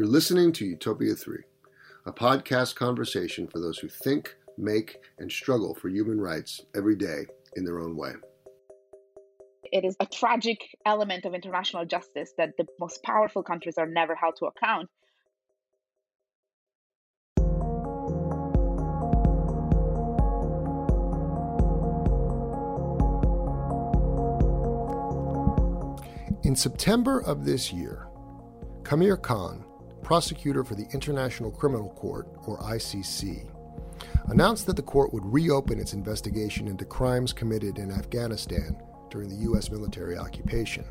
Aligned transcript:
You're 0.00 0.08
listening 0.08 0.50
to 0.52 0.64
Utopia 0.64 1.14
3, 1.14 1.42
a 2.06 2.12
podcast 2.14 2.74
conversation 2.74 3.46
for 3.46 3.60
those 3.60 3.76
who 3.76 3.88
think, 3.88 4.34
make, 4.56 4.96
and 5.18 5.30
struggle 5.30 5.74
for 5.74 5.90
human 5.90 6.18
rights 6.18 6.62
every 6.74 6.96
day 6.96 7.26
in 7.56 7.66
their 7.66 7.78
own 7.80 7.94
way. 7.98 8.12
It 9.64 9.84
is 9.84 9.98
a 10.00 10.06
tragic 10.06 10.74
element 10.86 11.26
of 11.26 11.34
international 11.34 11.84
justice 11.84 12.32
that 12.38 12.56
the 12.56 12.66
most 12.80 13.02
powerful 13.02 13.42
countries 13.42 13.76
are 13.76 13.84
never 13.84 14.14
held 14.14 14.36
to 14.36 14.46
account. 14.46 14.88
In 26.42 26.56
September 26.56 27.20
of 27.20 27.44
this 27.44 27.70
year, 27.70 28.06
Karim 28.82 29.18
Khan, 29.18 29.66
prosecutor 30.02 30.64
for 30.64 30.74
the 30.74 30.86
International 30.92 31.50
Criminal 31.50 31.90
Court, 31.90 32.28
or 32.46 32.58
ICC, 32.58 33.48
announced 34.28 34.66
that 34.66 34.76
the 34.76 34.82
court 34.82 35.12
would 35.12 35.24
reopen 35.24 35.78
its 35.78 35.92
investigation 35.92 36.68
into 36.68 36.84
crimes 36.84 37.32
committed 37.32 37.78
in 37.78 37.90
Afghanistan 37.90 38.80
during 39.10 39.28
the 39.28 39.42
U.S. 39.46 39.70
military 39.70 40.16
occupation. 40.16 40.84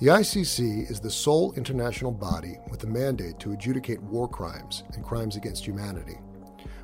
The 0.00 0.08
ICC 0.08 0.90
is 0.90 1.00
the 1.00 1.10
sole 1.10 1.54
international 1.56 2.10
body 2.10 2.58
with 2.70 2.82
a 2.84 2.88
mandate 2.88 3.38
to 3.40 3.52
adjudicate 3.52 4.02
war 4.02 4.28
crimes 4.28 4.82
and 4.94 5.04
crimes 5.04 5.36
against 5.36 5.64
humanity, 5.64 6.18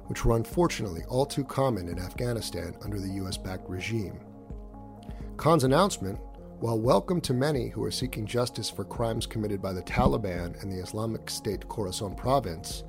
which 0.07 0.25
were 0.25 0.37
unfortunately 0.37 1.03
all 1.09 1.27
too 1.27 1.45
common 1.45 1.89
in 1.89 1.99
Afghanistan 1.99 2.75
under 2.83 3.01
the 3.01 3.13
U.S. 3.15 3.37
backed 3.37 3.69
regime. 3.69 4.21
Khan's 5.37 5.65
announcement 5.65 6.19
while 6.61 6.79
welcome 6.79 7.23
to 7.23 7.33
many 7.33 7.69
who 7.69 7.83
are 7.83 7.91
seeking 7.91 8.27
justice 8.27 8.69
for 8.69 8.85
crimes 8.85 9.25
committed 9.25 9.63
by 9.63 9.73
the 9.73 9.81
Taliban 9.81 10.63
and 10.63 10.71
the 10.71 10.77
Islamic 10.77 11.31
State 11.31 11.67
Khorasan 11.69 12.15
province, 12.15 12.85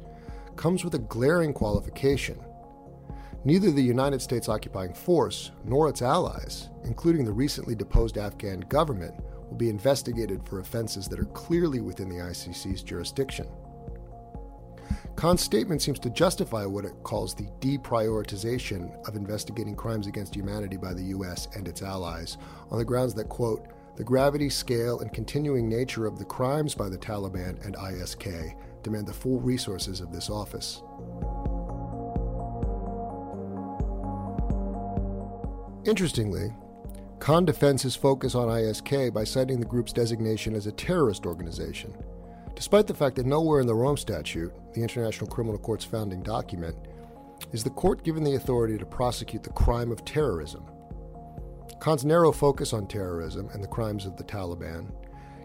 comes 0.57 0.83
with 0.83 0.95
a 0.95 0.99
glaring 0.99 1.53
qualification. 1.53 2.37
Neither 3.45 3.71
the 3.71 3.81
United 3.81 4.21
States 4.21 4.49
occupying 4.49 4.93
force 4.93 5.51
nor 5.63 5.87
its 5.87 6.01
allies, 6.01 6.67
including 6.83 7.23
the 7.23 7.31
recently 7.31 7.73
deposed 7.73 8.17
Afghan 8.17 8.59
government, 8.59 9.15
will 9.47 9.55
be 9.55 9.69
investigated 9.69 10.45
for 10.45 10.59
offenses 10.59 11.07
that 11.07 11.19
are 11.19 11.25
clearly 11.25 11.79
within 11.79 12.09
the 12.09 12.17
ICC's 12.17 12.83
jurisdiction. 12.83 13.47
Khan's 15.15 15.41
statement 15.41 15.81
seems 15.81 15.99
to 15.99 16.09
justify 16.09 16.65
what 16.65 16.85
it 16.85 17.03
calls 17.03 17.35
the 17.35 17.47
deprioritization 17.59 19.07
of 19.07 19.15
investigating 19.15 19.75
crimes 19.75 20.07
against 20.07 20.35
humanity 20.35 20.77
by 20.77 20.93
the 20.93 21.03
U.S. 21.03 21.47
and 21.55 21.67
its 21.67 21.81
allies 21.81 22.37
on 22.71 22.79
the 22.79 22.85
grounds 22.85 23.13
that, 23.15 23.29
quote, 23.29 23.67
the 23.97 24.03
gravity, 24.03 24.49
scale, 24.49 25.01
and 25.01 25.13
continuing 25.13 25.67
nature 25.69 26.05
of 26.05 26.17
the 26.17 26.25
crimes 26.25 26.73
by 26.73 26.89
the 26.89 26.97
Taliban 26.97 27.63
and 27.65 27.75
ISK 27.75 28.55
demand 28.83 29.05
the 29.05 29.13
full 29.13 29.39
resources 29.39 29.99
of 29.99 30.11
this 30.11 30.29
office. 30.29 30.81
Interestingly, 35.85 36.53
Khan 37.19 37.45
defends 37.45 37.83
his 37.83 37.95
focus 37.95 38.33
on 38.33 38.47
ISK 38.47 39.13
by 39.13 39.23
citing 39.23 39.59
the 39.59 39.65
group's 39.65 39.93
designation 39.93 40.55
as 40.55 40.67
a 40.67 40.71
terrorist 40.71 41.25
organization 41.25 41.93
Despite 42.55 42.87
the 42.87 42.93
fact 42.93 43.15
that 43.15 43.25
nowhere 43.25 43.61
in 43.61 43.67
the 43.67 43.75
Rome 43.75 43.97
Statute, 43.97 44.53
the 44.73 44.81
International 44.81 45.29
Criminal 45.29 45.57
Court's 45.57 45.85
founding 45.85 46.21
document, 46.21 46.75
is 47.51 47.63
the 47.63 47.69
court 47.69 48.03
given 48.03 48.23
the 48.23 48.35
authority 48.35 48.77
to 48.77 48.85
prosecute 48.85 49.43
the 49.43 49.49
crime 49.51 49.91
of 49.91 50.05
terrorism. 50.05 50.65
Khan's 51.79 52.05
narrow 52.05 52.31
focus 52.31 52.73
on 52.73 52.87
terrorism 52.87 53.49
and 53.53 53.63
the 53.63 53.67
crimes 53.67 54.05
of 54.05 54.15
the 54.15 54.23
Taliban 54.23 54.91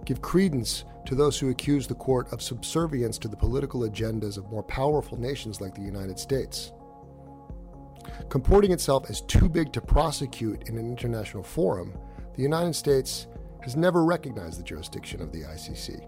give 0.04 0.20
credence 0.20 0.84
to 1.06 1.14
those 1.14 1.38
who 1.38 1.50
accuse 1.50 1.86
the 1.86 1.94
court 1.94 2.30
of 2.32 2.42
subservience 2.42 3.18
to 3.18 3.28
the 3.28 3.36
political 3.36 3.80
agendas 3.80 4.36
of 4.36 4.50
more 4.50 4.62
powerful 4.62 5.18
nations 5.18 5.60
like 5.60 5.74
the 5.74 5.80
United 5.80 6.18
States. 6.18 6.72
Comporting 8.28 8.72
itself 8.72 9.08
as 9.10 9.22
too 9.22 9.48
big 9.48 9.72
to 9.72 9.80
prosecute 9.80 10.68
in 10.68 10.76
an 10.76 10.86
international 10.86 11.42
forum, 11.42 11.96
the 12.34 12.42
United 12.42 12.74
States 12.74 13.26
has 13.62 13.74
never 13.74 14.04
recognized 14.04 14.60
the 14.60 14.64
jurisdiction 14.64 15.20
of 15.20 15.32
the 15.32 15.42
ICC 15.42 16.06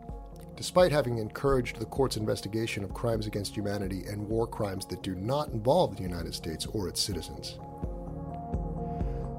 despite 0.59 0.91
having 0.91 1.19
encouraged 1.19 1.79
the 1.79 1.85
court's 1.85 2.17
investigation 2.17 2.83
of 2.83 2.93
crimes 2.93 3.29
against 3.29 3.55
humanity 3.55 4.03
and 4.09 4.29
war 4.29 4.45
crimes 4.45 4.85
that 4.85 5.05
do 5.05 5.15
not 5.15 5.51
involve 5.51 5.95
the 5.95 6.03
United 6.03 6.35
States 6.35 6.67
or 6.67 6.89
its 6.89 7.01
citizens. 7.01 7.61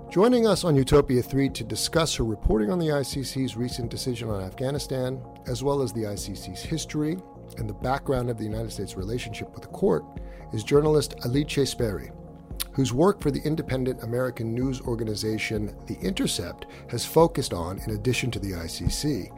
Joining 0.09 0.47
us 0.47 0.63
on 0.63 0.77
Utopia 0.77 1.21
3 1.21 1.49
to 1.49 1.63
discuss 1.65 2.15
her 2.15 2.23
reporting 2.23 2.71
on 2.71 2.79
the 2.79 2.87
ICC's 2.87 3.57
recent 3.57 3.91
decision 3.91 4.29
on 4.29 4.41
Afghanistan, 4.41 5.21
as 5.45 5.61
well 5.61 5.81
as 5.81 5.91
the 5.91 6.03
ICC's 6.03 6.61
history 6.61 7.17
and 7.57 7.69
the 7.69 7.73
background 7.73 8.29
of 8.29 8.37
the 8.37 8.45
United 8.45 8.71
States' 8.71 8.95
relationship 8.95 9.53
with 9.53 9.63
the 9.63 9.67
court, 9.67 10.05
is 10.53 10.63
journalist 10.63 11.15
Alice 11.25 11.69
Speri, 11.69 12.11
whose 12.71 12.93
work 12.93 13.19
for 13.21 13.29
the 13.29 13.41
independent 13.41 14.03
American 14.03 14.55
news 14.55 14.79
organization 14.79 15.75
The 15.85 15.97
Intercept 15.99 16.65
has 16.89 17.05
focused 17.05 17.53
on, 17.53 17.79
in 17.79 17.95
addition 17.95 18.31
to 18.31 18.39
the 18.39 18.53
ICC, 18.53 19.37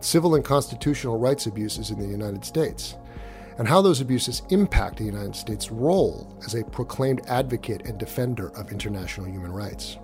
civil 0.00 0.34
and 0.34 0.44
constitutional 0.44 1.18
rights 1.18 1.46
abuses 1.46 1.90
in 1.90 1.98
the 1.98 2.06
United 2.06 2.44
States, 2.44 2.96
and 3.58 3.68
how 3.68 3.82
those 3.82 4.00
abuses 4.00 4.42
impact 4.48 4.96
the 4.96 5.04
United 5.04 5.36
States' 5.36 5.70
role 5.70 6.26
as 6.44 6.54
a 6.54 6.64
proclaimed 6.64 7.20
advocate 7.28 7.82
and 7.84 7.98
defender 7.98 8.48
of 8.56 8.72
international 8.72 9.26
human 9.26 9.52
rights. 9.52 9.98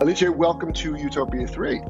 Alice, 0.00 0.22
welcome 0.30 0.72
to 0.72 0.96
Utopia 0.96 1.46
3. 1.46 1.82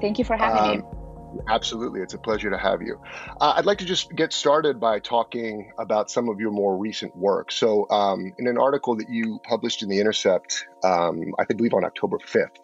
Thank 0.00 0.18
you 0.18 0.24
for 0.24 0.36
having 0.36 0.82
um, 0.82 0.90
me. 0.92 0.97
Absolutely. 1.46 2.00
It's 2.00 2.14
a 2.14 2.18
pleasure 2.18 2.50
to 2.50 2.58
have 2.58 2.82
you. 2.82 3.00
Uh, 3.40 3.54
I'd 3.56 3.66
like 3.66 3.78
to 3.78 3.84
just 3.84 4.14
get 4.14 4.32
started 4.32 4.80
by 4.80 4.98
talking 4.98 5.72
about 5.78 6.10
some 6.10 6.28
of 6.28 6.40
your 6.40 6.50
more 6.50 6.76
recent 6.76 7.16
work. 7.16 7.52
So, 7.52 7.88
um, 7.90 8.32
in 8.38 8.46
an 8.46 8.58
article 8.58 8.96
that 8.96 9.08
you 9.08 9.40
published 9.44 9.82
in 9.82 9.88
The 9.88 10.00
Intercept, 10.00 10.66
um, 10.84 11.34
I 11.38 11.44
believe 11.44 11.74
on 11.74 11.84
October 11.84 12.18
5th, 12.18 12.56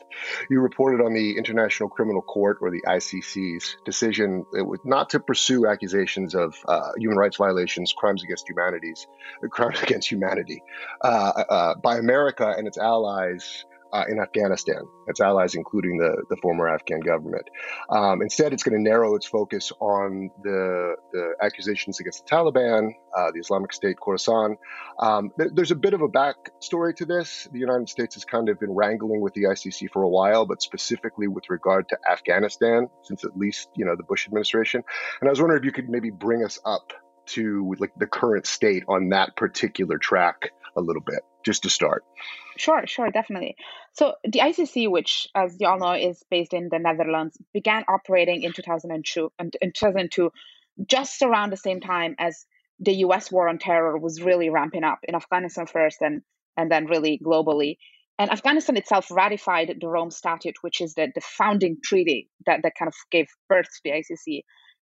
you 0.48 0.60
reported 0.60 1.04
on 1.04 1.12
the 1.12 1.36
International 1.36 1.88
Criminal 1.88 2.22
Court, 2.22 2.58
or 2.60 2.70
the 2.70 2.82
ICC's, 2.86 3.76
decision 3.84 4.44
not 4.84 5.10
to 5.10 5.20
pursue 5.20 5.66
accusations 5.66 6.34
of 6.34 6.54
uh, 6.68 6.92
human 6.96 7.18
rights 7.18 7.36
violations, 7.36 7.92
crimes 7.92 8.22
against 8.22 8.48
humanities, 8.48 9.06
crimes 9.50 9.78
against 9.82 10.10
humanity 10.10 10.62
uh, 11.02 11.06
uh, 11.48 11.74
by 11.76 11.98
America 11.98 12.54
and 12.56 12.66
its 12.66 12.78
allies 12.78 13.64
uh, 13.94 14.04
in 14.08 14.18
Afghanistan, 14.18 14.82
its 15.06 15.20
allies, 15.20 15.54
including 15.54 15.98
the, 15.98 16.24
the 16.28 16.36
former 16.42 16.68
Afghan 16.68 17.00
government. 17.00 17.48
Um, 17.88 18.22
instead, 18.22 18.52
it's 18.52 18.64
going 18.64 18.76
to 18.76 18.82
narrow 18.82 19.14
its 19.14 19.26
focus 19.26 19.70
on 19.80 20.30
the, 20.42 20.96
the 21.12 21.34
accusations 21.40 22.00
against 22.00 22.26
the 22.26 22.30
Taliban, 22.34 22.90
uh, 23.16 23.30
the 23.32 23.38
Islamic 23.38 23.72
State, 23.72 23.96
Khorasan. 24.04 24.56
Um, 24.98 25.30
th- 25.38 25.52
there's 25.54 25.70
a 25.70 25.76
bit 25.76 25.94
of 25.94 26.02
a 26.02 26.08
backstory 26.08 26.96
to 26.96 27.04
this. 27.04 27.46
The 27.52 27.60
United 27.60 27.88
States 27.88 28.16
has 28.16 28.24
kind 28.24 28.48
of 28.48 28.58
been 28.58 28.72
wrangling 28.72 29.20
with 29.20 29.32
the 29.34 29.44
ICC 29.44 29.90
for 29.92 30.02
a 30.02 30.08
while, 30.08 30.44
but 30.44 30.60
specifically 30.60 31.28
with 31.28 31.48
regard 31.48 31.88
to 31.90 31.98
Afghanistan, 32.10 32.88
since 33.02 33.24
at 33.24 33.36
least 33.36 33.68
you 33.76 33.84
know 33.84 33.94
the 33.94 34.02
Bush 34.02 34.26
administration. 34.26 34.82
And 35.20 35.28
I 35.28 35.30
was 35.30 35.40
wondering 35.40 35.60
if 35.60 35.64
you 35.64 35.72
could 35.72 35.88
maybe 35.88 36.10
bring 36.10 36.44
us 36.44 36.58
up 36.64 36.92
to 37.26 37.74
like 37.78 37.92
the 37.96 38.06
current 38.06 38.46
state 38.46 38.84
on 38.88 39.10
that 39.10 39.36
particular 39.36 39.98
track 39.98 40.50
a 40.76 40.80
little 40.80 41.02
bit, 41.02 41.22
just 41.44 41.62
to 41.62 41.70
start. 41.70 42.04
Sure, 42.56 42.86
sure, 42.86 43.10
definitely. 43.10 43.56
So 43.92 44.14
the 44.24 44.40
ICC, 44.40 44.90
which, 44.90 45.28
as 45.34 45.56
you 45.58 45.66
all 45.66 45.78
know, 45.78 45.92
is 45.92 46.22
based 46.30 46.52
in 46.52 46.68
the 46.70 46.78
Netherlands, 46.78 47.36
began 47.52 47.84
operating 47.88 48.42
in 48.42 48.52
2002, 48.52 49.32
in 49.60 49.72
2002 49.72 50.30
just 50.88 51.22
around 51.22 51.50
the 51.50 51.56
same 51.56 51.80
time 51.80 52.14
as 52.18 52.46
the 52.80 52.94
U.S. 53.06 53.30
war 53.30 53.48
on 53.48 53.58
terror 53.58 53.96
was 53.96 54.20
really 54.20 54.50
ramping 54.50 54.84
up 54.84 54.98
in 55.04 55.14
Afghanistan 55.14 55.66
first, 55.66 55.98
and 56.00 56.22
and 56.56 56.70
then 56.70 56.86
really 56.86 57.20
globally. 57.24 57.76
And 58.18 58.30
Afghanistan 58.30 58.76
itself 58.76 59.08
ratified 59.10 59.74
the 59.80 59.88
Rome 59.88 60.10
Statute, 60.10 60.56
which 60.60 60.80
is 60.80 60.94
the, 60.94 61.08
the 61.14 61.20
founding 61.20 61.78
treaty 61.82 62.30
that, 62.46 62.60
that 62.62 62.74
kind 62.78 62.88
of 62.88 62.94
gave 63.10 63.26
birth 63.48 63.66
to 63.66 63.80
the 63.84 63.90
ICC 63.90 64.42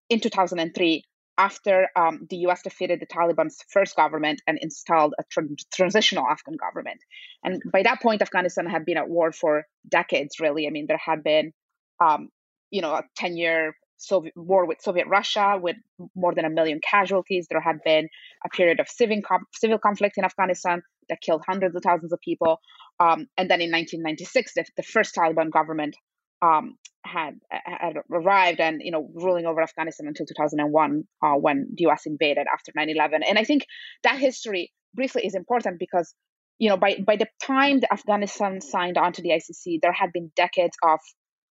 in 0.08 0.19
2003 0.19 1.05
after 1.40 1.88
um, 1.96 2.26
the 2.28 2.37
US 2.46 2.60
defeated 2.62 3.00
the 3.00 3.06
Taliban's 3.06 3.58
first 3.70 3.96
government 3.96 4.42
and 4.46 4.58
installed 4.60 5.14
a 5.19 5.25
tr- 5.31 5.54
transitional 5.72 6.26
Afghan 6.31 6.56
government. 6.56 7.00
And 7.42 7.62
by 7.72 7.82
that 7.82 8.02
point, 8.02 8.20
Afghanistan 8.20 8.66
had 8.66 8.84
been 8.84 8.98
at 8.98 9.08
war 9.08 9.32
for 9.32 9.64
decades, 9.88 10.38
really. 10.38 10.66
I 10.66 10.70
mean, 10.70 10.84
there 10.87 11.00
had 11.02 11.25
been, 11.25 11.52
um, 11.98 12.28
you 12.70 12.82
know, 12.82 12.92
a 12.92 13.04
10 13.16 13.38
year 13.38 13.75
Soviet 13.96 14.34
war 14.37 14.66
with 14.66 14.82
Soviet 14.82 15.06
Russia 15.06 15.58
with 15.60 15.76
more 16.14 16.34
than 16.34 16.44
a 16.44 16.50
million 16.50 16.78
casualties. 16.82 17.46
There 17.48 17.60
had 17.60 17.78
been 17.86 18.08
a 18.44 18.50
period 18.50 18.78
of 18.78 18.88
civil, 18.88 19.20
com- 19.26 19.46
civil 19.54 19.78
conflict 19.78 20.19
in 20.19 20.25
Afghanistan 20.25 20.82
that 21.08 21.22
killed 21.22 21.43
hundreds 21.48 21.75
of 21.75 21.82
thousands 21.82 22.12
of 22.12 22.20
people. 22.20 22.60
Um, 22.98 23.28
and 23.38 23.50
then 23.50 23.62
in 23.62 23.70
1996, 23.72 24.54
the, 24.54 24.64
the 24.76 24.82
first 24.82 25.14
Taliban 25.14 25.50
government 25.50 25.96
um, 26.43 26.76
had 27.05 27.35
had 27.50 27.97
arrived 28.12 28.61
and 28.61 28.81
you 28.82 28.91
know 28.91 29.08
ruling 29.14 29.47
over 29.47 29.62
Afghanistan 29.62 30.06
until 30.06 30.26
2001 30.26 31.05
uh, 31.23 31.35
when 31.35 31.69
the 31.75 31.87
US 31.88 32.06
invaded 32.06 32.47
after 32.52 32.73
9/11 32.73 33.20
and 33.29 33.38
I 33.38 33.44
think 33.44 33.64
that 34.02 34.19
history 34.19 34.73
briefly 34.94 35.25
is 35.25 35.35
important 35.35 35.79
because 35.79 36.14
you 36.61 36.69
know, 36.69 36.76
by 36.76 36.99
by 37.05 37.17
the 37.17 37.26
time 37.43 37.81
the 37.81 37.93
Afghanistan 37.93 38.61
signed 38.61 38.99
on 38.99 39.14
to 39.14 39.23
the 39.23 39.31
ICC, 39.31 39.81
there 39.82 39.94
had 39.94 40.12
been 40.12 40.31
decades 40.37 40.76
of 40.85 41.00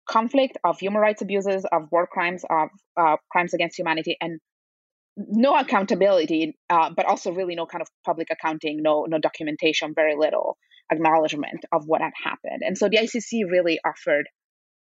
conflict, 0.09 0.57
of 0.63 0.80
human 0.80 1.00
rights 1.00 1.21
abuses, 1.21 1.63
of 1.71 1.83
war 1.91 2.07
crimes, 2.07 2.44
of 2.50 2.69
uh, 3.00 3.18
crimes 3.31 3.53
against 3.53 3.77
humanity, 3.77 4.18
and 4.19 4.39
no 5.15 5.56
accountability, 5.56 6.57
uh, 6.71 6.89
but 6.95 7.06
also 7.06 7.31
really 7.31 7.53
no 7.56 7.68
kind 7.68 7.83
of 7.83 7.88
public 8.03 8.30
accounting, 8.31 8.80
no 8.81 9.06
no 9.07 9.19
documentation, 9.19 9.94
very 9.94 10.15
little 10.15 10.57
acknowledgement 10.91 11.63
of 11.71 11.83
what 11.86 12.01
had 12.01 12.13
happened. 12.24 12.62
And 12.65 12.75
so 12.75 12.89
the 12.89 12.98
ICC 12.98 13.50
really 13.50 13.80
offered 13.86 14.27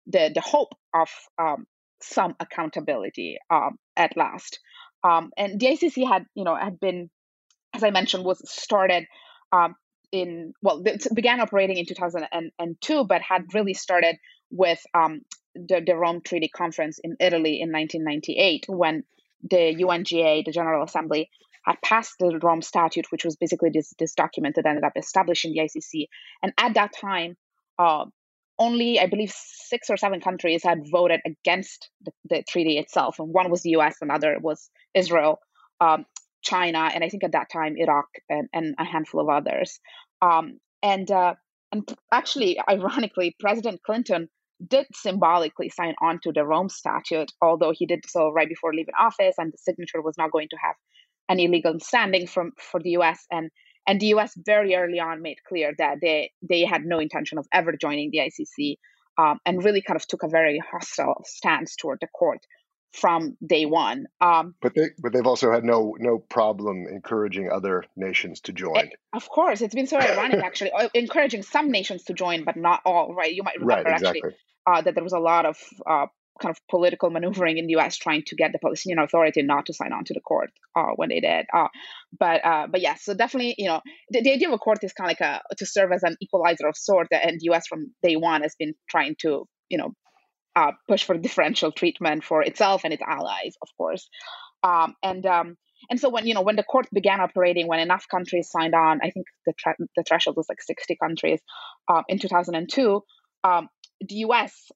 the 0.06 0.30
the 0.34 0.40
hope 0.40 0.74
of 0.94 1.08
um, 1.38 1.66
some 2.02 2.34
accountability 2.40 3.38
um, 3.50 3.76
at 3.96 4.16
last. 4.16 4.60
Um, 5.02 5.30
and 5.36 5.60
the 5.60 5.66
ICC 5.66 6.06
had 6.08 6.26
you 6.34 6.44
know 6.44 6.56
had 6.56 6.80
been, 6.80 7.10
as 7.74 7.82
I 7.82 7.90
mentioned, 7.90 8.24
was 8.24 8.40
started 8.50 9.06
um, 9.52 9.74
in 10.12 10.52
well 10.62 10.82
it 10.84 11.06
began 11.14 11.40
operating 11.40 11.76
in 11.78 11.86
2002, 11.86 13.04
but 13.04 13.22
had 13.22 13.54
really 13.54 13.74
started 13.74 14.16
with 14.50 14.80
um, 14.94 15.22
the, 15.54 15.82
the 15.84 15.96
Rome 15.96 16.20
Treaty 16.24 16.48
Conference 16.48 16.98
in 17.02 17.16
Italy 17.20 17.60
in 17.60 17.72
1998 17.72 18.66
when 18.68 19.04
the 19.42 19.74
UNGA, 19.74 20.44
the 20.44 20.52
General 20.52 20.84
Assembly, 20.84 21.30
had 21.64 21.76
passed 21.82 22.14
the 22.18 22.38
Rome 22.42 22.62
Statute, 22.62 23.06
which 23.10 23.24
was 23.24 23.36
basically 23.36 23.70
this, 23.72 23.94
this 23.98 24.14
document 24.14 24.56
that 24.56 24.66
ended 24.66 24.84
up 24.84 24.92
establishing 24.96 25.52
the 25.52 25.60
ICC. 25.60 26.08
And 26.42 26.52
at 26.58 26.74
that 26.74 26.92
time, 26.98 27.36
uh, 27.78 28.04
only, 28.58 29.00
I 29.00 29.06
believe, 29.06 29.32
six 29.34 29.90
or 29.90 29.96
seven 29.96 30.20
countries 30.20 30.62
had 30.62 30.88
voted 30.90 31.20
against 31.26 31.90
the, 32.04 32.12
the 32.28 32.42
treaty 32.48 32.78
itself. 32.78 33.18
And 33.18 33.32
one 33.32 33.50
was 33.50 33.62
the 33.62 33.70
US, 33.70 33.96
another 34.00 34.38
was 34.40 34.70
Israel, 34.94 35.38
um, 35.80 36.06
China, 36.42 36.90
and 36.94 37.02
I 37.02 37.08
think 37.08 37.24
at 37.24 37.32
that 37.32 37.50
time, 37.50 37.74
Iraq, 37.76 38.06
and, 38.28 38.48
and 38.52 38.74
a 38.78 38.84
handful 38.84 39.20
of 39.20 39.28
others. 39.28 39.80
Um, 40.22 40.58
and, 40.82 41.10
uh, 41.10 41.34
and 41.72 41.92
actually, 42.12 42.58
ironically, 42.68 43.34
President 43.40 43.80
Clinton 43.84 44.28
did 44.66 44.86
symbolically 44.94 45.68
sign 45.68 45.94
on 46.00 46.20
to 46.22 46.32
the 46.32 46.44
Rome 46.44 46.68
Statute, 46.68 47.32
although 47.42 47.72
he 47.76 47.86
did 47.86 48.04
so 48.06 48.30
right 48.30 48.48
before 48.48 48.72
leaving 48.72 48.94
office, 48.98 49.34
and 49.38 49.52
the 49.52 49.58
signature 49.58 50.00
was 50.00 50.16
not 50.16 50.30
going 50.30 50.48
to 50.50 50.56
have 50.62 50.76
any 51.28 51.48
legal 51.48 51.80
standing 51.80 52.26
from 52.26 52.52
for 52.60 52.80
the 52.80 52.90
U.S. 52.90 53.26
and 53.30 53.50
and 53.86 54.00
the 54.00 54.06
U.S. 54.06 54.34
very 54.36 54.74
early 54.74 55.00
on 55.00 55.22
made 55.22 55.38
clear 55.46 55.74
that 55.78 55.98
they 56.00 56.32
they 56.48 56.64
had 56.64 56.84
no 56.84 56.98
intention 56.98 57.38
of 57.38 57.46
ever 57.52 57.72
joining 57.72 58.10
the 58.10 58.18
ICC, 58.18 58.76
um, 59.18 59.38
and 59.46 59.64
really 59.64 59.82
kind 59.82 59.96
of 59.96 60.06
took 60.06 60.22
a 60.22 60.28
very 60.28 60.58
hostile 60.58 61.22
stance 61.26 61.76
toward 61.76 61.98
the 62.00 62.08
court 62.08 62.40
from 62.92 63.36
day 63.44 63.66
one. 63.66 64.06
Um, 64.20 64.54
but 64.62 64.74
they 64.74 64.90
but 65.02 65.12
they've 65.12 65.26
also 65.26 65.52
had 65.52 65.64
no 65.64 65.94
no 65.98 66.18
problem 66.18 66.86
encouraging 66.90 67.50
other 67.50 67.84
nations 67.96 68.40
to 68.42 68.52
join. 68.52 68.76
It, 68.76 68.94
of 69.12 69.28
course, 69.28 69.60
it's 69.60 69.74
been 69.74 69.86
so 69.86 69.98
ironic 69.98 70.42
actually, 70.42 70.72
uh, 70.72 70.88
encouraging 70.94 71.42
some 71.42 71.70
nations 71.70 72.04
to 72.04 72.14
join, 72.14 72.44
but 72.44 72.56
not 72.56 72.80
all. 72.84 73.14
Right? 73.14 73.32
You 73.32 73.42
might 73.42 73.58
remember 73.58 73.90
right, 73.90 73.94
exactly. 73.94 74.20
actually 74.24 74.36
uh, 74.66 74.82
that 74.82 74.94
there 74.94 75.04
was 75.04 75.12
a 75.12 75.18
lot 75.18 75.46
of 75.46 75.58
uh, 75.86 76.06
kind 76.40 76.50
of 76.50 76.60
political 76.68 77.10
maneuvering 77.10 77.58
in 77.58 77.66
the 77.66 77.72
U.S. 77.72 77.96
trying 77.96 78.22
to 78.26 78.36
get 78.36 78.52
the 78.52 78.58
Palestinian 78.58 78.98
Authority 78.98 79.42
not 79.42 79.66
to 79.66 79.74
sign 79.74 79.92
on 79.92 80.04
to 80.04 80.14
the 80.14 80.20
court 80.20 80.50
uh, 80.76 80.92
when 80.96 81.08
they 81.08 81.20
did. 81.20 81.46
Uh, 81.52 81.68
but 82.18 82.44
uh, 82.44 82.66
but 82.68 82.80
yes, 82.80 83.04
yeah, 83.06 83.12
so 83.12 83.14
definitely, 83.16 83.54
you 83.58 83.68
know, 83.68 83.80
the, 84.10 84.22
the, 84.22 84.32
idea 84.32 84.48
of 84.48 84.54
a 84.54 84.58
court 84.58 84.78
is 84.82 84.92
kind 84.92 85.10
of 85.10 85.16
like 85.20 85.28
a 85.28 85.54
to 85.56 85.66
serve 85.66 85.92
as 85.92 86.02
an 86.02 86.16
equalizer 86.20 86.66
of 86.66 86.76
sort, 86.76 87.08
and 87.12 87.40
the 87.40 87.44
U.S. 87.44 87.66
from 87.66 87.92
day 88.02 88.16
one 88.16 88.42
has 88.42 88.54
been 88.58 88.74
trying 88.88 89.16
to, 89.20 89.46
you 89.68 89.78
know, 89.78 89.94
uh, 90.56 90.72
push 90.88 91.04
for 91.04 91.16
differential 91.16 91.72
treatment 91.72 92.24
for 92.24 92.42
itself 92.42 92.82
and 92.84 92.92
its 92.92 93.02
allies, 93.02 93.54
of 93.62 93.68
course. 93.76 94.08
Um, 94.62 94.94
and 95.02 95.24
um, 95.26 95.56
and 95.90 96.00
so 96.00 96.08
when 96.08 96.26
you 96.26 96.34
know 96.34 96.42
when 96.42 96.56
the 96.56 96.62
court 96.62 96.86
began 96.92 97.20
operating, 97.20 97.68
when 97.68 97.80
enough 97.80 98.06
countries 98.10 98.50
signed 98.50 98.74
on, 98.74 99.00
I 99.02 99.10
think 99.10 99.26
the 99.46 99.52
tra- 99.58 99.76
the 99.96 100.04
threshold 100.06 100.36
was 100.36 100.46
like 100.48 100.62
60 100.62 100.96
countries 100.96 101.40
uh, 101.88 102.02
in 102.08 102.18
2002. 102.18 103.02
Um, 103.44 103.68
the 104.00 104.14
U.S. 104.16 104.70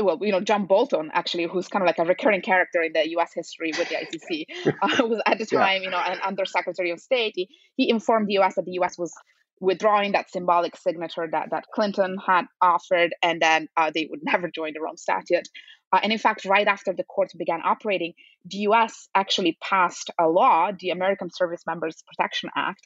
Well, 0.00 0.18
you 0.20 0.32
know, 0.32 0.40
John 0.40 0.66
Bolton, 0.66 1.10
actually, 1.14 1.44
who's 1.44 1.68
kind 1.68 1.82
of 1.82 1.86
like 1.86 1.98
a 1.98 2.04
recurring 2.04 2.42
character 2.42 2.82
in 2.82 2.92
the 2.92 3.08
U.S. 3.10 3.32
history 3.32 3.72
with 3.78 3.88
the 3.88 3.94
ICC, 3.94 4.72
uh, 4.82 5.06
was 5.06 5.22
at 5.24 5.38
the 5.38 5.46
time, 5.46 5.82
yeah. 5.82 5.84
you 5.84 5.90
know, 5.90 5.98
an 5.98 6.18
Undersecretary 6.20 6.90
of 6.90 6.98
State. 6.98 7.34
He, 7.36 7.48
he 7.76 7.90
informed 7.90 8.26
the 8.26 8.34
U.S. 8.34 8.56
that 8.56 8.64
the 8.64 8.72
U.S. 8.72 8.98
was 8.98 9.12
withdrawing 9.60 10.12
that 10.12 10.30
symbolic 10.30 10.76
signature 10.76 11.28
that, 11.30 11.50
that 11.50 11.66
Clinton 11.72 12.18
had 12.26 12.46
offered, 12.60 13.14
and 13.22 13.40
then 13.40 13.68
uh, 13.76 13.92
they 13.94 14.08
would 14.10 14.20
never 14.24 14.50
join 14.50 14.72
the 14.74 14.80
Rome 14.80 14.96
Statute. 14.96 15.48
Uh, 15.92 16.00
and 16.02 16.12
in 16.12 16.18
fact, 16.18 16.44
right 16.44 16.66
after 16.66 16.92
the 16.92 17.04
court 17.04 17.30
began 17.38 17.60
operating, 17.64 18.14
the 18.44 18.58
US 18.58 19.08
actually 19.14 19.56
passed 19.62 20.10
a 20.18 20.26
law, 20.28 20.70
the 20.76 20.90
American 20.90 21.30
Service 21.30 21.62
Members 21.66 22.02
Protection 22.08 22.50
Act, 22.56 22.80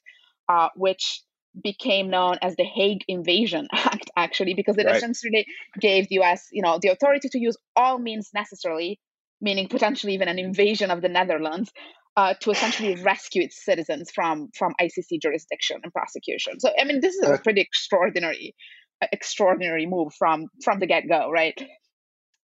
uh, 0.48 0.68
which 0.76 1.22
became 1.62 2.10
known 2.10 2.36
as 2.42 2.56
the 2.56 2.64
Hague 2.64 3.04
Invasion 3.08 3.68
Act, 3.72 4.10
actually, 4.16 4.54
because 4.54 4.76
it 4.78 4.86
right. 4.86 4.96
essentially 4.96 5.46
gave 5.80 6.08
the 6.08 6.20
US, 6.20 6.48
you 6.52 6.62
know, 6.62 6.78
the 6.80 6.88
authority 6.88 7.28
to 7.30 7.38
use 7.38 7.56
all 7.76 7.98
means 7.98 8.30
necessarily, 8.34 9.00
meaning 9.40 9.68
potentially 9.68 10.14
even 10.14 10.28
an 10.28 10.38
invasion 10.38 10.90
of 10.90 11.00
the 11.00 11.08
Netherlands, 11.08 11.70
uh, 12.16 12.34
to 12.40 12.50
essentially 12.50 12.96
rescue 13.02 13.42
its 13.42 13.64
citizens 13.64 14.10
from 14.10 14.50
from 14.56 14.74
ICC 14.80 15.20
jurisdiction 15.22 15.80
and 15.82 15.92
prosecution. 15.92 16.60
So 16.60 16.70
I 16.78 16.84
mean, 16.84 17.00
this 17.00 17.14
is 17.14 17.28
a 17.28 17.38
pretty 17.38 17.60
extraordinary, 17.60 18.54
uh, 19.02 19.06
extraordinary 19.12 19.86
move 19.86 20.12
from 20.18 20.48
from 20.62 20.80
the 20.80 20.86
get 20.86 21.08
go, 21.08 21.30
right? 21.30 21.60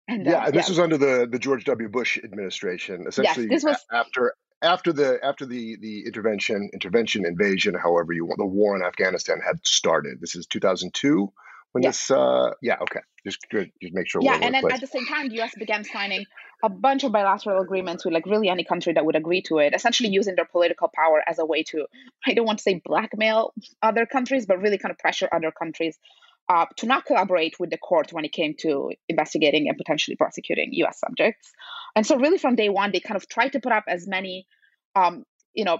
And, 0.06 0.28
uh, 0.28 0.32
yeah, 0.32 0.52
this 0.52 0.68
yeah. 0.68 0.72
was 0.72 0.80
under 0.80 0.98
the 0.98 1.28
the 1.32 1.40
George 1.40 1.64
W. 1.66 1.88
Bush 1.88 2.20
administration. 2.22 3.06
Essentially, 3.08 3.48
yes, 3.50 3.64
this 3.64 3.64
was 3.64 3.86
after 3.92 4.36
after 4.64 4.94
the 4.94 5.20
after 5.24 5.46
the 5.46 5.78
the 5.80 6.06
intervention 6.06 6.70
intervention 6.74 7.26
invasion, 7.26 7.76
however 7.76 8.14
you 8.14 8.26
want, 8.26 8.38
the 8.38 8.46
war 8.46 8.76
in 8.76 8.84
Afghanistan 8.84 9.40
had 9.46 9.66
started. 9.66 10.20
This 10.22 10.36
is 10.36 10.48
2002 10.48 11.32
when 11.74 11.84
yes. 11.84 12.08
this. 12.08 12.12
Uh, 12.12 12.52
yeah, 12.62 12.78
okay, 12.82 13.02
just. 13.26 13.40
Just 13.52 13.94
make 13.94 14.08
sure. 14.08 14.22
Yeah, 14.24 14.40
and 14.42 14.56
then 14.56 14.72
at 14.72 14.82
the 14.82 14.88
same 14.88 15.06
time, 15.06 15.30
the 15.30 15.36
U.S. 15.36 15.54
began 15.58 15.84
signing 15.84 16.26
a 16.64 16.70
bunch 16.70 17.04
of 17.04 17.12
bilateral 17.12 17.62
agreements 17.62 18.06
with 18.06 18.14
like 18.14 18.26
really 18.26 18.48
any 18.48 18.64
country 18.64 18.94
that 18.94 19.06
would 19.06 19.18
agree 19.18 19.42
to 19.42 19.58
it, 19.58 19.76
essentially 19.76 20.10
using 20.10 20.36
their 20.36 20.46
political 20.46 20.90
power 20.96 21.22
as 21.28 21.38
a 21.38 21.46
way 21.46 21.62
to, 21.64 21.86
I 22.26 22.34
don't 22.34 22.46
want 22.46 22.60
to 22.60 22.64
say 22.64 22.82
blackmail 22.86 23.54
other 23.82 24.06
countries, 24.06 24.46
but 24.46 24.62
really 24.62 24.78
kind 24.78 24.92
of 24.92 24.98
pressure 24.98 25.28
other 25.30 25.52
countries 25.52 26.00
uh, 26.50 26.66
to 26.78 26.86
not 26.86 27.06
collaborate 27.06 27.60
with 27.60 27.70
the 27.70 27.78
court 27.78 28.12
when 28.12 28.26
it 28.26 28.32
came 28.32 28.54
to 28.60 28.92
investigating 29.08 29.68
and 29.70 29.78
potentially 29.78 30.16
prosecuting 30.16 30.70
U.S. 30.74 31.00
subjects. 31.00 31.52
And 31.96 32.06
so, 32.06 32.18
really, 32.18 32.38
from 32.38 32.56
day 32.56 32.70
one, 32.70 32.92
they 32.92 33.00
kind 33.00 33.16
of 33.16 33.28
tried 33.30 33.54
to 33.54 33.60
put 33.60 33.72
up 33.72 33.86
as 33.88 34.08
many, 34.08 34.46
um, 34.96 35.24
you 35.54 35.66
know, 35.66 35.80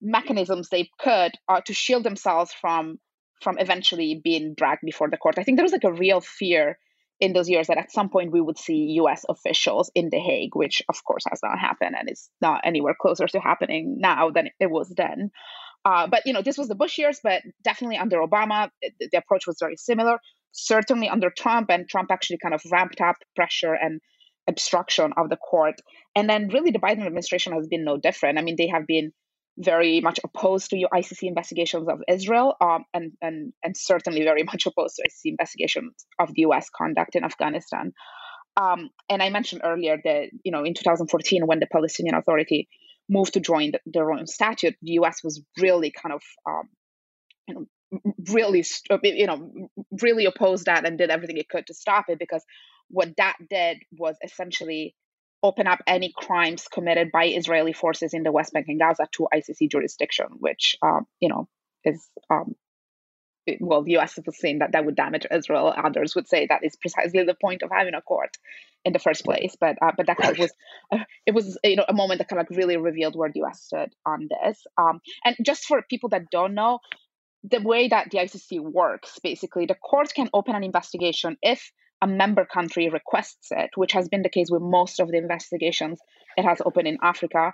mechanisms 0.00 0.68
they 0.68 0.90
could 0.98 1.32
uh, 1.48 1.60
to 1.62 1.74
shield 1.74 2.04
themselves 2.04 2.52
from 2.52 2.98
from 3.40 3.58
eventually 3.58 4.20
being 4.22 4.54
dragged 4.56 4.82
before 4.84 5.10
the 5.10 5.16
court. 5.16 5.36
I 5.38 5.42
think 5.42 5.56
there 5.56 5.64
was 5.64 5.72
like 5.72 5.84
a 5.84 5.92
real 5.92 6.20
fear 6.20 6.78
in 7.20 7.32
those 7.32 7.48
years 7.48 7.68
that 7.68 7.78
at 7.78 7.92
some 7.92 8.08
point 8.08 8.32
we 8.32 8.40
would 8.40 8.58
see 8.58 8.98
US 9.00 9.24
officials 9.28 9.90
in 9.94 10.10
The 10.10 10.18
Hague, 10.18 10.54
which 10.54 10.82
of 10.88 11.04
course 11.04 11.24
has 11.28 11.40
not 11.42 11.58
happened 11.58 11.94
and 11.98 12.10
is 12.10 12.28
not 12.40 12.62
anywhere 12.64 12.96
closer 13.00 13.26
to 13.26 13.40
happening 13.40 13.98
now 14.00 14.30
than 14.30 14.50
it 14.60 14.70
was 14.70 14.92
then. 14.96 15.30
Uh, 15.84 16.06
but 16.06 16.22
you 16.26 16.32
know, 16.32 16.42
this 16.42 16.58
was 16.58 16.68
the 16.68 16.74
Bush 16.74 16.98
years, 16.98 17.20
but 17.22 17.42
definitely 17.64 17.96
under 17.96 18.18
Obama, 18.18 18.70
the, 18.82 19.08
the 19.10 19.18
approach 19.18 19.46
was 19.46 19.56
very 19.60 19.76
similar. 19.76 20.18
Certainly 20.52 21.08
under 21.08 21.30
Trump, 21.30 21.70
and 21.70 21.88
Trump 21.88 22.10
actually 22.10 22.38
kind 22.38 22.54
of 22.54 22.62
ramped 22.70 23.00
up 23.00 23.16
pressure 23.34 23.74
and 23.74 24.00
obstruction 24.48 25.12
of 25.16 25.30
the 25.30 25.36
court. 25.36 25.76
And 26.14 26.28
then 26.28 26.48
really 26.48 26.70
the 26.70 26.78
Biden 26.78 27.00
administration 27.06 27.52
has 27.54 27.66
been 27.68 27.84
no 27.84 27.96
different. 27.96 28.38
I 28.38 28.42
mean, 28.42 28.56
they 28.58 28.68
have 28.68 28.86
been 28.86 29.12
very 29.58 30.00
much 30.00 30.18
opposed 30.24 30.70
to 30.70 30.78
your 30.78 30.88
ICC 30.94 31.24
investigations 31.24 31.88
of 31.88 32.00
Israel, 32.08 32.54
um, 32.60 32.84
and 32.94 33.12
and 33.20 33.52
and 33.62 33.76
certainly 33.76 34.22
very 34.22 34.42
much 34.52 34.66
opposed 34.66 34.96
to 34.96 35.02
ICC 35.02 35.32
investigations 35.32 36.06
of 36.18 36.28
the 36.28 36.42
U.S. 36.42 36.68
conduct 36.74 37.16
in 37.16 37.24
Afghanistan. 37.24 37.92
Um, 38.56 38.90
and 39.08 39.22
I 39.22 39.30
mentioned 39.30 39.62
earlier 39.64 39.98
that 40.04 40.28
you 40.44 40.52
know 40.52 40.64
in 40.64 40.74
2014 40.74 41.46
when 41.46 41.60
the 41.60 41.66
Palestinian 41.66 42.14
Authority 42.14 42.68
moved 43.12 43.34
to 43.34 43.40
join 43.40 43.72
the, 43.72 43.80
the 43.86 44.02
Rome 44.02 44.26
Statute, 44.26 44.76
the 44.82 44.92
U.S. 44.92 45.22
was 45.22 45.42
really 45.60 45.90
kind 45.90 46.14
of 46.14 46.22
um, 46.48 46.68
you 47.46 47.54
know 47.54 47.66
really 48.30 48.64
you 49.02 49.26
know 49.26 49.68
really 50.00 50.24
opposed 50.24 50.66
that 50.66 50.86
and 50.86 50.96
did 50.96 51.10
everything 51.10 51.36
it 51.36 51.48
could 51.48 51.66
to 51.66 51.74
stop 51.74 52.06
it 52.08 52.18
because 52.18 52.44
what 52.88 53.10
that 53.18 53.36
did 53.50 53.78
was 53.92 54.16
essentially 54.24 54.94
open 55.42 55.66
up 55.66 55.80
any 55.86 56.12
crimes 56.16 56.68
committed 56.68 57.10
by 57.12 57.26
Israeli 57.26 57.72
forces 57.72 58.14
in 58.14 58.22
the 58.22 58.32
West 58.32 58.52
Bank 58.52 58.66
and 58.68 58.78
Gaza 58.78 59.08
to 59.12 59.28
ICC 59.34 59.70
jurisdiction, 59.70 60.26
which 60.38 60.76
um, 60.82 61.06
you 61.20 61.28
know 61.28 61.48
is 61.84 62.00
um, 62.30 62.54
well, 63.60 63.82
the 63.82 63.92
U.S. 63.92 64.18
was 64.24 64.38
saying 64.38 64.60
that 64.60 64.72
that 64.72 64.84
would 64.84 64.96
damage 64.96 65.26
Israel. 65.30 65.72
Others 65.76 66.14
would 66.14 66.28
say 66.28 66.46
that 66.46 66.64
is 66.64 66.76
precisely 66.76 67.24
the 67.24 67.34
point 67.34 67.62
of 67.62 67.70
having 67.70 67.94
a 67.94 68.02
court 68.02 68.36
in 68.84 68.92
the 68.92 68.98
first 68.98 69.24
place. 69.24 69.56
But 69.58 69.76
uh, 69.82 69.92
but 69.96 70.06
that 70.06 70.16
kind 70.16 70.32
of 70.32 70.38
was 70.38 70.52
uh, 70.92 70.98
it 71.26 71.34
was 71.34 71.58
you 71.64 71.76
know 71.76 71.84
a 71.88 71.94
moment 71.94 72.18
that 72.18 72.28
kind 72.28 72.40
of 72.40 72.48
like 72.48 72.56
really 72.56 72.76
revealed 72.76 73.16
where 73.16 73.30
the 73.32 73.40
U.S. 73.40 73.62
stood 73.62 73.92
on 74.06 74.28
this. 74.28 74.64
Um, 74.76 75.00
and 75.24 75.36
just 75.44 75.64
for 75.64 75.82
people 75.88 76.10
that 76.10 76.30
don't 76.30 76.54
know, 76.54 76.78
the 77.42 77.60
way 77.60 77.88
that 77.88 78.10
the 78.10 78.18
ICC 78.18 78.60
works, 78.60 79.18
basically, 79.22 79.66
the 79.66 79.74
court 79.74 80.12
can 80.14 80.30
open 80.32 80.54
an 80.54 80.64
investigation 80.64 81.36
if 81.42 81.72
a 82.00 82.06
member 82.06 82.44
country 82.44 82.88
requests 82.88 83.48
it, 83.52 83.70
which 83.76 83.92
has 83.92 84.08
been 84.08 84.22
the 84.22 84.28
case 84.28 84.48
with 84.50 84.62
most 84.62 84.98
of 85.00 85.08
the 85.08 85.18
investigations 85.18 86.00
it 86.36 86.44
has 86.44 86.60
opened 86.64 86.88
in 86.88 86.98
Africa, 87.02 87.52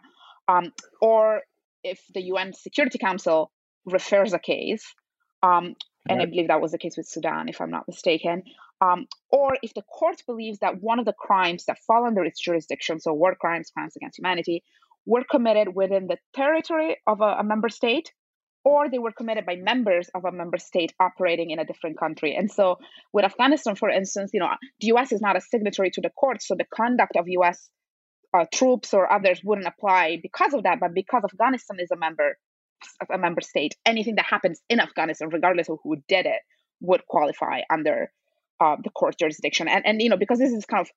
um, 0.49 0.73
or 1.03 1.43
if 1.85 2.01
the 2.15 2.23
UN 2.23 2.53
Security 2.55 2.99
Council 2.99 3.51
refers 3.85 4.33
a 4.33 4.39
case, 4.39 4.95
Um, 5.43 5.77
and 6.09 6.23
I 6.23 6.27
believe 6.27 6.49
that 6.49 6.61
was 6.61 6.73
the 6.73 6.79
case 6.79 6.97
with 6.97 7.07
Sudan, 7.07 7.49
if 7.49 7.61
I'm 7.61 7.71
not 7.71 7.87
mistaken. 7.87 8.43
Um, 8.81 9.07
or 9.31 9.57
if 9.63 9.75
the 9.75 9.83
court 9.83 10.23
believes 10.27 10.61
that 10.61 10.81
one 10.81 10.99
of 10.99 11.05
the 11.05 11.13
crimes 11.13 11.65
that 11.67 11.79
fall 11.87 12.07
under 12.07 12.25
its 12.25 12.41
jurisdiction, 12.41 13.01
so 13.01 13.13
war 13.13 13.35
crimes, 13.35 13.71
crimes 13.71 13.97
against 13.97 14.19
humanity, 14.19 14.63
were 15.05 15.25
committed 15.29 15.75
within 15.75 16.07
the 16.07 16.19
territory 16.35 16.97
of 17.07 17.21
a, 17.21 17.37
a 17.41 17.45
member 17.45 17.69
state, 17.69 18.13
or 18.65 18.89
they 18.89 18.99
were 18.99 19.13
committed 19.13 19.47
by 19.47 19.57
members 19.57 20.09
of 20.15 20.25
a 20.25 20.33
member 20.33 20.59
state 20.59 20.93
operating 21.01 21.51
in 21.51 21.59
a 21.59 21.65
different 21.65 21.99
country. 21.99 22.35
And 22.35 22.51
so, 22.51 22.79
with 23.13 23.25
Afghanistan, 23.25 23.75
for 23.75 23.91
instance, 23.91 24.31
you 24.33 24.41
know, 24.41 24.51
the 24.81 24.89
U.S. 24.89 25.13
is 25.13 25.21
not 25.21 25.37
a 25.37 25.41
signatory 25.41 25.91
to 25.93 26.01
the 26.01 26.11
court, 26.11 26.43
so 26.43 26.55
the 26.55 26.67
conduct 26.75 27.17
of 27.17 27.27
U.S. 27.29 27.69
Uh, 28.37 28.45
troops 28.53 28.93
or 28.93 29.11
others 29.11 29.41
wouldn't 29.43 29.67
apply 29.67 30.19
because 30.23 30.53
of 30.53 30.65
that. 30.65 30.81
But 30.81 30.95
because 30.95 31.23
Afghanistan 31.25 31.79
is 31.81 31.91
a 31.91 31.97
member 31.97 32.37
of 33.01 33.09
a 33.11 33.19
member 33.19 33.41
state, 33.41 33.75
anything 33.85 34.17
that 34.17 34.25
happens 34.25 34.61
in 34.69 34.81
Afghanistan, 34.81 35.29
regardless 35.31 35.69
of 35.69 35.79
who 35.83 35.97
did 36.09 36.27
it, 36.27 36.41
would 36.81 37.07
qualify 37.07 37.61
under 37.71 38.11
uh, 38.61 38.77
the 38.83 38.91
court 38.91 39.19
jurisdiction. 39.19 39.69
And 39.69 39.87
and 39.87 40.03
you 40.03 40.09
know 40.09 40.17
because 40.17 40.39
this 40.39 40.53
is 40.53 40.65
kind 40.65 40.87
of 40.87 40.91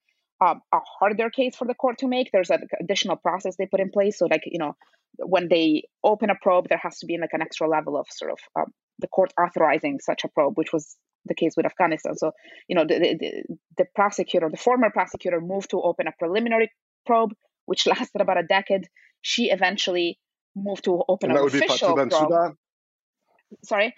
um, 0.48 0.62
a 0.74 0.80
harder 1.00 1.30
case 1.30 1.56
for 1.56 1.66
the 1.66 1.76
court 1.76 2.00
to 2.00 2.08
make, 2.08 2.32
there's 2.32 2.50
an 2.50 2.68
additional 2.80 3.16
process 3.16 3.56
they 3.58 3.68
put 3.68 3.80
in 3.80 3.92
place. 3.92 4.18
So 4.18 4.28
like 4.30 4.44
you 4.46 4.60
know 4.60 4.76
when 5.18 5.48
they 5.50 5.84
open 6.04 6.30
a 6.30 6.36
probe, 6.42 6.70
there 6.70 6.80
has 6.82 7.00
to 7.00 7.06
be 7.06 7.18
like 7.18 7.34
an 7.34 7.42
extra 7.42 7.68
level 7.68 7.98
of 7.98 8.08
sort 8.10 8.32
of 8.32 8.40
um, 8.60 8.72
the 9.00 9.08
court 9.08 9.34
authorizing 9.40 10.00
such 10.00 10.24
a 10.24 10.30
probe, 10.30 10.58
which 10.58 10.74
was 10.74 10.96
the 11.26 11.36
case 11.36 11.54
with 11.56 11.66
Afghanistan. 11.66 12.16
So 12.16 12.32
you 12.68 12.76
know 12.76 12.86
the, 12.86 13.00
the 13.20 13.44
the 13.78 13.86
prosecutor, 13.96 14.50
the 14.50 14.58
former 14.58 14.90
prosecutor, 14.90 15.42
moved 15.42 15.72
to 15.72 15.82
open 15.82 16.08
a 16.08 16.14
preliminary 16.18 16.72
probe, 17.06 17.34
which 17.66 17.88
lasted 17.94 18.22
about 18.22 18.40
a 18.40 18.44
decade. 18.44 18.88
She 19.22 19.52
eventually 19.52 20.20
moved 20.56 20.84
to 20.86 21.04
open 21.08 21.32
and 21.32 21.40
an 21.40 21.46
official 21.46 21.96
probe. 21.96 22.56
Sorry. 23.64 23.94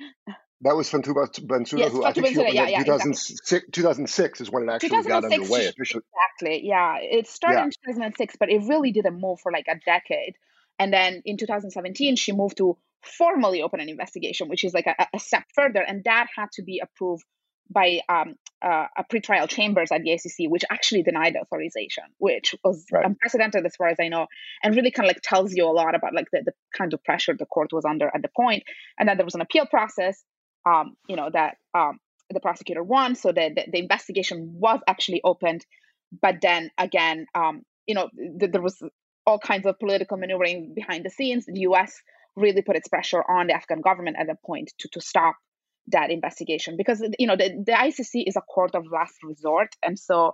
That 0.61 0.77
was 0.77 0.89
Fatou 0.89 1.13
Bensouda, 1.13 1.79
yes, 1.79 1.91
who 1.91 2.05
I 2.05 2.13
think 2.13 2.27
she 2.27 2.35
Bensouda, 2.35 2.53
yeah, 2.53 2.63
in 2.63 2.69
yeah, 2.69 2.83
2006, 2.83 3.41
exactly. 3.41 3.71
2006 3.73 4.41
is 4.41 4.49
when 4.49 4.63
it 4.63 4.71
actually 4.71 5.03
got 5.03 5.25
underway 5.25 5.65
officially. 5.67 6.03
Exactly, 6.39 6.67
yeah. 6.67 6.97
It 7.01 7.27
started 7.27 7.57
yeah. 7.57 7.65
in 7.65 7.71
2006, 7.95 8.35
but 8.39 8.49
it 8.49 8.61
really 8.69 8.91
didn't 8.91 9.19
move 9.19 9.41
for 9.41 9.51
like 9.51 9.65
a 9.67 9.75
decade. 9.85 10.35
And 10.79 10.93
then 10.93 11.21
in 11.25 11.37
2017, 11.37 12.15
she 12.15 12.31
moved 12.31 12.57
to 12.57 12.77
formally 13.01 13.61
open 13.61 13.81
an 13.81 13.89
investigation, 13.89 14.47
which 14.47 14.63
is 14.63 14.73
like 14.73 14.87
a, 14.87 15.07
a 15.13 15.19
step 15.19 15.43
further. 15.53 15.81
And 15.81 16.03
that 16.05 16.27
had 16.35 16.47
to 16.53 16.63
be 16.63 16.81
approved 16.81 17.25
by 17.69 17.99
um, 18.09 18.35
uh, 18.61 18.87
a 18.97 19.03
pretrial 19.03 19.47
chambers 19.47 19.91
at 19.91 20.03
the 20.03 20.11
ICC, 20.11 20.49
which 20.49 20.63
actually 20.69 21.03
denied 21.03 21.35
authorization, 21.35 22.03
which 22.17 22.55
was 22.63 22.85
right. 22.91 23.05
unprecedented 23.05 23.65
as 23.65 23.75
far 23.75 23.87
as 23.87 23.97
I 23.99 24.09
know, 24.09 24.27
and 24.63 24.75
really 24.75 24.91
kind 24.91 25.09
of 25.09 25.15
like 25.15 25.21
tells 25.23 25.53
you 25.53 25.65
a 25.65 25.71
lot 25.71 25.95
about 25.95 26.13
like 26.13 26.27
the, 26.31 26.43
the 26.45 26.53
kind 26.77 26.93
of 26.93 27.03
pressure 27.03 27.33
the 27.37 27.45
court 27.45 27.71
was 27.71 27.85
under 27.85 28.11
at 28.13 28.21
the 28.21 28.29
point. 28.35 28.63
And 28.99 29.07
then 29.07 29.17
there 29.17 29.25
was 29.25 29.35
an 29.35 29.41
appeal 29.41 29.65
process 29.65 30.23
um, 30.65 30.95
you 31.07 31.15
know, 31.15 31.29
that 31.31 31.57
um, 31.73 31.99
the 32.29 32.39
prosecutor 32.39 32.83
won, 32.83 33.15
so 33.15 33.31
the, 33.31 33.51
the, 33.55 33.65
the 33.71 33.79
investigation 33.79 34.53
was 34.55 34.79
actually 34.87 35.21
opened. 35.23 35.65
But 36.21 36.35
then 36.41 36.71
again, 36.77 37.25
um, 37.35 37.63
you 37.87 37.95
know, 37.95 38.09
th- 38.39 38.51
there 38.51 38.61
was 38.61 38.81
all 39.25 39.39
kinds 39.39 39.65
of 39.65 39.79
political 39.79 40.17
maneuvering 40.17 40.73
behind 40.75 41.05
the 41.05 41.09
scenes. 41.09 41.45
The 41.45 41.61
U.S. 41.61 42.01
really 42.35 42.61
put 42.61 42.75
its 42.75 42.87
pressure 42.87 43.23
on 43.23 43.47
the 43.47 43.55
Afghan 43.55 43.81
government 43.81 44.17
at 44.19 44.27
that 44.27 44.41
point 44.45 44.71
to 44.79 44.89
to 44.93 45.01
stop 45.01 45.35
that 45.87 46.11
investigation 46.11 46.75
because 46.77 47.03
you 47.19 47.27
know 47.27 47.35
the, 47.35 47.49
the 47.65 47.71
ICC 47.71 48.23
is 48.27 48.35
a 48.35 48.41
court 48.41 48.75
of 48.75 48.85
last 48.91 49.15
resort, 49.23 49.69
and 49.83 49.97
so 49.97 50.33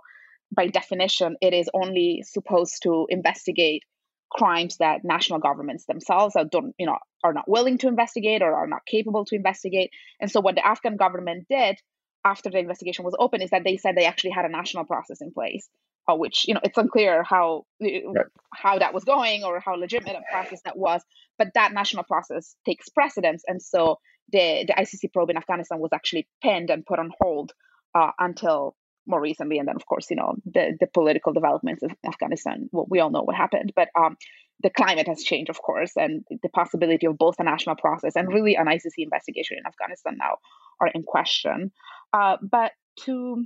by 0.54 0.66
definition, 0.66 1.36
it 1.40 1.54
is 1.54 1.70
only 1.74 2.22
supposed 2.26 2.82
to 2.82 3.06
investigate 3.08 3.82
crimes 4.30 4.76
that 4.78 5.00
national 5.02 5.40
governments 5.40 5.86
themselves 5.86 6.36
are 6.36 6.44
don't 6.44 6.74
you 6.78 6.86
know 6.86 6.98
are 7.24 7.32
not 7.32 7.48
willing 7.48 7.78
to 7.78 7.88
investigate 7.88 8.42
or 8.42 8.54
are 8.54 8.68
not 8.68 8.86
capable 8.86 9.24
to 9.24 9.34
investigate. 9.34 9.90
And 10.20 10.30
so 10.30 10.40
what 10.40 10.54
the 10.54 10.66
afghan 10.66 10.96
government 10.96 11.46
did 11.50 11.78
after 12.24 12.50
the 12.50 12.58
investigation 12.58 13.04
was 13.04 13.16
open 13.18 13.42
is 13.42 13.50
that 13.50 13.64
they 13.64 13.76
said 13.76 13.96
they 13.96 14.04
actually 14.04 14.30
had 14.30 14.44
a 14.44 14.48
national 14.48 14.84
process 14.84 15.20
in 15.20 15.32
place 15.32 15.68
uh, 16.10 16.14
which 16.14 16.46
you 16.46 16.54
know 16.54 16.60
it's 16.62 16.78
unclear 16.78 17.22
how 17.22 17.64
uh, 17.82 17.86
right. 18.14 18.26
how 18.54 18.78
that 18.78 18.94
was 18.94 19.04
going 19.04 19.44
or 19.44 19.60
how 19.60 19.74
legitimate 19.74 20.16
a 20.16 20.32
process 20.32 20.60
that 20.64 20.76
was. 20.76 21.02
But 21.38 21.48
that 21.54 21.72
national 21.72 22.04
process 22.04 22.54
takes 22.66 22.88
precedence. 22.88 23.42
And 23.46 23.62
so 23.62 23.98
the 24.32 24.64
the 24.66 24.74
icc 24.78 25.12
probe 25.12 25.30
in 25.30 25.36
afghanistan 25.36 25.78
was 25.78 25.90
actually 25.92 26.28
pinned 26.42 26.70
and 26.70 26.86
put 26.86 26.98
on 26.98 27.10
hold 27.20 27.52
uh, 27.94 28.10
until 28.18 28.76
more 29.06 29.20
recently, 29.20 29.58
and 29.58 29.68
then 29.68 29.76
of 29.76 29.86
course, 29.86 30.08
you 30.10 30.16
know, 30.16 30.34
the 30.46 30.76
the 30.78 30.86
political 30.86 31.32
developments 31.32 31.82
of 31.82 31.90
Afghanistan. 32.06 32.68
Well, 32.72 32.86
we 32.88 33.00
all 33.00 33.10
know 33.10 33.22
what 33.22 33.36
happened, 33.36 33.72
but 33.74 33.88
um, 33.98 34.16
the 34.62 34.70
climate 34.70 35.08
has 35.08 35.22
changed, 35.22 35.50
of 35.50 35.60
course, 35.60 35.92
and 35.96 36.24
the 36.42 36.48
possibility 36.48 37.06
of 37.06 37.18
both 37.18 37.36
a 37.38 37.44
national 37.44 37.76
process 37.76 38.16
and 38.16 38.28
really 38.28 38.56
an 38.56 38.66
ICC 38.66 38.98
investigation 38.98 39.58
in 39.58 39.66
Afghanistan 39.66 40.16
now 40.18 40.36
are 40.80 40.88
in 40.88 41.02
question. 41.02 41.72
Uh, 42.12 42.36
but 42.42 42.72
to 43.04 43.44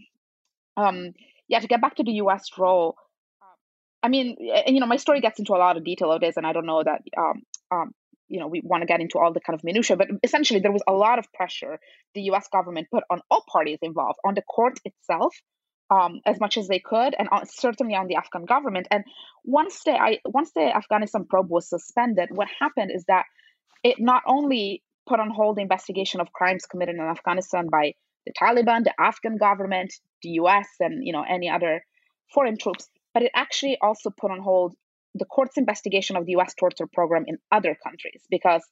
um, 0.76 1.12
yeah, 1.48 1.60
to 1.60 1.66
get 1.66 1.80
back 1.80 1.96
to 1.96 2.04
the 2.04 2.12
U.S. 2.12 2.50
role, 2.58 2.96
uh, 3.42 3.56
I 4.02 4.08
mean, 4.08 4.36
and, 4.66 4.74
you 4.74 4.80
know, 4.80 4.86
my 4.86 4.96
story 4.96 5.20
gets 5.20 5.38
into 5.38 5.54
a 5.54 5.58
lot 5.58 5.76
of 5.76 5.84
detail 5.84 6.12
of 6.12 6.20
this, 6.20 6.36
and 6.36 6.46
I 6.46 6.52
don't 6.52 6.66
know 6.66 6.82
that 6.82 7.02
um, 7.16 7.42
um, 7.70 7.94
you 8.34 8.40
know 8.40 8.48
we 8.48 8.60
want 8.64 8.82
to 8.82 8.86
get 8.86 9.00
into 9.00 9.18
all 9.18 9.32
the 9.32 9.40
kind 9.46 9.56
of 9.58 9.62
minutia 9.62 9.96
but 9.96 10.08
essentially 10.24 10.60
there 10.60 10.72
was 10.72 10.82
a 10.88 10.92
lot 10.92 11.18
of 11.20 11.32
pressure 11.32 11.78
the 12.14 12.22
us 12.22 12.48
government 12.52 12.88
put 12.90 13.04
on 13.08 13.20
all 13.30 13.44
parties 13.50 13.78
involved 13.80 14.18
on 14.24 14.34
the 14.34 14.42
court 14.42 14.76
itself 14.84 15.32
um, 15.90 16.20
as 16.26 16.40
much 16.40 16.56
as 16.56 16.66
they 16.66 16.80
could 16.80 17.14
and 17.18 17.28
on, 17.30 17.46
certainly 17.46 17.94
on 17.94 18.08
the 18.08 18.16
afghan 18.16 18.44
government. 18.44 18.88
And 18.90 19.04
once 19.44 19.82
the 19.84 19.92
I, 19.92 20.18
once 20.24 20.50
the 20.52 20.74
afghanistan 20.82 21.26
probe 21.30 21.50
was 21.50 21.68
suspended 21.68 22.30
what 22.32 22.48
happened 22.58 22.90
is 22.92 23.04
that 23.06 23.24
it 23.84 23.96
not 24.00 24.22
only 24.26 24.82
put 25.06 25.20
on 25.20 25.30
hold 25.30 25.56
the 25.56 25.62
investigation 25.62 26.20
of 26.20 26.32
crimes 26.32 26.66
committed 26.66 26.96
in 26.96 27.02
afghanistan 27.02 27.68
by 27.70 27.92
the 28.26 28.32
taliban 28.32 28.84
the 28.84 28.94
afghan 28.98 29.36
government 29.36 29.92
the 30.22 30.30
us 30.30 30.68
and 30.80 31.06
you 31.06 31.12
know 31.12 31.24
any 31.36 31.48
other 31.50 31.84
foreign 32.32 32.56
troops 32.56 32.88
but 33.12 33.22
it 33.22 33.30
actually 33.34 33.76
also 33.80 34.10
put 34.10 34.30
on 34.30 34.40
hold 34.40 34.74
the 35.14 35.24
court's 35.24 35.56
investigation 35.56 36.16
of 36.16 36.26
the 36.26 36.32
US 36.32 36.54
torture 36.54 36.86
program 36.92 37.24
in 37.26 37.38
other 37.52 37.76
countries 37.82 38.22
because 38.30 38.62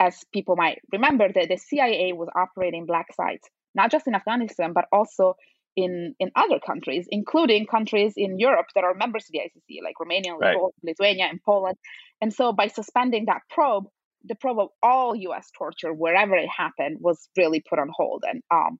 as 0.00 0.24
people 0.32 0.56
might 0.56 0.80
remember 0.92 1.32
the, 1.32 1.46
the 1.46 1.56
CIA 1.56 2.12
was 2.12 2.28
operating 2.34 2.86
black 2.86 3.06
sites 3.14 3.48
not 3.74 3.90
just 3.90 4.06
in 4.06 4.14
Afghanistan 4.14 4.72
but 4.72 4.86
also 4.92 5.34
in 5.76 6.14
in 6.18 6.30
other 6.36 6.58
countries 6.64 7.06
including 7.10 7.66
countries 7.66 8.14
in 8.16 8.38
Europe 8.38 8.66
that 8.74 8.84
are 8.84 8.94
members 8.94 9.24
of 9.24 9.32
the 9.32 9.40
ICC 9.40 9.82
like 9.82 9.98
Romania 10.00 10.34
right. 10.34 10.56
Lithuania 10.82 11.26
and 11.26 11.40
Poland 11.42 11.76
and 12.20 12.32
so 12.32 12.52
by 12.52 12.68
suspending 12.68 13.26
that 13.26 13.42
probe 13.50 13.86
the 14.24 14.34
probe 14.34 14.58
of 14.58 14.68
all 14.82 15.14
US 15.14 15.50
torture 15.56 15.92
wherever 15.92 16.36
it 16.36 16.48
happened 16.48 16.98
was 17.00 17.28
really 17.36 17.62
put 17.68 17.78
on 17.78 17.88
hold 17.92 18.24
and 18.26 18.42
um 18.50 18.78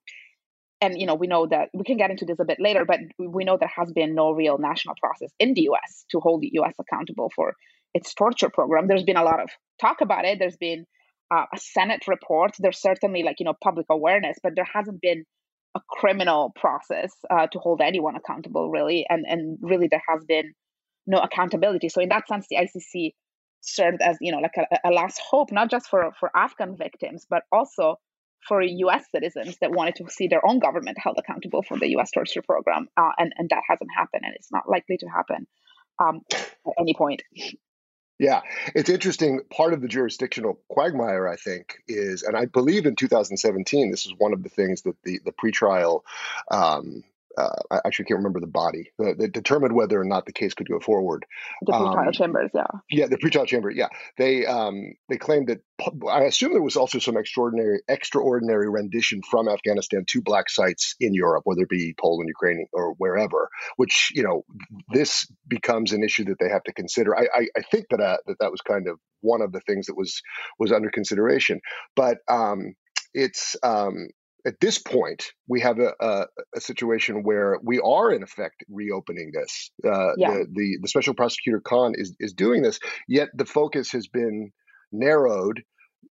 and 0.80 1.00
you 1.00 1.06
know 1.06 1.14
we 1.14 1.26
know 1.26 1.46
that 1.46 1.68
we 1.72 1.84
can 1.84 1.96
get 1.96 2.10
into 2.10 2.24
this 2.24 2.38
a 2.40 2.44
bit 2.44 2.58
later 2.60 2.84
but 2.84 3.00
we 3.18 3.44
know 3.44 3.56
there 3.56 3.70
has 3.74 3.92
been 3.92 4.14
no 4.14 4.30
real 4.30 4.58
national 4.58 4.94
process 5.00 5.30
in 5.38 5.54
the 5.54 5.68
us 5.68 6.04
to 6.10 6.20
hold 6.20 6.42
the 6.42 6.50
us 6.58 6.74
accountable 6.78 7.30
for 7.34 7.54
its 7.94 8.12
torture 8.12 8.50
program. 8.50 8.88
There's 8.88 9.04
been 9.04 9.16
a 9.16 9.22
lot 9.22 9.40
of 9.40 9.50
talk 9.80 10.00
about 10.00 10.24
it. 10.24 10.38
There's 10.40 10.56
been 10.56 10.84
uh, 11.32 11.44
a 11.54 11.58
senate 11.58 12.08
report. 12.08 12.56
There's 12.58 12.80
certainly 12.80 13.22
like 13.22 13.36
you 13.38 13.44
know 13.44 13.54
public 13.62 13.86
awareness 13.90 14.36
but 14.42 14.52
there 14.56 14.68
hasn't 14.72 15.00
been 15.00 15.24
a 15.76 15.80
criminal 15.88 16.52
process 16.54 17.12
uh, 17.30 17.46
to 17.48 17.58
hold 17.58 17.80
anyone 17.80 18.16
accountable 18.16 18.70
really. 18.70 19.06
And 19.08 19.24
and 19.26 19.58
really 19.60 19.88
there 19.88 20.02
has 20.08 20.24
been 20.24 20.52
no 21.06 21.18
accountability. 21.18 21.88
So 21.88 22.00
in 22.00 22.08
that 22.10 22.28
sense 22.28 22.46
the 22.48 22.56
icc 22.56 23.12
served 23.60 24.02
as 24.02 24.18
you 24.20 24.30
know 24.30 24.38
like 24.38 24.56
a, 24.58 24.88
a 24.88 24.90
last 24.90 25.20
hope 25.30 25.50
not 25.50 25.70
just 25.70 25.88
for 25.88 26.12
for 26.20 26.30
afghan 26.36 26.76
victims 26.76 27.26
but 27.30 27.44
also 27.50 27.96
for 28.46 28.62
US 28.62 29.04
citizens 29.10 29.56
that 29.60 29.72
wanted 29.72 29.96
to 29.96 30.10
see 30.10 30.28
their 30.28 30.44
own 30.46 30.58
government 30.58 30.98
held 30.98 31.16
accountable 31.18 31.62
for 31.62 31.78
the 31.78 31.88
US 31.96 32.10
torture 32.10 32.42
program. 32.42 32.88
Uh, 32.96 33.10
and, 33.18 33.32
and 33.36 33.48
that 33.50 33.62
hasn't 33.68 33.90
happened, 33.96 34.22
and 34.24 34.34
it's 34.34 34.52
not 34.52 34.68
likely 34.68 34.96
to 34.98 35.06
happen 35.06 35.46
um, 35.98 36.20
at 36.32 36.74
any 36.78 36.94
point. 36.94 37.22
Yeah, 38.18 38.42
it's 38.74 38.90
interesting. 38.90 39.40
Part 39.50 39.72
of 39.72 39.80
the 39.80 39.88
jurisdictional 39.88 40.60
quagmire, 40.68 41.26
I 41.28 41.36
think, 41.36 41.78
is, 41.88 42.22
and 42.22 42.36
I 42.36 42.44
believe 42.44 42.86
in 42.86 42.94
2017, 42.94 43.90
this 43.90 44.06
is 44.06 44.14
one 44.16 44.32
of 44.32 44.42
the 44.44 44.48
things 44.48 44.82
that 44.82 44.94
the 45.02 45.20
the 45.24 45.32
pretrial 45.32 46.02
um, 46.48 47.02
uh, 47.36 47.48
I 47.70 47.80
actually 47.86 48.06
can't 48.06 48.18
remember 48.18 48.40
the 48.40 48.46
body 48.46 48.92
that, 48.98 49.18
that, 49.18 49.32
determined 49.32 49.74
whether 49.74 50.00
or 50.00 50.04
not 50.04 50.26
the 50.26 50.32
case 50.32 50.54
could 50.54 50.68
go 50.68 50.80
forward. 50.80 51.24
The 51.62 51.72
pretrial 51.72 52.06
um, 52.06 52.12
chambers, 52.12 52.50
yeah. 52.54 52.66
Yeah, 52.90 53.06
the 53.06 53.16
pretrial 53.16 53.46
chamber, 53.46 53.70
yeah. 53.70 53.88
They 54.18 54.46
um, 54.46 54.94
they 55.08 55.16
claimed 55.16 55.48
that 55.48 55.60
I 56.10 56.22
assume 56.22 56.52
there 56.52 56.62
was 56.62 56.76
also 56.76 56.98
some 56.98 57.16
extraordinary 57.16 57.80
extraordinary 57.88 58.68
rendition 58.68 59.20
from 59.28 59.48
Afghanistan 59.48 60.04
to 60.08 60.22
black 60.22 60.48
sites 60.48 60.94
in 61.00 61.14
Europe, 61.14 61.42
whether 61.44 61.62
it 61.62 61.68
be 61.68 61.94
Poland, 62.00 62.28
Ukraine, 62.28 62.66
or 62.72 62.94
wherever. 62.98 63.48
Which 63.76 64.10
you 64.14 64.22
know, 64.22 64.44
this 64.92 65.26
becomes 65.48 65.92
an 65.92 66.02
issue 66.04 66.24
that 66.26 66.36
they 66.38 66.48
have 66.48 66.64
to 66.64 66.72
consider. 66.72 67.16
I 67.16 67.26
I, 67.34 67.46
I 67.56 67.62
think 67.70 67.86
that 67.90 68.00
uh, 68.00 68.18
that 68.26 68.36
that 68.40 68.50
was 68.50 68.60
kind 68.60 68.88
of 68.88 68.98
one 69.20 69.42
of 69.42 69.52
the 69.52 69.60
things 69.60 69.86
that 69.86 69.96
was 69.96 70.22
was 70.58 70.72
under 70.72 70.90
consideration, 70.90 71.60
but. 71.96 72.18
Um, 72.28 72.74
it's 73.16 73.54
um, 73.62 74.08
at 74.46 74.60
this 74.60 74.78
point, 74.78 75.32
we 75.48 75.60
have 75.60 75.78
a, 75.78 75.92
a, 76.00 76.26
a, 76.54 76.60
situation 76.60 77.22
where 77.22 77.58
we 77.62 77.80
are, 77.80 78.12
in 78.12 78.22
effect, 78.22 78.62
reopening 78.68 79.32
this. 79.32 79.70
Uh, 79.84 80.12
yeah. 80.16 80.32
the, 80.32 80.46
the, 80.52 80.78
the 80.82 80.88
special 80.88 81.14
prosecutor 81.14 81.60
Khan 81.60 81.94
is 81.96 82.14
is 82.20 82.32
doing 82.32 82.62
this, 82.62 82.78
yet 83.08 83.28
the 83.34 83.46
focus 83.46 83.90
has 83.92 84.06
been 84.06 84.52
narrowed 84.92 85.62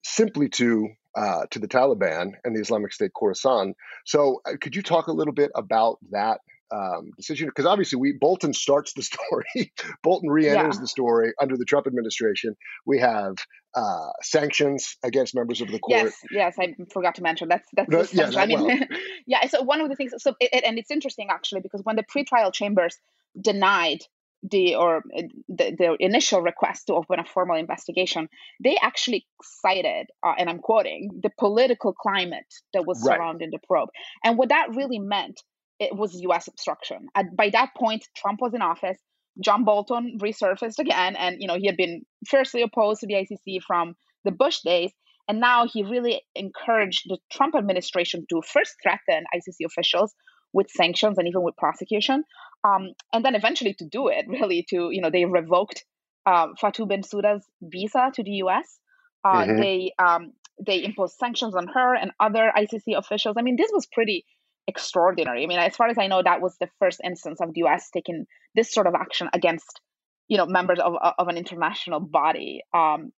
simply 0.04 0.50
to 0.50 0.90
uh, 1.16 1.46
to 1.52 1.60
the 1.60 1.68
Taliban 1.68 2.32
and 2.44 2.56
the 2.56 2.62
Islamic 2.62 2.94
State 2.94 3.12
Khorasan. 3.20 3.74
So, 4.06 4.42
uh, 4.46 4.54
could 4.62 4.76
you 4.76 4.82
talk 4.82 5.08
a 5.08 5.14
little 5.14 5.34
bit 5.34 5.52
about 5.56 5.98
that 6.12 6.40
um, 6.74 7.12
decision? 7.18 7.48
Because 7.48 7.66
obviously, 7.66 8.00
we 8.00 8.14
Bolton 8.14 8.54
starts 8.54 8.94
the 8.94 9.04
story. 9.12 9.74
Bolton 10.04 10.30
re-enters 10.30 10.76
yeah. 10.76 10.82
the 10.82 10.88
story 10.88 11.34
under 11.42 11.58
the 11.58 11.66
Trump 11.66 11.88
administration. 11.88 12.56
We 12.86 13.00
have 13.00 13.36
uh, 13.74 14.10
sanctions 14.22 14.98
against 15.04 15.36
members 15.36 15.62
of 15.62 15.70
the 15.70 15.80
court. 15.80 16.04
Yes, 16.04 16.14
yes, 16.32 16.56
I 16.60 16.76
forgot 16.92 17.16
to 17.16 17.24
mention 17.24 17.48
that's 17.48 17.68
that's 17.74 17.90
no, 17.90 18.06
yeah, 18.12 18.32
I 18.40 18.46
mean, 18.46 18.64
well. 18.64 18.80
yeah. 19.28 19.48
So 19.48 19.62
one 19.62 19.82
of 19.82 19.90
the 19.90 19.96
things, 19.96 20.14
so 20.18 20.36
it, 20.40 20.64
and 20.66 20.78
it's 20.78 20.92
interesting 20.92 21.28
actually 21.30 21.62
because 21.62 21.82
when 21.84 21.96
the 21.96 22.04
pretrial 22.04 22.54
chambers 22.54 22.98
denied 23.40 24.00
the 24.44 24.76
or 24.76 25.04
the, 25.48 25.76
the 25.78 25.96
initial 26.00 26.42
request 26.42 26.88
to 26.88 26.96
open 26.96 27.20
a 27.20 27.26
formal 27.26 27.56
investigation, 27.58 28.28
they 28.62 28.78
actually 28.82 29.26
cited, 29.44 30.08
uh, 30.24 30.34
and 30.38 30.50
I'm 30.50 30.60
quoting, 30.60 31.10
the 31.22 31.32
political 31.38 31.94
climate 31.94 32.54
that 32.74 32.86
was 32.86 33.04
right. 33.06 33.18
surrounding 33.18 33.52
the 33.52 33.60
probe, 33.68 33.90
and 34.24 34.38
what 34.38 34.50
that 34.50 34.70
really 34.76 35.00
meant 35.00 35.42
it 35.82 35.96
was 35.96 36.14
U.S. 36.22 36.48
obstruction. 36.48 37.08
At, 37.16 37.36
by 37.36 37.50
that 37.50 37.72
point, 37.76 38.08
Trump 38.16 38.40
was 38.40 38.54
in 38.54 38.62
office. 38.62 39.00
John 39.40 39.64
Bolton 39.64 40.18
resurfaced 40.22 40.80
again, 40.80 41.16
and 41.16 41.38
you 41.40 41.48
know 41.48 41.58
he 41.58 41.68
had 41.68 41.78
been 41.78 42.04
fiercely 42.28 42.62
opposed 42.62 43.02
to 43.02 43.08
the 43.08 43.14
ICC 43.14 43.62
from 43.66 43.96
the 44.26 44.32
Bush 44.32 44.60
days, 44.64 44.92
and 45.28 45.40
now 45.40 45.68
he 45.68 45.84
really 45.84 46.22
encouraged 46.36 47.04
the 47.08 47.18
Trump 47.32 47.56
administration 47.56 48.26
to 48.30 48.42
first 48.42 48.76
threaten 48.84 49.26
ICC 49.34 49.66
officials 49.66 50.14
with 50.54 50.70
sanctions 50.70 51.18
and 51.18 51.28
even 51.28 51.44
with 51.44 51.56
prosecution, 51.56 52.24
um, 52.64 52.90
and 53.14 53.24
then 53.24 53.36
eventually 53.36 53.74
to 53.76 53.86
do 53.86 54.10
it 54.10 54.26
really 54.28 54.66
to 54.70 54.90
you 54.92 55.02
know 55.02 55.10
they 55.10 55.26
revoked 55.26 55.86
uh, 56.26 56.48
Fatou 56.62 56.88
Bensouda's 56.88 57.46
visa 57.62 58.12
to 58.14 58.24
the 58.24 58.32
U.S. 58.46 58.80
Uh, 59.24 59.44
mm-hmm. 59.44 59.60
They 59.60 59.94
um, 59.98 60.34
they 60.66 60.84
imposed 60.84 61.18
sanctions 61.18 61.56
on 61.56 61.68
her 61.68 61.96
and 61.96 62.12
other 62.20 62.52
ICC 62.56 62.98
officials. 62.98 63.36
I 63.38 63.42
mean, 63.42 63.56
this 63.56 63.72
was 63.74 63.88
pretty 63.88 64.26
extraordinary. 64.68 65.44
I 65.44 65.48
mean, 65.48 65.60
as 65.60 65.76
far 65.76 65.88
as 65.88 65.98
I 65.98 66.08
know, 66.08 66.22
that 66.24 66.42
was 66.42 66.56
the 66.60 66.70
first 66.80 67.02
instance 67.04 67.40
of 67.42 67.54
the 67.54 67.60
U.S. 67.62 67.90
taking 67.92 68.26
this 68.56 68.72
sort 68.72 68.88
of 68.88 68.96
action 68.96 69.30
against, 69.34 69.82
you 70.28 70.38
know, 70.38 70.46
members 70.46 70.80
of 70.80 70.96
of 71.18 71.28
an 71.28 71.38
international 71.38 72.00
body, 72.00 72.62
um, 72.74 73.12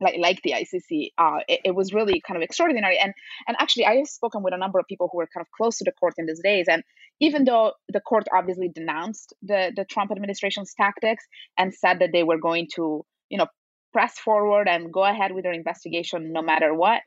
like 0.00 0.16
like 0.18 0.42
the 0.42 0.52
ICC. 0.52 1.12
Uh, 1.18 1.40
it, 1.48 1.60
it, 1.66 1.74
was 1.74 1.92
really 1.92 2.20
kind 2.26 2.36
of 2.36 2.42
extraordinary. 2.42 2.98
And 2.98 3.12
and 3.48 3.56
actually, 3.60 3.86
I 3.86 3.96
have 3.96 4.08
spoken 4.08 4.42
with 4.42 4.54
a 4.54 4.58
number 4.58 4.78
of 4.78 4.86
people 4.86 5.08
who 5.10 5.18
were 5.18 5.28
kind 5.32 5.44
of 5.44 5.50
close 5.56 5.78
to 5.78 5.84
the 5.84 5.92
court 5.92 6.14
in 6.18 6.26
these 6.26 6.40
days. 6.42 6.66
And 6.68 6.82
even 7.20 7.44
though 7.44 7.72
the 7.88 8.00
court 8.00 8.24
obviously 8.32 8.68
denounced 8.68 9.34
the 9.42 9.72
the 9.74 9.84
Trump 9.84 10.10
administration's 10.10 10.74
tactics 10.74 11.24
and 11.58 11.74
said 11.74 11.98
that 12.00 12.10
they 12.12 12.22
were 12.22 12.38
going 12.38 12.68
to, 12.76 13.04
you 13.30 13.38
know, 13.38 13.46
press 13.92 14.18
forward 14.18 14.68
and 14.68 14.92
go 14.92 15.04
ahead 15.04 15.32
with 15.32 15.44
their 15.44 15.52
investigation 15.52 16.32
no 16.32 16.42
matter 16.42 16.74
what. 16.74 17.00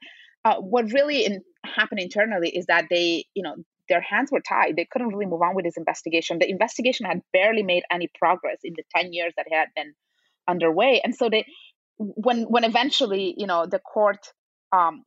Uh, 0.45 0.55
what 0.61 0.85
really 0.93 1.25
in, 1.25 1.41
happened 1.67 1.99
internally 1.99 2.49
is 2.49 2.65
that 2.67 2.85
they, 2.89 3.25
you 3.33 3.43
know, 3.43 3.55
their 3.89 4.01
hands 4.01 4.31
were 4.31 4.41
tied. 4.41 4.75
They 4.75 4.87
couldn't 4.89 5.09
really 5.09 5.25
move 5.25 5.41
on 5.41 5.55
with 5.55 5.65
this 5.65 5.77
investigation. 5.77 6.39
The 6.39 6.49
investigation 6.49 7.05
had 7.05 7.21
barely 7.31 7.63
made 7.63 7.83
any 7.91 8.09
progress 8.19 8.57
in 8.63 8.73
the 8.75 8.83
10 8.95 9.13
years 9.13 9.33
that 9.37 9.45
it 9.49 9.55
had 9.55 9.69
been 9.75 9.93
underway. 10.47 11.01
And 11.03 11.15
so 11.15 11.29
they 11.29 11.45
when 11.97 12.43
when 12.43 12.63
eventually, 12.63 13.33
you 13.37 13.47
know, 13.47 13.65
the 13.65 13.79
court 13.79 14.19
um, 14.71 15.03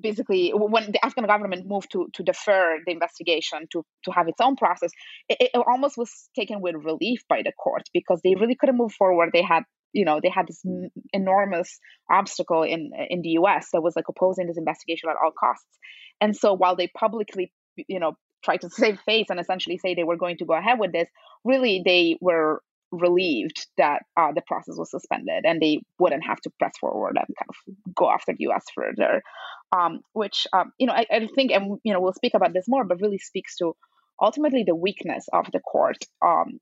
basically 0.00 0.52
when 0.54 0.92
the 0.92 1.04
Afghan 1.04 1.26
government 1.26 1.66
moved 1.66 1.90
to 1.92 2.08
to 2.14 2.22
defer 2.22 2.78
the 2.84 2.92
investigation 2.92 3.66
to 3.72 3.84
to 4.04 4.10
have 4.12 4.28
its 4.28 4.40
own 4.40 4.56
process, 4.56 4.90
it, 5.28 5.50
it 5.54 5.62
almost 5.66 5.96
was 5.96 6.10
taken 6.34 6.60
with 6.60 6.74
relief 6.76 7.20
by 7.28 7.42
the 7.42 7.52
court 7.52 7.82
because 7.92 8.20
they 8.22 8.34
really 8.34 8.54
couldn't 8.54 8.76
move 8.76 8.92
forward. 8.92 9.30
They 9.32 9.42
had 9.42 9.64
you 9.96 10.04
know 10.04 10.20
they 10.22 10.28
had 10.28 10.46
this 10.46 10.62
enormous 11.12 11.80
obstacle 12.10 12.62
in 12.62 12.90
in 13.08 13.22
the 13.22 13.30
US 13.40 13.70
that 13.72 13.82
was 13.82 13.96
like 13.96 14.08
opposing 14.08 14.46
this 14.46 14.58
investigation 14.58 15.08
at 15.08 15.16
all 15.22 15.32
costs. 15.32 15.78
And 16.20 16.36
so 16.36 16.52
while 16.52 16.76
they 16.76 16.88
publicly 16.88 17.52
you 17.88 17.98
know 17.98 18.12
try 18.44 18.58
to 18.58 18.70
save 18.82 19.00
face 19.00 19.26
and 19.30 19.40
essentially 19.40 19.78
say 19.78 19.94
they 19.94 20.04
were 20.04 20.16
going 20.24 20.36
to 20.38 20.44
go 20.44 20.54
ahead 20.54 20.78
with 20.78 20.92
this 20.92 21.08
really 21.44 21.82
they 21.84 22.18
were 22.20 22.62
relieved 22.92 23.66
that 23.76 24.02
uh, 24.16 24.32
the 24.32 24.42
process 24.46 24.76
was 24.78 24.90
suspended 24.90 25.44
and 25.44 25.60
they 25.60 25.80
wouldn't 25.98 26.24
have 26.24 26.40
to 26.40 26.50
press 26.58 26.72
forward 26.78 27.16
and 27.16 27.26
kind 27.36 27.48
of 27.48 27.94
go 27.94 28.08
after 28.08 28.32
the 28.38 28.46
us 28.46 28.64
further 28.74 29.22
um, 29.76 30.00
which 30.12 30.46
um, 30.52 30.72
you 30.78 30.86
know 30.86 30.92
I, 30.92 31.06
I, 31.10 31.26
think 31.34 31.50
and 31.50 31.78
you 31.82 31.92
know 31.92 32.00
we'll 32.00 32.12
speak 32.12 32.34
about 32.34 32.52
this 32.52 32.68
more 32.68 32.84
but 32.84 33.00
really 33.00 33.18
speaks 33.18 33.56
to 33.56 33.74
ultimately 34.22 34.64
the 34.64 34.74
weakness 34.74 35.26
of 35.32 35.50
the 35.52 35.60
court 35.60 35.98
um, 36.24 36.60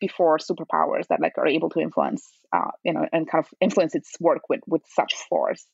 before 0.00 0.38
superpowers 0.38 1.06
that 1.08 1.20
like 1.20 1.36
are 1.38 1.46
able 1.46 1.70
to 1.70 1.80
influence 1.80 2.26
uh, 2.52 2.70
you 2.84 2.92
know 2.92 3.06
and 3.12 3.30
kind 3.30 3.44
of 3.44 3.50
influence 3.60 3.94
its 3.94 4.12
work 4.20 4.42
with 4.48 4.60
with 4.66 4.82
such 4.94 5.14
force 5.28 5.66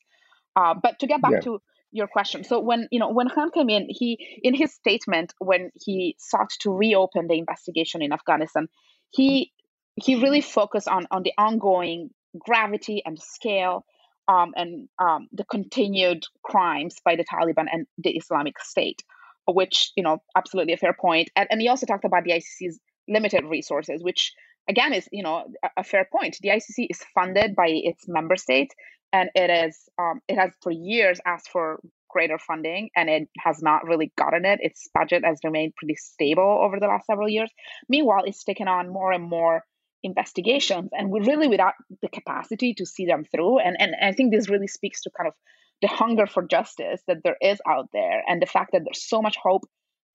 uh, 0.55 0.73
but 0.81 0.99
to 0.99 1.07
get 1.07 1.21
back 1.21 1.33
yeah. 1.33 1.39
to 1.41 1.61
your 1.91 2.07
question. 2.07 2.43
So 2.43 2.59
when 2.59 2.87
you 2.91 2.99
know 2.99 3.09
when 3.09 3.29
Khan 3.29 3.51
came 3.51 3.69
in, 3.69 3.87
he 3.89 4.39
in 4.43 4.53
his 4.53 4.73
statement 4.73 5.33
when 5.39 5.71
he 5.75 6.15
sought 6.19 6.49
to 6.61 6.71
reopen 6.71 7.27
the 7.27 7.37
investigation 7.37 8.01
in 8.01 8.11
Afghanistan, 8.11 8.67
he 9.09 9.51
he 9.95 10.15
really 10.15 10.41
focused 10.41 10.87
on 10.87 11.07
on 11.11 11.23
the 11.23 11.33
ongoing 11.37 12.09
gravity 12.37 13.01
and 13.05 13.19
scale 13.19 13.85
um, 14.27 14.51
and 14.55 14.89
um, 14.99 15.27
the 15.31 15.45
continued 15.45 16.23
crimes 16.43 16.97
by 17.05 17.15
the 17.15 17.23
Taliban 17.23 17.65
and 17.71 17.87
the 17.97 18.11
Islamic 18.11 18.59
State, 18.59 19.03
which 19.47 19.91
you 19.95 20.03
know 20.03 20.21
absolutely 20.35 20.73
a 20.73 20.77
fair. 20.77 20.95
And, 21.03 21.47
and 21.49 21.61
he 21.61 21.67
also 21.67 21.85
talked 21.85 22.05
about 22.05 22.23
the 22.23 22.31
ICC's 22.31 22.79
limited 23.07 23.45
resources, 23.45 24.03
which 24.03 24.33
again 24.69 24.93
is 24.93 25.07
you 25.11 25.23
know 25.23 25.45
a, 25.77 25.83
fair 25.83 26.07
point. 26.11 26.37
The 26.41 26.49
ICC 26.49 26.87
is 26.89 27.03
funded 27.13 27.55
by 27.55 27.67
its 27.69 28.07
member 28.07 28.35
states 28.35 28.73
and 29.13 29.29
it 29.35 29.49
is 29.67 29.89
um, 29.99 30.21
it 30.27 30.37
has 30.37 30.51
for 30.61 30.71
years 30.71 31.19
asked 31.25 31.49
for 31.49 31.79
greater 32.09 32.37
funding 32.37 32.89
and 32.95 33.09
it 33.09 33.29
has 33.37 33.61
not 33.61 33.85
really 33.85 34.11
gotten 34.17 34.45
it 34.45 34.59
its 34.61 34.87
budget 34.93 35.23
has 35.25 35.39
remained 35.43 35.75
pretty 35.75 35.95
stable 35.95 36.61
over 36.63 36.79
the 36.79 36.87
last 36.87 37.05
several 37.05 37.27
years 37.27 37.51
meanwhile 37.89 38.23
it's 38.25 38.43
taken 38.43 38.67
on 38.67 38.89
more 38.89 39.11
and 39.11 39.23
more 39.23 39.63
investigations 40.03 40.89
and 40.93 41.09
we're 41.09 41.23
really 41.23 41.47
without 41.47 41.73
the 42.01 42.07
capacity 42.07 42.73
to 42.73 42.85
see 42.85 43.05
them 43.05 43.25
through 43.29 43.59
and, 43.59 43.75
and 43.79 43.93
i 44.01 44.13
think 44.13 44.31
this 44.31 44.49
really 44.49 44.67
speaks 44.67 45.01
to 45.01 45.11
kind 45.17 45.27
of 45.27 45.33
the 45.81 45.87
hunger 45.87 46.25
for 46.25 46.43
justice 46.47 47.01
that 47.07 47.17
there 47.23 47.37
is 47.41 47.59
out 47.67 47.89
there 47.93 48.23
and 48.27 48.41
the 48.41 48.45
fact 48.45 48.71
that 48.71 48.81
there's 48.85 49.07
so 49.07 49.21
much 49.21 49.35
hope 49.41 49.63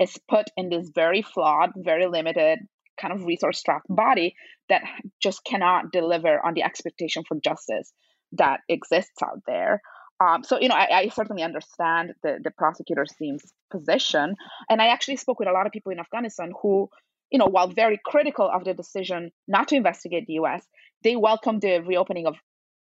is 0.00 0.18
put 0.28 0.46
in 0.56 0.70
this 0.70 0.90
very 0.94 1.20
flawed 1.20 1.70
very 1.76 2.06
limited 2.06 2.58
kind 3.00 3.12
of 3.12 3.24
resource 3.24 3.58
strapped 3.58 3.86
body 3.88 4.34
that 4.68 4.82
just 5.20 5.44
cannot 5.44 5.92
deliver 5.92 6.44
on 6.44 6.54
the 6.54 6.62
expectation 6.62 7.24
for 7.26 7.38
justice 7.42 7.92
that 8.32 8.60
exists 8.68 9.22
out 9.22 9.40
there. 9.46 9.80
Um, 10.20 10.44
so, 10.44 10.60
you 10.60 10.68
know, 10.68 10.74
I, 10.74 10.98
I, 10.98 11.08
certainly 11.08 11.42
understand 11.42 12.12
the, 12.22 12.38
the 12.42 12.52
prosecutor 12.52 13.04
team's 13.18 13.42
position. 13.70 14.36
And 14.70 14.80
I 14.80 14.88
actually 14.88 15.16
spoke 15.16 15.40
with 15.40 15.48
a 15.48 15.52
lot 15.52 15.66
of 15.66 15.72
people 15.72 15.90
in 15.90 15.98
Afghanistan 15.98 16.52
who, 16.62 16.88
you 17.30 17.38
know, 17.38 17.46
while 17.46 17.68
very 17.68 18.00
critical 18.04 18.48
of 18.48 18.64
the 18.64 18.74
decision 18.74 19.32
not 19.48 19.68
to 19.68 19.76
investigate 19.76 20.26
the 20.26 20.34
US, 20.34 20.64
they 21.02 21.16
welcomed 21.16 21.62
the 21.62 21.80
reopening 21.80 22.26
of 22.26 22.36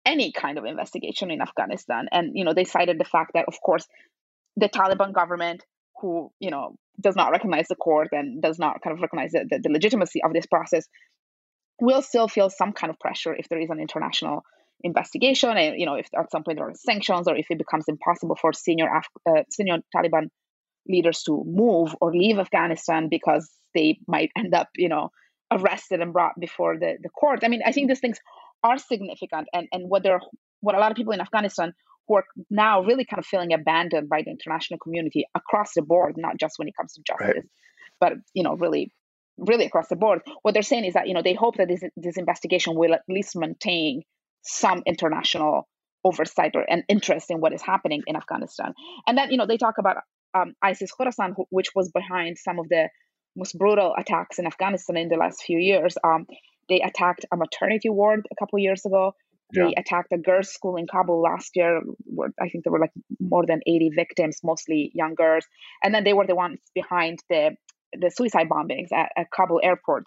any 0.05 0.33
kind 0.33 0.59
of 0.59 0.65
investigation 0.65 1.31
in 1.31 1.41
Afghanistan. 1.41 2.09
And, 2.13 2.33
you 2.35 2.45
know, 2.45 2.53
they 2.53 2.65
cited 2.65 2.99
the 2.99 3.05
fact 3.05 3.33
that, 3.35 3.47
of 3.49 3.55
course, 3.65 3.87
the 4.57 4.69
Taliban 4.69 5.13
government, 5.13 5.65
who, 6.01 6.31
you 6.41 6.51
know, 6.51 6.77
does 7.01 7.17
not 7.17 7.31
recognize 7.31 7.69
the 7.69 7.77
court 7.77 8.09
and 8.13 8.43
does 8.43 8.59
not 8.59 8.83
kind 8.83 8.95
of 8.95 9.01
recognize 9.01 9.33
the, 9.33 9.47
the, 9.49 9.59
the 9.63 9.71
legitimacy 9.71 10.23
of 10.23 10.33
this 10.33 10.47
process, 10.47 10.87
will 11.81 12.03
still 12.03 12.29
feel 12.29 12.51
some 12.51 12.73
kind 12.73 12.91
of 12.91 12.99
pressure 12.99 13.35
if 13.35 13.49
there 13.49 13.61
is 13.61 13.71
an 13.71 13.81
international 13.81 14.43
investigation 14.83 15.51
and 15.51 15.79
you 15.79 15.85
know 15.85 15.95
if 15.95 16.09
at 16.19 16.31
some 16.31 16.43
point 16.43 16.57
there 16.59 16.67
are 16.67 16.75
sanctions 16.75 17.29
or 17.29 17.37
if 17.37 17.47
it 17.51 17.59
becomes 17.59 17.85
impossible 17.87 18.37
for 18.41 18.53
senior 18.53 18.87
Af- 18.87 19.09
uh, 19.29 19.43
senior 19.51 19.79
Taliban 19.95 20.29
leaders 20.89 21.23
to 21.25 21.43
move 21.47 21.95
or 22.01 22.11
leave 22.15 22.39
Afghanistan 22.39 23.09
because 23.11 23.51
they 23.75 23.99
might 24.09 24.31
end 24.37 24.55
up 24.55 24.69
you 24.77 24.89
know 24.89 25.11
arrested 25.51 26.01
and 26.01 26.13
brought 26.13 26.39
before 26.39 26.79
the, 26.79 26.97
the 27.03 27.09
court. 27.09 27.41
I 27.43 27.49
mean, 27.49 27.61
I 27.67 27.73
think 27.73 27.89
these 27.89 28.01
things 28.01 28.19
are 28.63 28.79
significant 28.79 29.49
and, 29.53 29.67
and 29.73 29.91
what 29.91 30.03
they're 30.03 30.21
what 30.61 30.75
a 30.75 30.79
lot 30.79 30.91
of 30.91 30.97
people 30.97 31.13
in 31.13 31.21
Afghanistan 31.21 31.73
who 32.11 32.17
are 32.17 32.25
now 32.51 32.83
really 32.83 33.05
kind 33.05 33.21
of 33.21 33.25
feeling 33.25 33.53
abandoned 33.53 34.09
by 34.09 34.23
the 34.23 34.31
international 34.31 34.79
community 34.79 35.25
across 35.37 35.75
the 35.77 35.83
board, 35.83 36.15
not 36.17 36.37
just 36.39 36.59
when 36.59 36.67
it 36.67 36.75
comes 36.77 36.95
to 36.95 37.03
justice, 37.07 37.37
right. 37.37 37.45
but 38.01 38.15
you 38.35 38.43
know, 38.43 38.57
really 38.57 38.93
really 39.39 39.65
across 39.65 39.89
the 39.89 39.97
board. 39.97 40.21
What 40.43 40.55
they're 40.55 40.63
saying 40.63 40.85
is 40.85 40.95
that, 40.95 41.07
you 41.07 41.15
know, 41.15 41.23
they 41.23 41.35
hope 41.35 41.57
that 41.57 41.69
this 41.69 41.83
this 41.97 42.17
investigation 42.17 42.75
will 42.75 42.95
at 42.95 43.03
least 43.09 43.37
maintain 43.37 44.03
some 44.43 44.83
international 44.87 45.69
oversight 46.05 46.57
or 46.57 46.65
an 46.69 46.83
interest 46.89 47.31
in 47.31 47.41
what 47.41 47.53
is 47.53 47.63
happening 47.63 48.03
in 48.09 48.17
Afghanistan. 48.17 48.75
And 49.07 49.17
then, 49.17 49.31
you 49.31 49.37
know, 49.37 49.47
they 49.47 49.57
talk 49.57 49.77
about 49.79 49.99
um, 50.35 50.55
ISIS 50.63 50.91
Khorasan, 50.99 51.35
which 51.51 51.69
was 51.77 51.91
behind 51.91 52.39
some 52.39 52.59
of 52.59 52.69
the 52.69 52.89
most 53.37 53.57
brutal 53.57 53.95
attacks 53.97 54.41
in 54.41 54.47
Afghanistan 54.47 54.97
in 54.97 55.09
the 55.09 55.17
last 55.17 55.43
few 55.43 55.59
years. 55.59 55.97
Um, 56.03 56.27
they 56.69 56.81
attacked 56.81 57.25
a 57.33 57.37
maternity 57.37 57.89
ward 57.89 58.27
a 58.33 58.35
couple 58.37 58.59
years 58.59 58.85
ago. 58.85 59.15
They 59.53 59.63
yeah. 59.63 59.81
attacked 59.81 60.13
a 60.13 60.19
girls' 60.19 60.51
school 60.51 60.77
in 60.77 60.87
Kabul 60.87 61.23
last 61.23 61.53
year. 61.55 61.81
Where 62.05 62.31
I 62.41 62.49
think 62.49 62.65
there 62.65 62.73
were 62.73 62.79
like 62.79 62.93
more 63.19 63.45
than 63.47 63.61
80 63.67 63.91
victims, 63.95 64.41
mostly 64.43 64.91
young 64.95 65.15
girls. 65.15 65.45
And 65.83 65.95
then 65.95 66.05
they 66.05 66.13
were 66.13 66.27
the 66.27 66.35
ones 66.35 66.61
behind 66.75 67.21
the 67.29 67.57
the 67.93 68.11
suicide 68.11 68.49
bombings 68.49 68.93
at, 68.93 69.11
at 69.17 69.31
Kabul 69.31 69.61
airport 69.63 70.05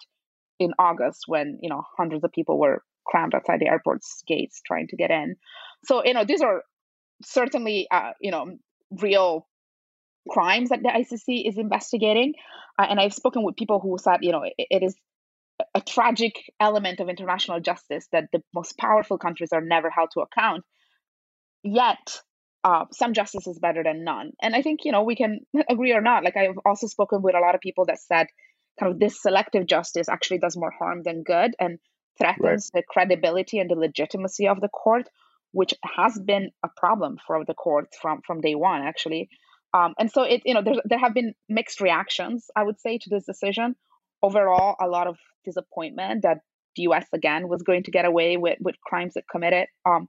in 0.58 0.72
August, 0.78 1.24
when 1.26 1.58
you 1.62 1.68
know 1.68 1.82
hundreds 1.96 2.24
of 2.24 2.32
people 2.32 2.58
were 2.58 2.82
crammed 3.04 3.34
outside 3.34 3.60
the 3.60 3.68
airport's 3.68 4.22
gates 4.26 4.60
trying 4.66 4.88
to 4.88 4.96
get 4.96 5.10
in. 5.10 5.36
So, 5.84 6.04
you 6.04 6.14
know, 6.14 6.24
these 6.24 6.40
are 6.40 6.62
certainly, 7.22 7.86
uh, 7.90 8.12
you 8.20 8.30
know, 8.30 8.56
real 8.90 9.46
crimes 10.28 10.70
that 10.70 10.80
the 10.82 10.88
ICC 10.88 11.48
is 11.48 11.58
investigating. 11.58 12.34
Uh, 12.78 12.86
and 12.88 12.98
I've 12.98 13.14
spoken 13.14 13.42
with 13.42 13.56
people 13.56 13.78
who 13.80 13.96
said, 13.98 14.18
you 14.22 14.32
know, 14.32 14.42
it, 14.42 14.54
it 14.58 14.82
is 14.82 14.96
a 15.74 15.80
tragic 15.80 16.34
element 16.60 17.00
of 17.00 17.08
international 17.08 17.60
justice 17.60 18.08
that 18.12 18.28
the 18.32 18.42
most 18.54 18.76
powerful 18.78 19.18
countries 19.18 19.50
are 19.52 19.60
never 19.60 19.90
held 19.90 20.10
to 20.14 20.20
account. 20.20 20.64
Yet, 21.62 22.20
uh, 22.64 22.86
some 22.92 23.12
justice 23.12 23.46
is 23.46 23.58
better 23.58 23.82
than 23.82 24.04
none. 24.04 24.32
And 24.42 24.56
I 24.56 24.62
think, 24.62 24.80
you 24.84 24.92
know, 24.92 25.02
we 25.02 25.16
can 25.16 25.40
agree 25.68 25.92
or 25.92 26.00
not. 26.00 26.24
Like, 26.24 26.36
I've 26.36 26.58
also 26.64 26.86
spoken 26.86 27.22
with 27.22 27.34
a 27.34 27.40
lot 27.40 27.54
of 27.54 27.60
people 27.60 27.86
that 27.86 28.00
said 28.00 28.26
kind 28.80 28.92
of 28.92 28.98
this 28.98 29.20
selective 29.20 29.66
justice 29.66 30.08
actually 30.08 30.38
does 30.38 30.56
more 30.56 30.72
harm 30.76 31.02
than 31.04 31.22
good 31.22 31.52
and 31.60 31.78
threatens 32.18 32.70
right. 32.74 32.80
the 32.80 32.82
credibility 32.88 33.58
and 33.58 33.70
the 33.70 33.74
legitimacy 33.74 34.48
of 34.48 34.60
the 34.60 34.68
court, 34.68 35.08
which 35.52 35.74
has 35.96 36.18
been 36.18 36.50
a 36.64 36.68
problem 36.76 37.18
for 37.24 37.44
the 37.44 37.54
court 37.54 37.88
from, 38.00 38.20
from 38.26 38.40
day 38.40 38.54
one, 38.54 38.82
actually. 38.82 39.28
Um, 39.72 39.94
and 39.98 40.10
so 40.10 40.22
it, 40.22 40.42
you 40.44 40.54
know, 40.54 40.62
there, 40.62 40.74
there 40.84 40.98
have 40.98 41.14
been 41.14 41.34
mixed 41.48 41.80
reactions, 41.80 42.46
I 42.56 42.62
would 42.62 42.80
say, 42.80 42.98
to 42.98 43.10
this 43.10 43.24
decision. 43.26 43.74
Overall, 44.22 44.76
a 44.80 44.86
lot 44.86 45.06
of 45.06 45.16
disappointment 45.44 46.22
that 46.22 46.38
the 46.76 46.82
U.S. 46.82 47.06
again 47.12 47.48
was 47.48 47.62
going 47.62 47.84
to 47.84 47.90
get 47.90 48.04
away 48.04 48.36
with 48.36 48.58
with 48.60 48.76
crimes 48.84 49.16
it 49.16 49.24
committed 49.30 49.66
um, 49.86 50.08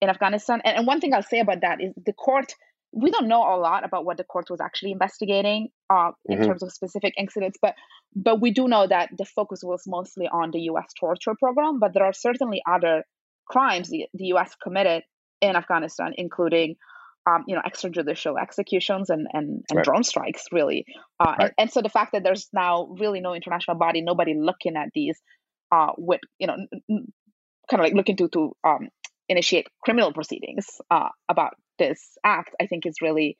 in 0.00 0.08
Afghanistan. 0.08 0.60
And, 0.64 0.78
and, 0.78 0.86
one 0.86 1.00
thing 1.00 1.14
I'll 1.14 1.22
say 1.22 1.40
about 1.40 1.62
that 1.62 1.80
is 1.80 1.92
the 2.04 2.12
court. 2.12 2.52
We 2.92 3.10
don't 3.10 3.28
know 3.28 3.42
a 3.42 3.58
lot 3.58 3.84
about 3.84 4.06
what 4.06 4.16
the 4.16 4.24
court 4.24 4.48
was 4.48 4.60
actually 4.60 4.92
investigating 4.92 5.68
uh, 5.90 6.12
in 6.26 6.38
mm-hmm. 6.38 6.46
terms 6.46 6.62
of 6.62 6.72
specific 6.72 7.14
incidents, 7.18 7.58
but 7.60 7.74
but 8.14 8.40
we 8.40 8.50
do 8.50 8.68
know 8.68 8.86
that 8.86 9.10
the 9.18 9.24
focus 9.24 9.60
was 9.62 9.82
mostly 9.86 10.28
on 10.28 10.50
the 10.50 10.60
U.S. 10.60 10.92
torture 10.98 11.34
program. 11.38 11.78
But 11.78 11.92
there 11.92 12.04
are 12.04 12.12
certainly 12.12 12.62
other 12.70 13.04
crimes 13.48 13.90
the, 13.90 14.06
the 14.14 14.26
U.S. 14.26 14.54
committed 14.62 15.02
in 15.40 15.56
Afghanistan, 15.56 16.12
including 16.16 16.76
um, 17.26 17.44
you 17.46 17.56
know, 17.56 17.62
extrajudicial 17.66 18.40
executions 18.40 19.10
and 19.10 19.26
and, 19.32 19.64
and 19.68 19.76
right. 19.76 19.84
drone 19.84 20.04
strikes, 20.04 20.44
really. 20.52 20.86
Uh, 21.18 21.24
right. 21.26 21.40
and, 21.40 21.52
and, 21.58 21.72
so 21.72 21.82
the 21.82 21.88
fact 21.88 22.12
that 22.12 22.22
there's 22.22 22.48
now 22.52 22.88
really 22.98 23.20
no 23.20 23.34
international 23.34 23.76
body, 23.76 24.00
nobody 24.00 24.34
looking 24.34 24.76
at 24.76 24.88
these, 24.94 25.18
uh, 25.72 25.92
with 25.98 26.20
you 26.38 26.46
know, 26.46 26.56
n- 26.90 27.12
kind 27.68 27.80
of 27.80 27.84
like 27.84 27.94
looking 27.94 28.16
to 28.16 28.28
to 28.28 28.56
um, 28.64 28.88
initiate 29.28 29.66
criminal 29.82 30.12
proceedings 30.12 30.66
uh, 30.90 31.08
about 31.28 31.54
this 31.78 32.16
act, 32.24 32.54
I 32.60 32.66
think 32.66 32.86
is 32.86 33.02
really, 33.02 33.36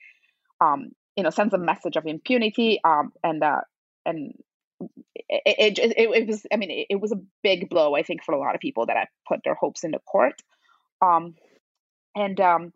um, 0.60 0.90
you 1.16 1.22
know, 1.22 1.30
sends 1.30 1.54
a 1.54 1.58
message 1.58 1.96
of 1.96 2.06
impunity 2.06 2.80
um, 2.84 3.12
and 3.22 3.42
uh, 3.42 3.60
and 4.04 4.32
it, 5.28 5.78
it, 5.78 5.78
it, 5.78 6.10
it, 6.14 6.26
was 6.26 6.46
i 6.52 6.56
mean 6.56 6.70
it, 6.70 6.86
it, 6.90 7.00
was 7.00 7.10
a 7.10 7.20
big 7.42 7.70
blow 7.70 7.94
i 7.94 8.02
think 8.02 8.22
for 8.22 8.34
a 8.34 8.38
lot 8.38 8.54
of 8.54 8.60
people 8.60 8.84
that 8.84 8.96
had 8.98 9.08
put 9.26 9.40
their 9.42 9.54
hopes 9.54 9.84
in 9.84 9.90
the 9.90 9.98
court 10.00 10.34
um, 11.00 11.34
and 12.14 12.38
um, 12.40 12.72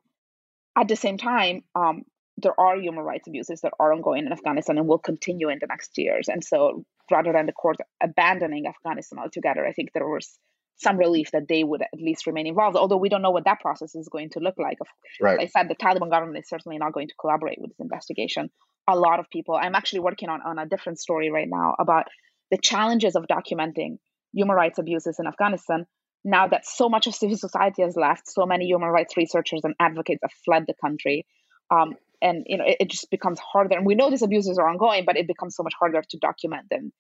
at 0.76 0.88
the 0.88 0.96
same 0.96 1.18
time, 1.18 1.62
um, 1.74 2.02
there 2.36 2.58
are 2.58 2.76
human 2.76 3.04
rights 3.04 3.28
abuses 3.28 3.60
that 3.62 3.72
are 3.78 3.92
ongoing 3.92 4.26
in 4.26 4.32
Afghanistan 4.32 4.78
and 4.78 4.86
will 4.86 4.98
continue 4.98 5.48
in 5.48 5.58
the 5.60 5.66
next 5.66 5.96
years. 5.98 6.28
And 6.28 6.42
so, 6.42 6.84
rather 7.10 7.32
than 7.32 7.46
the 7.46 7.52
court 7.52 7.76
abandoning 8.02 8.66
Afghanistan 8.66 9.18
altogether, 9.18 9.66
I 9.66 9.72
think 9.72 9.92
there 9.92 10.08
was 10.08 10.38
some 10.76 10.96
relief 10.96 11.30
that 11.32 11.46
they 11.48 11.62
would 11.62 11.82
at 11.82 12.00
least 12.00 12.26
remain 12.26 12.46
involved. 12.46 12.76
Although 12.76 12.96
we 12.96 13.10
don't 13.10 13.20
know 13.20 13.30
what 13.30 13.44
that 13.44 13.60
process 13.60 13.94
is 13.94 14.08
going 14.08 14.30
to 14.30 14.40
look 14.40 14.54
like. 14.58 14.78
Right. 15.20 15.38
Like 15.38 15.50
I 15.54 15.60
said, 15.60 15.68
the 15.68 15.74
Taliban 15.74 16.10
government 16.10 16.38
is 16.38 16.48
certainly 16.48 16.78
not 16.78 16.94
going 16.94 17.08
to 17.08 17.14
collaborate 17.20 17.60
with 17.60 17.70
this 17.70 17.80
investigation. 17.80 18.50
A 18.88 18.96
lot 18.96 19.20
of 19.20 19.28
people. 19.30 19.54
I'm 19.54 19.74
actually 19.74 20.00
working 20.00 20.30
on 20.30 20.40
on 20.42 20.58
a 20.58 20.66
different 20.66 20.98
story 20.98 21.30
right 21.30 21.48
now 21.48 21.74
about 21.78 22.06
the 22.50 22.58
challenges 22.58 23.14
of 23.14 23.26
documenting 23.26 23.98
human 24.32 24.56
rights 24.56 24.78
abuses 24.78 25.18
in 25.18 25.26
Afghanistan 25.26 25.86
now 26.24 26.48
that 26.48 26.66
so 26.66 26.88
much 26.88 27.06
of 27.06 27.14
civil 27.14 27.36
society 27.36 27.82
has 27.82 27.96
left, 27.96 28.28
so 28.28 28.46
many 28.46 28.66
human 28.66 28.88
rights 28.88 29.16
researchers 29.16 29.60
and 29.64 29.74
advocates 29.80 30.20
have 30.22 30.32
fled 30.44 30.64
the 30.66 30.74
country. 30.80 31.26
Um, 31.70 31.94
and 32.20 32.44
you 32.46 32.58
know, 32.58 32.64
it, 32.66 32.76
it, 32.80 32.90
just 32.90 33.10
becomes 33.10 33.38
harder. 33.38 33.76
And 33.76 33.86
we 33.86 33.94
know 33.94 34.10
these 34.10 34.22
abuses 34.22 34.58
are 34.58 34.68
ongoing, 34.68 35.04
but 35.06 35.16
it 35.16 35.26
becomes 35.26 35.56
so 35.56 35.62
much 35.62 35.74
harder 35.78 36.02
to 36.02 36.18
document 36.18 36.66
them 36.70 36.92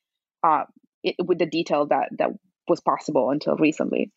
uh, 0.42 0.64
it, 1.02 1.16
with 1.24 1.38
the 1.38 1.46
detail 1.46 1.86
that 1.86 2.08
that 2.18 2.30
was 2.68 2.80
possible 2.80 3.30
until 3.30 3.56
recently 3.56 4.12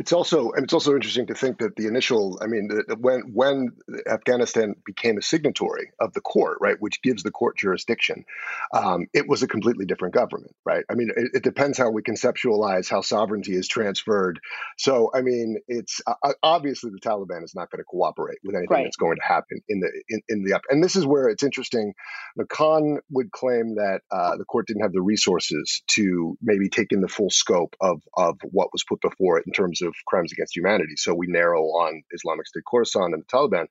it's 0.00 0.12
also 0.12 0.50
and 0.52 0.64
it's 0.64 0.72
also 0.72 0.94
interesting 0.94 1.26
to 1.26 1.34
think 1.34 1.58
that 1.58 1.76
the 1.76 1.86
initial 1.86 2.38
i 2.42 2.46
mean 2.46 2.68
the, 2.68 2.96
when 2.96 3.20
when 3.34 3.68
afghanistan 4.10 4.74
became 4.86 5.18
a 5.18 5.22
signatory 5.22 5.92
of 6.00 6.14
the 6.14 6.22
court 6.22 6.56
right 6.60 6.76
which 6.80 7.02
gives 7.02 7.22
the 7.22 7.30
court 7.30 7.56
jurisdiction 7.58 8.24
um, 8.72 9.06
it 9.12 9.28
was 9.28 9.42
a 9.42 9.46
completely 9.46 9.84
different 9.84 10.14
government 10.14 10.54
right? 10.64 10.84
I 10.90 10.94
mean 10.94 11.10
it, 11.16 11.30
it, 11.34 11.42
depends 11.42 11.78
how 11.78 11.90
we 11.90 12.02
conceptualize 12.02 12.88
how 12.88 13.00
sovereignty 13.00 13.54
is 13.54 13.68
transferred. 13.68 14.40
So 14.78 15.10
i 15.14 15.20
mean 15.20 15.58
it's 15.68 16.00
uh, 16.06 16.32
obviously 16.42 16.90
the 16.90 17.00
taliban 17.00 17.44
is 17.44 17.54
not 17.54 17.70
going 17.70 17.80
to 17.80 17.84
cooperate 17.84 18.38
with 18.44 18.54
anything 18.54 18.68
right. 18.70 18.84
that's 18.84 18.96
going 18.96 19.16
to 19.16 19.26
happen 19.26 19.60
in 19.68 19.80
the 19.80 19.90
in, 20.08 20.20
in 20.28 20.44
the 20.44 20.54
up 20.54 20.62
and 20.70 20.82
this 20.82 20.96
is 20.96 21.06
where 21.06 21.28
it's 21.28 21.42
interesting. 21.42 21.94
The 22.36 22.46
Khan 22.46 22.98
would 23.10 23.30
claim 23.32 23.74
that 23.76 24.02
uh, 24.10 24.36
the 24.36 24.44
court 24.44 24.66
didn't 24.66 24.82
have 24.82 24.92
the 24.92 25.02
resources 25.02 25.82
to 25.88 26.36
maybe 26.40 26.68
take 26.68 26.92
in 26.92 27.00
the 27.00 27.08
full 27.08 27.30
scope 27.30 27.76
of 27.80 28.02
of 28.16 28.38
what 28.42 28.72
was 28.72 28.84
put 28.84 29.00
before 29.00 29.38
it 29.38 29.46
in 29.46 29.52
terms 29.52 29.82
of 29.82 29.89
crimes 30.06 30.32
against 30.32 30.56
humanity. 30.56 30.94
So 30.96 31.14
we 31.14 31.26
narrow 31.28 31.62
on 31.62 32.02
Islamic 32.12 32.46
State 32.46 32.62
Khorasan 32.70 33.12
and 33.12 33.22
the 33.22 33.26
Taliban. 33.26 33.66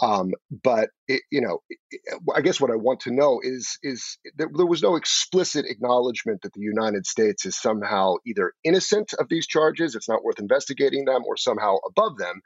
Um, 0.00 0.32
but 0.50 0.90
it, 1.08 1.22
you 1.30 1.40
know, 1.40 1.60
it, 1.68 2.00
I 2.34 2.40
guess 2.40 2.60
what 2.60 2.70
I 2.70 2.76
want 2.76 3.00
to 3.00 3.12
know 3.12 3.40
is 3.42 3.78
is 3.82 4.18
there, 4.36 4.48
there 4.54 4.66
was 4.66 4.82
no 4.82 4.96
explicit 4.96 5.66
acknowledgement 5.68 6.42
that 6.42 6.52
the 6.52 6.60
United 6.60 7.06
States 7.06 7.46
is 7.46 7.60
somehow 7.60 8.16
either 8.26 8.52
innocent 8.64 9.12
of 9.18 9.26
these 9.28 9.46
charges, 9.46 9.94
it's 9.94 10.08
not 10.08 10.24
worth 10.24 10.38
investigating 10.38 11.04
them, 11.04 11.22
or 11.26 11.36
somehow 11.36 11.76
above 11.86 12.16
them. 12.18 12.40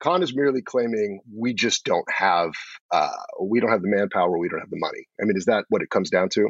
Khan 0.00 0.22
is 0.22 0.34
merely 0.34 0.60
claiming 0.60 1.20
we 1.34 1.54
just 1.54 1.84
don't 1.84 2.10
have 2.10 2.52
uh, 2.90 3.08
we 3.40 3.60
don't 3.60 3.70
have 3.70 3.82
the 3.82 3.88
manpower, 3.88 4.38
we 4.38 4.48
don't 4.48 4.60
have 4.60 4.70
the 4.70 4.78
money. 4.78 5.06
I 5.20 5.24
mean, 5.24 5.36
is 5.36 5.46
that 5.46 5.64
what 5.68 5.82
it 5.82 5.90
comes 5.90 6.10
down 6.10 6.28
to? 6.30 6.48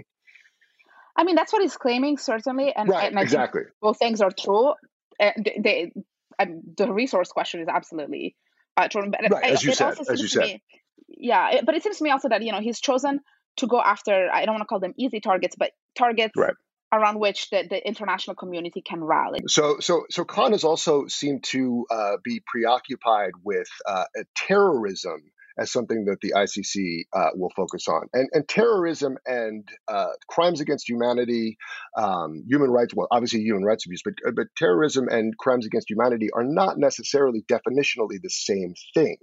I 1.17 1.25
mean, 1.25 1.37
that's 1.37 1.53
what 1.53 1.63
he's 1.63 1.77
claiming, 1.77 2.19
certainly, 2.19 2.73
and, 2.75 2.89
right, 2.89 3.11
and 3.11 3.21
exactly. 3.21 3.63
both 3.81 3.99
things 3.99 4.21
are 4.21 4.33
true. 4.33 4.75
Uh, 5.21 5.31
they, 5.63 5.93
um, 6.39 6.63
the 6.77 6.93
resource 6.93 7.31
question 7.31 7.61
is 7.61 7.69
absolutely 7.69 8.37
uh, 8.77 8.89
true. 8.89 9.11
But 9.11 9.31
right, 9.31 9.53
as 9.53 9.63
you 9.63 9.75
said, 9.75 9.99
as 10.09 10.21
you 10.21 10.29
said. 10.29 10.43
Me, 10.43 10.63
yeah, 11.09 11.51
it, 11.53 11.67
but 11.67 11.75
it 11.75 11.83
seems 11.83 11.99
to 11.99 12.05
me 12.05 12.11
also 12.11 12.29
that 12.29 12.43
you 12.43 12.53
know 12.53 12.61
he's 12.61 12.81
chosen 12.81 13.21
to 13.57 13.67
go 13.67 13.81
after 13.81 14.29
I 14.33 14.45
don't 14.45 14.55
want 14.55 14.63
to 14.63 14.67
call 14.67 14.81
them 14.81 14.95
easy 14.97 15.21
targets, 15.21 15.57
but 15.57 15.73
targets 15.97 16.35
right. 16.37 16.55
around 16.93 17.21
which 17.21 17.51
the, 17.51 17.65
the 17.69 17.87
international 17.87 18.35
community 18.37 18.83
can 18.83 19.03
rally. 19.03 19.41
So, 19.49 19.79
so, 19.81 20.07
so 20.11 20.25
Khan 20.25 20.53
has 20.53 20.65
also 20.65 21.07
seemed 21.07 21.45
to 21.45 21.87
uh, 21.91 22.17
be 22.25 22.43
preoccupied 22.47 23.33
with 23.43 23.69
uh, 23.87 24.05
terrorism 24.37 25.23
as 25.59 25.71
something 25.73 26.07
that 26.07 26.21
the 26.21 26.33
ICC 26.33 27.05
uh, 27.13 27.31
will 27.35 27.53
focus 27.55 27.87
on. 27.89 28.09
And, 28.13 28.29
and 28.33 28.49
terrorism 28.49 29.17
and 29.27 29.67
uh, 29.89 30.13
crimes 30.29 30.61
against 30.61 30.89
humanity, 30.89 31.57
um, 31.97 32.45
human 32.49 32.71
rights, 32.71 32.95
well, 32.95 33.09
obviously 33.11 33.41
human 33.41 33.65
rights 33.65 33.87
abuse, 33.87 34.03
but, 34.05 34.15
uh, 34.27 34.33
but 34.35 34.47
terrorism 34.57 35.09
and 35.09 35.37
crimes 35.39 35.67
against 35.67 35.91
humanity 35.91 36.29
are 36.35 36.45
not 36.45 36.79
necessarily 36.79 37.43
definitionally 37.51 38.21
the 38.23 38.31
same 38.31 38.75
thing. 38.95 39.17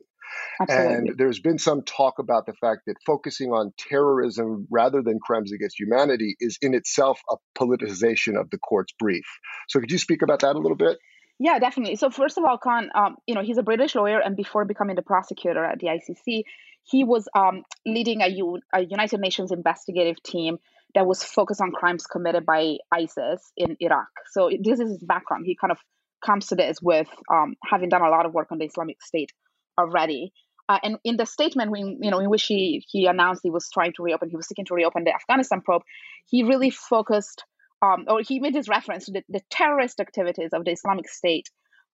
Absolutely. 0.62 0.94
And 0.94 1.18
there's 1.18 1.40
been 1.40 1.58
some 1.58 1.84
talk 1.84 2.20
about 2.20 2.46
the 2.46 2.54
fact 2.54 2.82
that 2.88 2.96
focusing 3.06 3.52
on 3.52 3.74
terrorism 3.78 4.68
rather 4.70 5.02
than 5.02 5.20
crimes 5.20 5.52
against 5.52 5.80
humanity 5.80 6.36
is 6.40 6.58
in 6.62 6.74
itself 6.74 7.20
a 7.30 7.36
politicization 7.58 8.40
of 8.40 8.50
the 8.50 8.58
court's 8.58 8.94
brief. 8.98 9.26
So, 9.68 9.80
could 9.80 9.92
you 9.92 9.98
speak 9.98 10.22
about 10.22 10.40
that 10.40 10.56
a 10.56 10.60
little 10.60 10.78
bit? 10.78 10.98
Yeah, 11.44 11.58
definitely. 11.58 11.96
So 11.96 12.12
first 12.12 12.38
of 12.38 12.44
all, 12.44 12.60
Khan, 12.60 12.92
um, 12.94 13.16
you 13.26 13.34
know, 13.34 13.42
he's 13.42 13.58
a 13.58 13.64
British 13.64 13.96
lawyer, 13.96 14.20
and 14.20 14.36
before 14.36 14.64
becoming 14.64 14.96
the 14.96 15.02
prosecutor 15.02 15.66
at 15.66 15.80
the 15.80 15.88
ICC, 15.88 16.44
he 16.84 17.04
was 17.04 17.28
um, 17.36 17.64
leading 17.84 18.22
a, 18.22 18.28
U- 18.28 18.60
a 18.72 18.82
United 18.82 19.20
Nations 19.20 19.52
investigative 19.52 20.22
team 20.22 20.60
that 20.94 21.08
was 21.08 21.24
focused 21.24 21.60
on 21.60 21.72
crimes 21.72 22.06
committed 22.06 22.46
by 22.46 22.78
ISIS 22.92 23.52
in 23.58 23.76
Iraq. 23.80 24.10
So 24.30 24.52
this 24.62 24.80
is 24.80 24.92
his 24.92 25.04
background. 25.04 25.46
He 25.48 25.56
kind 25.60 25.72
of 25.72 25.80
comes 26.24 26.46
to 26.48 26.56
this 26.56 26.78
with 26.80 27.08
um, 27.34 27.56
having 27.66 27.90
done 27.90 28.04
a 28.04 28.10
lot 28.10 28.28
of 28.28 28.36
work 28.36 28.52
on 28.52 28.60
the 28.60 28.66
Islamic 28.66 29.02
State 29.02 29.32
already. 29.80 30.34
Uh, 30.70 30.78
and 30.84 30.98
in 31.04 31.18
the 31.18 31.26
statement, 31.26 31.72
you 31.76 32.12
know, 32.12 32.20
in 32.20 32.30
which 32.30 32.46
he 32.46 32.86
he 32.88 33.08
announced 33.08 33.42
he 33.44 33.50
was 33.50 33.68
trying 33.74 33.94
to 33.94 34.04
reopen, 34.04 34.30
he 34.30 34.36
was 34.36 34.48
seeking 34.48 34.66
to 34.66 34.76
reopen 34.76 35.06
the 35.06 35.14
Afghanistan 35.16 35.62
probe. 35.62 35.82
He 36.28 36.44
really 36.44 36.70
focused 36.70 37.44
um, 37.82 38.06
or 38.08 38.22
he 38.22 38.40
made 38.40 38.54
this 38.54 38.70
reference 38.70 39.06
to 39.06 39.12
the, 39.12 39.24
the 39.30 39.42
terrorist 39.50 40.00
activities 40.00 40.52
of 40.54 40.66
the 40.66 40.72
Islamic 40.72 41.10
State 41.10 41.50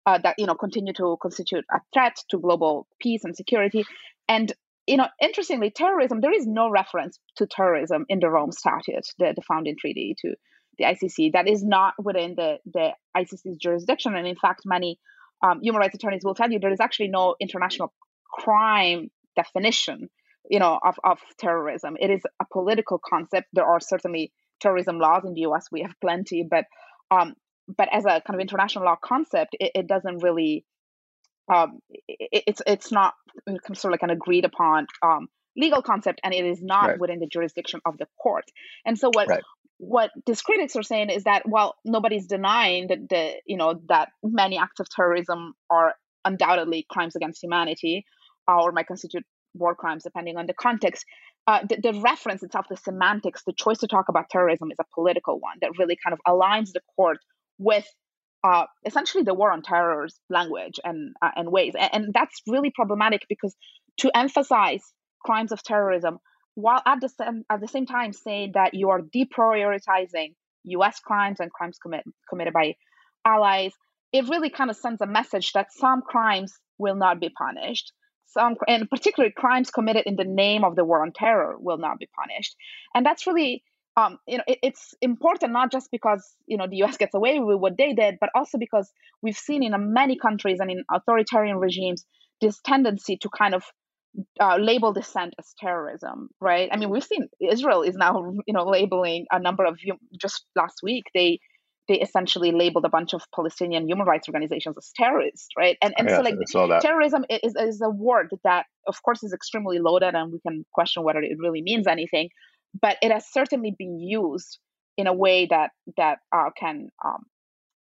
uh, 0.05 0.17
that 0.23 0.35
you 0.37 0.45
know 0.45 0.55
continue 0.55 0.93
to 0.93 1.17
constitute 1.21 1.65
a 1.71 1.79
threat 1.93 2.17
to 2.29 2.39
global 2.39 2.87
peace 2.99 3.23
and 3.23 3.35
security. 3.35 3.85
And 4.27 4.51
you 4.85 4.97
know, 4.97 5.07
interestingly, 5.21 5.69
terrorism 5.69 6.21
there 6.21 6.33
is 6.33 6.47
no 6.47 6.69
reference 6.69 7.19
to 7.37 7.45
terrorism 7.45 8.05
in 8.09 8.19
the 8.19 8.29
Rome 8.29 8.51
Statute, 8.51 9.05
the, 9.19 9.33
the 9.35 9.41
founding 9.41 9.75
treaty 9.79 10.15
to 10.21 10.35
the 10.77 10.85
ICC. 10.85 11.33
That 11.33 11.47
is 11.47 11.63
not 11.63 11.93
within 12.01 12.35
the 12.35 12.57
the 12.65 12.91
ICC's 13.15 13.57
jurisdiction. 13.57 14.15
And 14.15 14.27
in 14.27 14.35
fact, 14.35 14.61
many 14.65 14.99
um, 15.43 15.59
human 15.61 15.79
rights 15.79 15.95
attorneys 15.95 16.23
will 16.23 16.35
tell 16.35 16.51
you 16.51 16.59
there 16.59 16.71
is 16.71 16.79
actually 16.79 17.09
no 17.09 17.35
international 17.39 17.93
crime 18.31 19.09
definition, 19.35 20.09
you 20.49 20.59
know, 20.59 20.79
of, 20.83 20.95
of 21.03 21.19
terrorism. 21.37 21.95
It 21.99 22.09
is 22.09 22.21
a 22.41 22.45
political 22.51 22.99
concept. 23.03 23.47
There 23.53 23.65
are 23.65 23.79
certainly 23.79 24.31
terrorism 24.59 24.99
laws 24.99 25.23
in 25.25 25.33
the 25.33 25.41
US. 25.41 25.67
We 25.71 25.81
have 25.81 25.93
plenty, 26.01 26.43
but 26.49 26.65
um, 27.11 27.35
but 27.67 27.89
as 27.91 28.05
a 28.05 28.21
kind 28.21 28.35
of 28.35 28.39
international 28.39 28.85
law 28.85 28.95
concept, 29.01 29.55
it, 29.59 29.71
it 29.75 29.87
doesn't 29.87 30.23
really 30.23 30.65
um, 31.53 31.79
it, 32.07 32.43
it's 32.47 32.61
it's 32.65 32.91
not 32.91 33.13
sort 33.73 33.85
of 33.85 33.91
like 33.91 34.03
an 34.03 34.09
agreed 34.09 34.45
upon 34.45 34.87
um, 35.01 35.27
legal 35.55 35.81
concept, 35.81 36.19
and 36.23 36.33
it 36.33 36.45
is 36.45 36.61
not 36.61 36.89
right. 36.89 36.99
within 36.99 37.19
the 37.19 37.27
jurisdiction 37.27 37.79
of 37.85 37.97
the 37.97 38.07
court. 38.21 38.45
And 38.85 38.97
so 38.97 39.09
what 39.13 39.27
right. 39.27 39.43
what 39.77 40.11
these 40.25 40.41
critics 40.41 40.75
are 40.75 40.83
saying 40.83 41.09
is 41.09 41.23
that 41.23 41.47
while 41.47 41.75
nobody's 41.85 42.27
denying 42.27 42.87
that 42.87 43.09
the 43.09 43.33
you 43.45 43.57
know 43.57 43.79
that 43.87 44.09
many 44.23 44.57
acts 44.57 44.79
of 44.79 44.89
terrorism 44.89 45.53
are 45.69 45.95
undoubtedly 46.25 46.85
crimes 46.89 47.15
against 47.15 47.41
humanity, 47.41 48.05
uh, 48.47 48.61
or 48.61 48.71
might 48.71 48.87
constitute 48.87 49.25
war 49.57 49.75
crimes 49.75 50.03
depending 50.03 50.37
on 50.37 50.45
the 50.45 50.53
context. 50.53 51.05
Uh, 51.45 51.59
the, 51.67 51.77
the, 51.81 52.01
reference 52.01 52.43
itself, 52.43 52.65
the 52.69 52.75
semantics, 52.75 53.43
the 53.45 53.53
choice 53.53 53.77
to 53.77 53.87
talk 53.87 54.09
about 54.09 54.29
terrorism 54.29 54.69
is 54.69 54.77
a 54.79 54.85
political 54.93 55.39
one 55.39 55.55
that 55.61 55.71
really 55.77 55.97
kind 56.03 56.13
of 56.13 56.19
aligns 56.27 56.71
the 56.73 56.81
court 56.95 57.19
with 57.57 57.85
uh, 58.43 58.65
essentially 58.85 59.23
the 59.23 59.33
war 59.33 59.51
on 59.51 59.61
terror's 59.61 60.19
language 60.29 60.79
and 60.83 61.13
uh, 61.21 61.31
and 61.35 61.51
ways, 61.51 61.73
and, 61.79 61.89
and, 61.93 62.13
that's 62.13 62.41
really 62.47 62.71
problematic 62.73 63.21
because 63.29 63.55
to 63.97 64.15
emphasize 64.15 64.81
crimes 65.25 65.51
of 65.51 65.63
terrorism 65.63 66.19
while 66.55 66.81
at 66.85 66.99
the 67.01 67.09
same 67.09 67.43
at 67.49 67.61
the 67.61 67.67
same 67.67 67.85
time 67.85 68.13
saying 68.13 68.51
that 68.53 68.73
you 68.73 68.89
are 68.89 69.01
deprioritizing 69.01 70.33
U.S. 70.65 70.99
crimes 70.99 71.39
and 71.39 71.51
crimes 71.51 71.77
commit, 71.77 72.03
committed 72.29 72.53
by 72.53 72.75
allies, 73.25 73.73
it 74.11 74.27
really 74.27 74.49
kind 74.49 74.69
of 74.69 74.75
sends 74.75 75.01
a 75.01 75.07
message 75.07 75.53
that 75.53 75.71
some 75.71 76.01
crimes 76.01 76.53
will 76.77 76.95
not 76.95 77.19
be 77.19 77.29
punished 77.29 77.91
some 78.27 78.55
and 78.67 78.89
particularly 78.89 79.33
crimes 79.35 79.71
committed 79.71 80.03
in 80.05 80.15
the 80.15 80.25
name 80.25 80.63
of 80.63 80.75
the 80.75 80.83
war 80.85 81.01
on 81.01 81.11
terror 81.13 81.55
will 81.59 81.77
not 81.77 81.99
be 81.99 82.09
punished. 82.17 82.55
And 82.93 83.05
that's 83.05 83.25
really 83.25 83.63
um, 83.95 84.19
you 84.27 84.37
know 84.37 84.43
it, 84.47 84.59
it's 84.61 84.93
important 85.01 85.51
not 85.51 85.71
just 85.71 85.89
because 85.91 86.35
you 86.45 86.57
know 86.57 86.67
the 86.69 86.83
us 86.83 86.97
gets 86.97 87.15
away 87.15 87.39
with 87.39 87.59
what 87.59 87.77
they 87.77 87.93
did 87.93 88.17
but 88.21 88.29
also 88.35 88.57
because 88.57 88.91
we've 89.21 89.37
seen 89.37 89.63
in 89.63 89.73
many 89.93 90.17
countries 90.17 90.59
and 90.59 90.69
in 90.69 90.83
authoritarian 90.91 91.57
regimes 91.57 92.05
this 92.39 92.59
tendency 92.63 93.17
to 93.17 93.29
kind 93.29 93.55
of 93.55 93.63
uh, 94.39 94.57
label 94.57 94.93
dissent 94.93 95.33
as 95.39 95.53
terrorism 95.59 96.29
right? 96.39 96.69
I 96.71 96.77
mean 96.77 96.89
we've 96.89 97.03
seen 97.03 97.27
israel 97.41 97.81
is 97.81 97.95
now 97.95 98.33
you 98.45 98.53
know 98.53 98.65
labeling 98.65 99.25
a 99.31 99.39
number 99.39 99.65
of 99.65 99.79
you 99.81 99.95
just 100.19 100.45
last 100.55 100.79
week 100.83 101.05
they 101.15 101.39
they 101.87 101.99
essentially 101.99 102.51
labeled 102.51 102.85
a 102.85 102.89
bunch 102.89 103.13
of 103.13 103.23
Palestinian 103.33 103.87
human 103.87 104.05
rights 104.05 104.27
organizations 104.27 104.75
as 104.77 104.91
terrorists, 104.95 105.49
right? 105.57 105.77
And 105.81 105.93
and 105.97 106.09
yeah, 106.09 106.17
so 106.17 106.21
like 106.21 106.81
terrorism 106.81 107.25
is, 107.29 107.55
is 107.55 107.81
a 107.81 107.89
word 107.89 108.29
that 108.43 108.65
of 108.87 109.01
course 109.03 109.23
is 109.23 109.33
extremely 109.33 109.79
loaded 109.79 110.15
and 110.15 110.31
we 110.31 110.39
can 110.39 110.65
question 110.73 111.03
whether 111.03 111.21
it 111.21 111.37
really 111.39 111.61
means 111.61 111.87
anything, 111.87 112.29
but 112.79 112.97
it 113.01 113.11
has 113.11 113.25
certainly 113.31 113.73
been 113.77 113.99
used 113.99 114.59
in 114.97 115.07
a 115.07 115.13
way 115.13 115.45
that 115.45 115.71
that 115.95 116.19
uh, 116.35 116.49
can 116.59 116.89
um, 117.05 117.23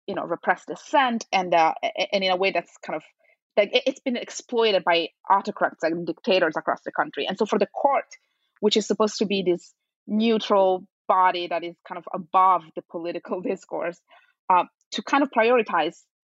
you 0.06 0.14
know 0.14 0.24
repress 0.24 0.64
dissent 0.66 1.24
and 1.32 1.54
uh, 1.54 1.74
and 2.12 2.24
in 2.24 2.30
a 2.30 2.36
way 2.36 2.50
that's 2.50 2.76
kind 2.84 2.96
of 2.96 3.02
like 3.56 3.70
it's 3.86 4.00
been 4.00 4.16
exploited 4.16 4.82
by 4.84 5.08
autocrats 5.30 5.82
and 5.82 6.06
dictators 6.06 6.54
across 6.56 6.80
the 6.84 6.92
country. 6.92 7.26
And 7.26 7.38
so 7.38 7.46
for 7.46 7.58
the 7.58 7.68
court, 7.68 8.06
which 8.60 8.76
is 8.76 8.86
supposed 8.86 9.18
to 9.18 9.26
be 9.26 9.42
this 9.42 9.72
neutral 10.06 10.84
body 11.08 11.48
that 11.48 11.64
is 11.64 11.74
kind 11.86 11.98
of 11.98 12.04
above 12.12 12.62
the 12.76 12.82
political 12.90 13.40
discourse 13.50 14.00
uh, 14.50 14.64
to 14.92 15.02
kind 15.02 15.22
of 15.22 15.30
prioritize 15.30 15.96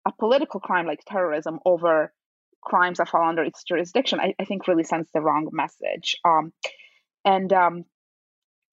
a 0.07 0.11
political 0.11 0.59
crime 0.59 0.85
like 0.85 0.99
terrorism 1.05 1.59
over 1.65 2.13
crimes 2.61 2.97
that 2.97 3.09
fall 3.09 3.27
under 3.27 3.43
its 3.43 3.63
jurisdiction, 3.63 4.19
I, 4.19 4.33
I 4.39 4.45
think 4.45 4.67
really 4.67 4.83
sends 4.83 5.09
the 5.13 5.21
wrong 5.21 5.49
message. 5.51 6.15
Um, 6.25 6.51
and 7.23 7.51
um, 7.53 7.85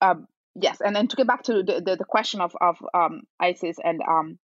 uh, 0.01 0.15
yes, 0.55 0.79
and 0.85 0.95
then 0.97 1.09
to 1.09 1.17
get 1.17 1.27
back 1.27 1.45
to 1.45 1.63
the, 1.63 1.83
the, 1.85 1.97
the 1.97 2.05
question 2.05 2.41
of, 2.41 2.57
of 2.61 2.77
um, 2.95 3.23
ISIS 3.41 3.77
and, 3.83 4.01
um, 4.03 4.39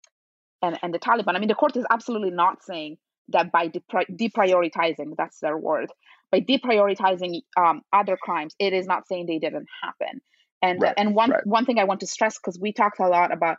and, 0.62 0.78
and 0.82 0.92
the 0.92 0.98
Taliban, 0.98 1.36
I 1.36 1.38
mean, 1.38 1.48
the 1.48 1.54
court 1.54 1.76
is 1.76 1.86
absolutely 1.90 2.30
not 2.30 2.62
saying 2.62 2.96
that 3.28 3.52
by 3.52 3.68
deprioritizing, 3.68 5.14
that's 5.16 5.40
their 5.40 5.56
word, 5.56 5.90
by 6.30 6.40
deprioritizing 6.40 7.40
um, 7.56 7.82
other 7.92 8.16
crimes, 8.20 8.54
it 8.58 8.72
is 8.72 8.86
not 8.86 9.06
saying 9.08 9.26
they 9.26 9.38
didn't 9.38 9.68
happen. 9.82 10.20
And 10.64 10.80
right, 10.80 10.94
and 10.96 11.14
one 11.14 11.30
right. 11.30 11.46
one 11.46 11.66
thing 11.66 11.78
I 11.78 11.84
want 11.84 12.00
to 12.00 12.06
stress 12.06 12.38
because 12.38 12.58
we 12.58 12.72
talked 12.72 12.98
a 12.98 13.06
lot 13.06 13.32
about 13.32 13.58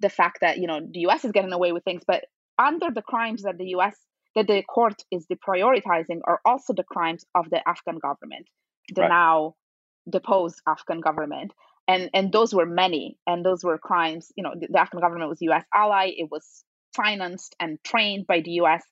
the 0.00 0.08
fact 0.08 0.38
that 0.40 0.56
you 0.56 0.66
know 0.66 0.80
the 0.80 1.00
U.S. 1.00 1.22
is 1.26 1.32
getting 1.32 1.52
away 1.52 1.72
with 1.72 1.84
things, 1.84 2.02
but 2.06 2.24
under 2.58 2.90
the 2.90 3.02
crimes 3.02 3.42
that 3.42 3.58
the 3.58 3.68
U.S. 3.76 3.94
that 4.34 4.46
the 4.46 4.62
court 4.62 5.02
is 5.10 5.26
deprioritizing 5.26 6.20
are 6.24 6.40
also 6.46 6.72
the 6.72 6.82
crimes 6.82 7.26
of 7.34 7.50
the 7.50 7.60
Afghan 7.68 7.98
government, 7.98 8.46
the 8.94 9.02
right. 9.02 9.10
now 9.10 9.54
deposed 10.08 10.62
Afghan 10.66 11.00
government, 11.00 11.52
and 11.86 12.08
and 12.14 12.32
those 12.32 12.54
were 12.54 12.64
many, 12.64 13.18
and 13.26 13.44
those 13.44 13.62
were 13.62 13.76
crimes. 13.76 14.32
You 14.34 14.44
know, 14.44 14.54
the, 14.58 14.68
the 14.70 14.80
Afghan 14.80 15.00
government 15.02 15.28
was 15.28 15.42
U.S. 15.42 15.64
ally. 15.74 16.12
It 16.16 16.30
was 16.30 16.64
financed 16.94 17.54
and 17.60 17.78
trained 17.84 18.26
by 18.26 18.40
the 18.40 18.52
U.S. 18.62 18.82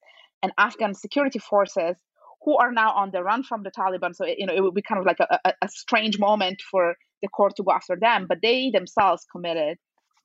and 0.43 0.53
Afghan 0.59 0.93
security 0.93 1.39
forces 1.39 1.97
who 2.43 2.59
are 2.59 2.73
now 2.73 2.93
on 2.93 3.11
the 3.11 3.23
run 3.23 3.43
from 3.43 3.63
the 3.63 3.71
Taliban. 3.71 4.15
So 4.15 4.27
you 4.27 4.45
know, 4.45 4.55
it 4.55 4.61
would 4.61 4.75
be 4.75 4.83
kind 4.83 5.01
of 5.01 5.07
like 5.07 5.21
a, 5.21 5.39
a, 5.47 5.55
a 5.63 5.69
strange 5.69 6.19
moment 6.19 6.61
for 6.71 6.95
the 7.25 7.29
court 7.29 7.55
to 7.57 7.63
go 7.65 7.73
after 7.73 7.97
them, 7.97 8.27
but 8.29 8.39
they 8.43 8.71
themselves 8.71 9.27
committed 9.33 9.79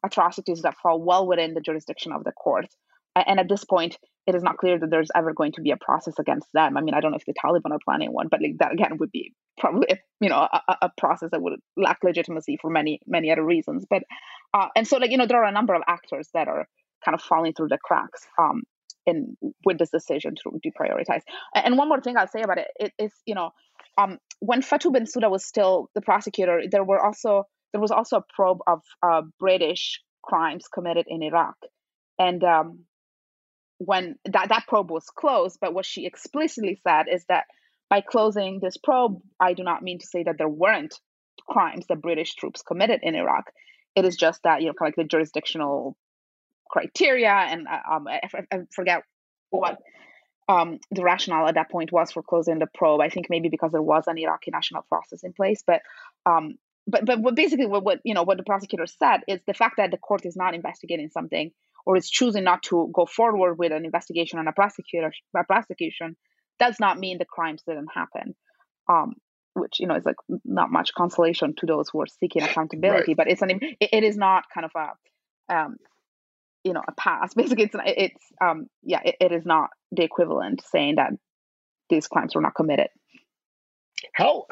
atrocities 0.05 0.61
that 0.61 0.75
fall 0.77 1.01
well 1.01 1.25
within 1.25 1.53
the 1.53 1.61
jurisdiction 1.61 2.11
of 2.11 2.23
the 2.23 2.33
court. 2.33 2.67
And 3.15 3.39
at 3.39 3.49
this 3.49 3.63
point, 3.63 3.97
it 4.27 4.35
is 4.35 4.43
not 4.43 4.57
clear 4.57 4.77
that 4.77 4.89
there's 4.91 5.09
ever 5.15 5.33
going 5.33 5.53
to 5.53 5.61
be 5.61 5.71
a 5.71 5.77
process 5.77 6.13
against 6.19 6.47
them. 6.53 6.77
I 6.77 6.81
mean, 6.81 6.93
I 6.93 6.99
don't 6.99 7.11
know 7.11 7.17
if 7.17 7.25
the 7.25 7.33
Taliban 7.33 7.71
are 7.71 7.79
planning 7.83 8.13
one, 8.13 8.27
but 8.29 8.41
like 8.41 8.57
that 8.59 8.73
again 8.73 8.97
would 8.99 9.11
be 9.11 9.33
probably 9.57 9.87
you 10.19 10.29
know 10.29 10.47
a, 10.51 10.77
a 10.83 10.91
process 10.97 11.29
that 11.31 11.41
would 11.41 11.53
lack 11.75 11.97
legitimacy 12.03 12.57
for 12.61 12.69
many 12.69 12.99
many 13.07 13.31
other 13.31 13.43
reasons. 13.43 13.85
But 13.89 14.03
uh, 14.53 14.67
and 14.75 14.87
so 14.87 14.97
like 14.97 15.11
you 15.11 15.17
know 15.17 15.25
there 15.25 15.43
are 15.43 15.49
a 15.49 15.51
number 15.51 15.73
of 15.73 15.81
actors 15.87 16.29
that 16.33 16.47
are 16.47 16.67
kind 17.03 17.15
of 17.15 17.21
falling 17.21 17.53
through 17.53 17.69
the 17.69 17.79
cracks 17.83 18.21
um, 18.37 18.63
in 19.07 19.35
with 19.65 19.79
this 19.79 19.89
decision 19.89 20.35
to 20.43 20.59
deprioritize. 20.65 21.21
And 21.55 21.77
one 21.77 21.89
more 21.89 22.01
thing 22.01 22.15
I'll 22.15 22.27
say 22.27 22.41
about 22.41 22.59
it, 22.59 22.67
it 22.79 22.93
is 22.99 23.11
you 23.25 23.33
know 23.33 23.49
um, 23.97 24.17
when 24.39 24.61
Fatou 24.61 24.91
Bensouda 24.91 25.29
was 25.29 25.45
still 25.45 25.89
the 25.95 26.01
prosecutor, 26.01 26.63
there 26.69 26.83
were 26.83 27.03
also 27.03 27.43
there 27.71 27.81
was 27.81 27.91
also 27.91 28.17
a 28.17 28.23
probe 28.35 28.59
of 28.65 28.81
uh, 29.03 29.21
British 29.39 30.01
crimes 30.23 30.65
committed 30.73 31.05
in 31.07 31.21
Iraq, 31.21 31.55
and 32.17 32.43
um, 32.43 32.85
when 33.77 34.15
that 34.25 34.49
that 34.49 34.67
probe 34.67 34.91
was 34.91 35.05
closed, 35.05 35.57
but 35.61 35.73
what 35.73 35.85
she 35.85 36.05
explicitly 36.05 36.79
said 36.87 37.05
is 37.11 37.25
that 37.29 37.45
by 37.89 38.01
closing 38.01 38.59
this 38.61 38.77
probe, 38.77 39.19
I 39.39 39.53
do 39.53 39.63
not 39.63 39.81
mean 39.81 39.99
to 39.99 40.05
say 40.05 40.23
that 40.23 40.37
there 40.37 40.49
weren't 40.49 40.99
crimes 41.49 41.85
that 41.87 42.01
British 42.01 42.35
troops 42.35 42.61
committed 42.61 42.99
in 43.01 43.15
Iraq. 43.15 43.45
It 43.95 44.05
is 44.05 44.15
just 44.15 44.43
that 44.43 44.61
you 44.61 44.67
know, 44.67 44.73
kind 44.73 44.93
of 44.93 44.97
like 44.97 45.03
the 45.03 45.09
jurisdictional 45.09 45.97
criteria, 46.69 47.31
and 47.31 47.67
uh, 47.67 47.95
um, 47.95 48.07
I, 48.07 48.21
I 48.51 48.57
forget 48.73 49.03
what 49.49 49.79
um, 50.49 50.79
the 50.89 51.03
rationale 51.03 51.47
at 51.47 51.55
that 51.55 51.69
point 51.69 51.91
was 51.91 52.11
for 52.11 52.23
closing 52.23 52.57
the 52.57 52.67
probe. 52.73 53.01
I 53.01 53.09
think 53.09 53.27
maybe 53.29 53.49
because 53.49 53.71
there 53.71 53.83
was 53.83 54.05
an 54.07 54.17
Iraqi 54.17 54.49
national 54.51 54.81
process 54.89 55.23
in 55.23 55.31
place, 55.31 55.63
but 55.65 55.81
um, 56.25 56.55
but 56.87 57.05
but 57.05 57.21
what 57.21 57.35
basically 57.35 57.67
what, 57.67 57.83
what 57.83 57.99
you 58.03 58.15
know 58.15 58.23
what 58.23 58.37
the 58.37 58.43
prosecutor 58.43 58.87
said 58.87 59.19
is 59.27 59.39
the 59.45 59.53
fact 59.53 59.77
that 59.77 59.91
the 59.91 59.97
court 59.97 60.25
is 60.25 60.35
not 60.35 60.55
investigating 60.55 61.09
something 61.09 61.51
or 61.85 61.95
is 61.95 62.09
choosing 62.09 62.43
not 62.43 62.63
to 62.63 62.89
go 62.93 63.05
forward 63.05 63.59
with 63.59 63.71
an 63.71 63.85
investigation 63.85 64.39
and 64.39 64.49
a 64.49 64.51
prosecutor 64.51 65.13
a 65.37 65.43
prosecution 65.43 66.17
does 66.59 66.79
not 66.79 66.97
mean 66.97 67.19
the 67.19 67.25
crimes 67.25 67.61
didn't 67.67 67.89
happen. 67.93 68.35
Um, 68.89 69.13
which 69.53 69.79
you 69.79 69.85
know 69.85 69.95
is 69.95 70.05
like 70.05 70.15
not 70.43 70.71
much 70.71 70.93
consolation 70.95 71.53
to 71.57 71.67
those 71.67 71.89
who 71.89 72.01
are 72.01 72.07
seeking 72.07 72.41
accountability, 72.41 73.11
right. 73.11 73.17
but 73.17 73.27
it's 73.27 73.43
an 73.43 73.51
it, 73.51 73.89
it 73.91 74.03
is 74.03 74.17
not 74.17 74.45
kind 74.51 74.65
of 74.65 74.71
a 74.75 75.55
um, 75.55 75.75
you 76.63 76.73
know 76.73 76.81
a 76.87 76.91
pass 76.93 77.33
basically 77.35 77.65
it's 77.65 77.75
it's 77.85 78.25
um 78.41 78.67
yeah 78.83 79.01
it, 79.03 79.15
it 79.19 79.31
is 79.31 79.45
not 79.45 79.69
the 79.91 80.03
equivalent 80.03 80.61
saying 80.71 80.95
that 80.95 81.11
these 81.89 82.07
crimes 82.07 82.35
were 82.35 82.41
not 82.41 82.55
committed. 82.55 82.89
How 84.13 84.45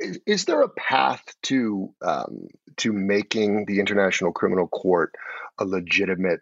is 0.00 0.44
there 0.44 0.62
a 0.62 0.68
path 0.68 1.22
to 1.44 1.92
um, 2.04 2.48
to 2.76 2.92
making 2.92 3.66
the 3.66 3.80
international 3.80 4.32
criminal 4.32 4.68
court 4.68 5.14
a 5.58 5.64
legitimate 5.64 6.40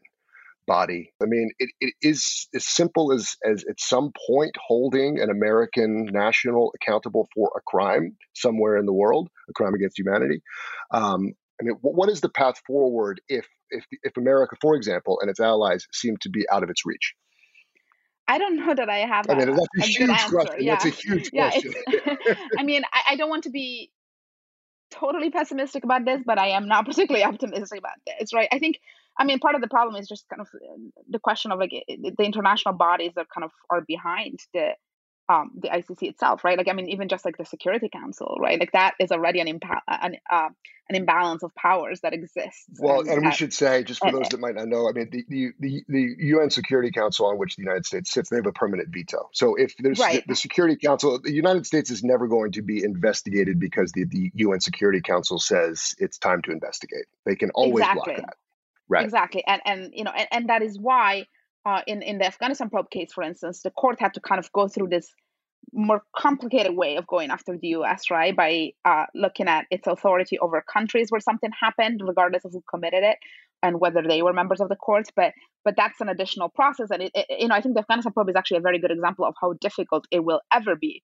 body? 0.67 1.13
I 1.23 1.27
mean 1.27 1.51
it, 1.59 1.71
it 1.81 1.95
is 2.03 2.49
as 2.55 2.67
simple 2.67 3.13
as 3.13 3.37
as 3.45 3.65
at 3.69 3.81
some 3.81 4.13
point 4.27 4.53
holding 4.59 5.19
an 5.19 5.31
american 5.31 6.05
national 6.05 6.73
accountable 6.75 7.29
for 7.35 7.51
a 7.57 7.61
crime 7.63 8.17
somewhere 8.35 8.77
in 8.77 8.87
the 8.87 8.93
world 8.93 9.31
a 9.49 9.53
crime 9.55 9.75
against 9.75 9.99
humanity. 9.99 10.43
Um, 10.91 11.33
I 11.63 11.65
mean, 11.65 11.77
what 11.81 12.09
is 12.09 12.21
the 12.21 12.29
path 12.29 12.61
forward 12.67 13.21
if 13.29 13.47
if 13.71 13.85
if 14.03 14.17
America, 14.17 14.57
for 14.61 14.75
example, 14.75 15.19
and 15.21 15.31
its 15.31 15.41
allies 15.41 15.87
seem 15.93 16.17
to 16.19 16.29
be 16.29 16.45
out 16.51 16.63
of 16.63 16.71
its 16.71 16.85
reach? 16.85 17.15
I 18.29 18.39
don't 18.39 18.57
know 18.57 18.75
that 18.75 18.89
I 18.89 18.99
have. 18.99 19.27
I 19.29 19.35
mean, 19.35 19.55
that's 19.55 19.59
a, 19.61 19.83
a 19.83 19.87
huge 19.87 20.25
question. 20.31 20.57
Yeah. 20.65 20.73
That's 20.75 20.85
a 20.87 20.91
huge 20.91 21.31
yeah, 21.33 21.51
question. 21.51 21.75
I 22.59 22.63
mean, 22.63 22.83
I, 22.93 23.13
I 23.13 23.17
don't 23.17 23.29
want 23.29 23.45
to 23.45 23.51
be 23.51 23.91
totally 24.91 25.31
pessimistic 25.31 25.85
about 25.85 26.05
this, 26.05 26.23
but 26.25 26.39
I 26.39 26.49
am 26.49 26.69
not 26.69 26.87
particularly 26.87 27.25
optimistic 27.25 27.79
about 27.79 27.99
this, 28.07 28.33
right? 28.33 28.49
I 28.53 28.59
think, 28.59 28.79
I 29.19 29.25
mean, 29.25 29.39
part 29.39 29.55
of 29.55 29.61
the 29.61 29.69
problem 29.69 29.97
is 29.97 30.09
just 30.09 30.29
kind 30.29 30.41
of 30.41 30.49
uh, 30.55 31.03
the 31.09 31.19
question 31.19 31.51
of 31.53 31.59
like 31.59 31.73
the 31.89 32.25
international 32.25 32.75
bodies 32.75 33.13
that 33.17 33.27
kind 33.35 33.45
of 33.45 33.51
are 33.71 33.81
behind 33.81 34.41
the 34.55 34.71
um, 35.33 35.51
the 35.55 35.69
ICC 35.69 36.11
itself, 36.11 36.45
right? 36.45 36.59
Like, 36.59 36.69
I 36.69 36.73
mean, 36.73 36.89
even 36.91 37.09
just 37.09 37.25
like 37.25 37.39
the 37.39 37.45
Security 37.45 37.89
Council, 37.89 38.37
right? 38.39 38.61
Like 38.61 38.73
that 38.73 38.95
is 39.01 39.11
already 39.11 39.41
an 39.41 39.47
impa- 39.47 39.81
an, 39.87 40.17
uh, 40.31 40.49
an 40.89 40.97
imbalance 40.97 41.43
of 41.43 41.55
powers 41.55 42.01
that 42.01 42.13
exists. 42.13 42.67
Well, 42.79 43.01
and, 43.01 43.09
and 43.09 43.25
we 43.25 43.33
should 43.33 43.55
say, 43.55 43.83
just 43.83 44.01
for 44.01 44.13
those 44.13 44.29
that 44.29 44.41
might 44.41 44.57
not 44.57 44.69
know, 44.69 44.89
I 44.89 44.93
mean, 44.93 45.09
the, 45.11 45.25
the, 45.29 45.53
the 45.59 45.85
the 45.89 46.15
UN 46.19 46.51
Security 46.51 46.91
Council 46.91 47.27
on 47.27 47.39
which 47.39 47.57
the 47.57 47.63
United 47.63 47.87
States 47.87 48.13
sits, 48.13 48.29
they 48.29 48.37
have 48.37 48.47
a 48.47 48.53
permanent 48.53 48.89
veto. 48.91 49.31
So 49.33 49.55
if 49.55 49.75
there's 49.79 49.99
right. 49.99 50.23
the, 50.27 50.33
the, 50.33 50.37
Security 50.37 50.77
Council, 50.77 51.19
the 51.23 51.33
United 51.33 51.67
States 51.67 51.91
is 51.91 52.03
never 52.03 52.27
going 52.27 52.53
to 52.53 52.63
be 52.63 52.85
investigated 52.85 53.59
because 53.59 53.93
the, 53.93 54.05
the 54.05 54.31
UN 54.35 54.61
Security 54.61 55.01
Council 55.01 55.39
says 55.39 55.95
it's 55.99 56.19
time 56.19 56.43
to 56.43 56.51
investigate. 56.51 57.07
They 57.25 57.37
can 57.37 57.51
always 57.55 57.85
exactly. 57.85 58.15
block 58.15 58.27
that. 58.27 58.37
Right. 58.89 59.05
Exactly, 59.05 59.45
and 59.47 59.63
and 59.65 59.93
you 59.95 60.05
know, 60.05 60.11
and, 60.11 60.29
and 60.31 60.49
that 60.51 60.61
is 60.61 60.79
why 60.79 61.27
uh, 61.65 61.81
in 61.87 62.03
in 62.03 62.19
the 62.19 62.27
Afghanistan 62.27 62.71
probe 62.71 62.91
case, 62.91 63.13
for 63.13 63.23
instance, 63.23 63.63
the 63.63 63.71
court 63.71 64.01
had 64.01 64.15
to 64.15 64.21
kind 64.21 64.39
of 64.39 64.51
go 64.53 64.69
through 64.69 64.89
this 64.89 65.09
more 65.73 66.03
complicated 66.17 66.75
way 66.77 66.97
of 66.97 67.07
going 67.07 67.31
after 67.31 67.57
the 67.57 67.69
U.S. 67.69 68.11
right 68.11 68.37
by 68.37 68.73
uh, 68.85 69.07
looking 69.15 69.49
at 69.49 69.67
its 69.71 69.87
authority 69.87 70.39
over 70.39 70.63
countries 70.63 71.09
where 71.11 71.21
something 71.21 71.51
happened, 71.59 72.01
regardless 72.05 72.45
of 72.45 72.53
who 72.53 72.63
committed 72.69 73.03
it 73.03 73.19
and 73.63 73.81
whether 73.81 74.03
they 74.03 74.23
were 74.23 74.33
members 74.33 74.61
of 74.61 74.69
the 74.69 74.77
courts. 74.77 75.11
But 75.15 75.33
but 75.65 75.75
that's 75.77 76.01
an 76.01 76.09
additional 76.09 76.49
process, 76.49 76.91
and 76.91 77.03
it, 77.03 77.13
it, 77.15 77.27
you 77.41 77.49
know 77.49 77.55
I 77.55 77.61
think 77.61 77.75
the 77.75 77.81
Afghanistan 77.81 78.13
probe 78.13 78.29
is 78.29 78.37
actually 78.37 78.59
a 78.59 78.63
very 78.63 78.79
good 78.79 78.91
example 78.91 79.25
of 79.25 79.35
how 79.41 79.55
difficult 79.61 80.07
it 80.11 80.25
will 80.25 80.41
ever 80.53 80.77
be 80.77 81.03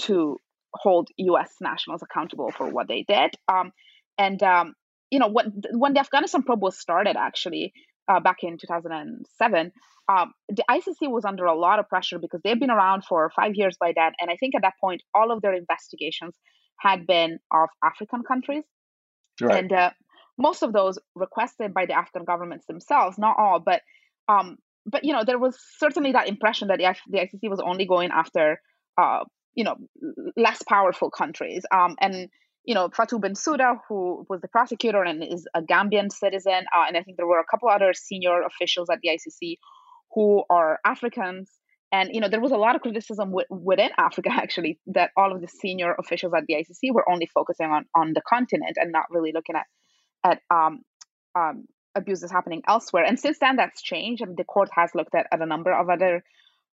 to 0.00 0.38
hold 0.74 1.08
U.S. 1.18 1.54
nationals 1.60 2.02
accountable 2.02 2.50
for 2.50 2.68
what 2.68 2.88
they 2.88 3.04
did. 3.06 3.34
Um, 3.48 3.72
and 4.18 4.42
um, 4.42 4.74
you 5.10 5.18
know 5.18 5.28
when 5.28 5.62
when 5.72 5.94
the 5.94 6.00
Afghanistan 6.00 6.42
probe 6.42 6.62
was 6.62 6.78
started, 6.78 7.16
actually 7.16 7.72
uh, 8.08 8.20
back 8.20 8.38
in 8.42 8.58
2007, 8.58 9.72
um, 10.08 10.32
the 10.48 10.64
ICC 10.68 11.10
was 11.10 11.24
under 11.24 11.44
a 11.44 11.54
lot 11.54 11.78
of 11.78 11.88
pressure 11.88 12.18
because 12.18 12.40
they've 12.42 12.58
been 12.58 12.70
around 12.70 13.04
for 13.04 13.30
five 13.34 13.52
years 13.54 13.76
by 13.78 13.92
then. 13.94 14.12
And 14.20 14.30
I 14.30 14.36
think 14.36 14.54
at 14.54 14.62
that 14.62 14.74
point, 14.80 15.02
all 15.14 15.30
of 15.30 15.42
their 15.42 15.54
investigations 15.54 16.34
had 16.78 17.06
been 17.06 17.38
of 17.52 17.68
African 17.84 18.22
countries. 18.22 18.64
Right. 19.40 19.58
And 19.58 19.72
uh, 19.72 19.90
most 20.38 20.62
of 20.62 20.72
those 20.72 20.98
requested 21.14 21.72
by 21.72 21.86
the 21.86 21.94
African 21.94 22.24
governments 22.24 22.66
themselves, 22.66 23.18
not 23.18 23.36
all, 23.38 23.60
but 23.60 23.82
um, 24.28 24.58
but 24.84 25.04
you 25.04 25.12
know 25.12 25.24
there 25.24 25.38
was 25.38 25.56
certainly 25.78 26.12
that 26.12 26.28
impression 26.28 26.68
that 26.68 26.78
the, 26.78 26.94
the 27.08 27.18
ICC 27.18 27.48
was 27.48 27.60
only 27.60 27.86
going 27.86 28.10
after 28.10 28.60
uh, 28.98 29.20
you 29.54 29.64
know 29.64 29.76
less 30.36 30.62
powerful 30.68 31.10
countries. 31.10 31.64
Um, 31.72 31.96
and 32.00 32.28
you 32.64 32.74
know, 32.74 32.88
Fatou 32.88 33.20
Bensouda, 33.20 33.78
who 33.88 34.24
was 34.28 34.40
the 34.40 34.48
prosecutor 34.48 35.02
and 35.02 35.22
is 35.22 35.46
a 35.54 35.62
Gambian 35.62 36.12
citizen, 36.12 36.64
uh, 36.74 36.84
and 36.86 36.96
I 36.96 37.02
think 37.02 37.16
there 37.16 37.26
were 37.26 37.40
a 37.40 37.44
couple 37.50 37.68
other 37.68 37.92
senior 37.92 38.42
officials 38.42 38.88
at 38.90 38.98
the 39.02 39.10
ICC 39.10 39.56
who 40.14 40.44
are 40.48 40.78
Africans. 40.84 41.50
And 41.90 42.10
you 42.14 42.20
know, 42.20 42.28
there 42.28 42.40
was 42.40 42.52
a 42.52 42.56
lot 42.56 42.76
of 42.76 42.82
criticism 42.82 43.30
w- 43.30 43.46
within 43.50 43.90
Africa 43.98 44.30
actually 44.32 44.78
that 44.86 45.10
all 45.16 45.32
of 45.32 45.40
the 45.40 45.48
senior 45.48 45.94
officials 45.98 46.32
at 46.36 46.44
the 46.46 46.54
ICC 46.54 46.94
were 46.94 47.08
only 47.10 47.26
focusing 47.26 47.66
on 47.70 47.84
on 47.94 48.12
the 48.14 48.22
continent 48.26 48.76
and 48.80 48.92
not 48.92 49.06
really 49.10 49.32
looking 49.32 49.56
at 49.56 49.66
at 50.24 50.40
um, 50.50 50.82
um, 51.34 51.64
abuses 51.94 52.30
happening 52.30 52.62
elsewhere. 52.66 53.04
And 53.04 53.18
since 53.18 53.38
then, 53.40 53.56
that's 53.56 53.82
changed, 53.82 54.22
and 54.22 54.36
the 54.36 54.44
court 54.44 54.70
has 54.74 54.94
looked 54.94 55.14
at, 55.14 55.26
at 55.32 55.42
a 55.42 55.46
number 55.46 55.72
of 55.72 55.90
other 55.90 56.22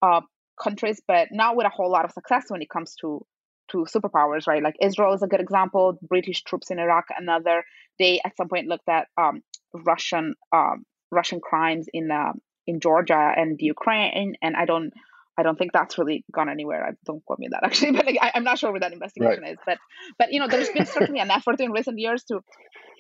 uh, 0.01 0.21
countries, 0.61 1.01
but 1.07 1.29
not 1.31 1.55
with 1.55 1.65
a 1.65 1.69
whole 1.69 1.89
lot 1.91 2.05
of 2.05 2.11
success 2.11 2.45
when 2.49 2.61
it 2.61 2.69
comes 2.69 2.95
to 3.01 3.25
to 3.71 3.85
superpowers, 3.85 4.47
right? 4.47 4.63
Like 4.63 4.75
Israel 4.81 5.13
is 5.13 5.23
a 5.23 5.27
good 5.27 5.41
example. 5.41 5.97
British 6.01 6.43
troops 6.43 6.71
in 6.71 6.79
Iraq, 6.79 7.05
another. 7.17 7.63
They 7.99 8.21
at 8.25 8.37
some 8.37 8.49
point 8.49 8.67
looked 8.67 8.87
at 8.89 9.07
um, 9.17 9.41
Russian 9.73 10.35
um, 10.53 10.85
Russian 11.11 11.39
crimes 11.39 11.87
in 11.93 12.11
uh, 12.11 12.33
in 12.65 12.79
Georgia 12.79 13.33
and 13.35 13.57
the 13.57 13.65
Ukraine, 13.65 14.35
and 14.41 14.55
I 14.55 14.65
don't 14.65 14.91
I 15.37 15.43
don't 15.43 15.57
think 15.57 15.71
that's 15.71 15.97
really 15.97 16.25
gone 16.33 16.49
anywhere. 16.49 16.85
I 16.85 16.91
don't 17.05 17.23
quote 17.23 17.39
me 17.39 17.47
that 17.51 17.63
actually, 17.63 17.91
but 17.91 18.05
like, 18.05 18.17
I, 18.21 18.31
am 18.35 18.43
not 18.43 18.57
sure 18.57 18.71
where 18.71 18.79
that 18.79 18.93
investigation 18.93 19.43
right. 19.43 19.53
is. 19.53 19.59
But 19.65 19.77
but 20.17 20.33
you 20.33 20.39
know, 20.39 20.47
there's 20.47 20.69
been 20.69 20.85
certainly 20.85 21.21
an 21.21 21.31
effort 21.31 21.59
in 21.59 21.71
recent 21.71 21.99
years 21.99 22.23
to, 22.25 22.41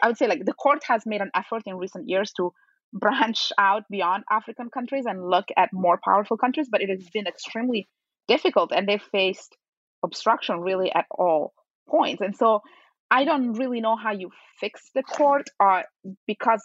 I 0.01 0.07
would 0.07 0.17
say 0.17 0.27
like 0.27 0.45
the 0.45 0.53
court 0.53 0.83
has 0.87 1.03
made 1.05 1.21
an 1.21 1.31
effort 1.35 1.63
in 1.65 1.75
recent 1.75 2.07
years 2.07 2.31
to 2.37 2.51
branch 2.93 3.51
out 3.57 3.83
beyond 3.89 4.23
African 4.31 4.69
countries 4.69 5.05
and 5.07 5.27
look 5.27 5.45
at 5.57 5.69
more 5.73 5.99
powerful 6.03 6.37
countries, 6.37 6.67
but 6.71 6.81
it 6.81 6.89
has 6.89 7.09
been 7.11 7.27
extremely 7.27 7.89
difficult, 8.27 8.71
and 8.71 8.87
they 8.87 8.99
faced 8.99 9.55
obstruction 10.03 10.61
really 10.61 10.91
at 10.91 11.05
all 11.11 11.53
points. 11.89 12.21
And 12.21 12.35
so 12.35 12.61
I 13.09 13.23
don't 13.23 13.53
really 13.53 13.81
know 13.81 13.95
how 13.95 14.11
you 14.11 14.31
fix 14.59 14.89
the 14.93 15.03
court, 15.03 15.49
uh, 15.59 15.83
because 16.25 16.63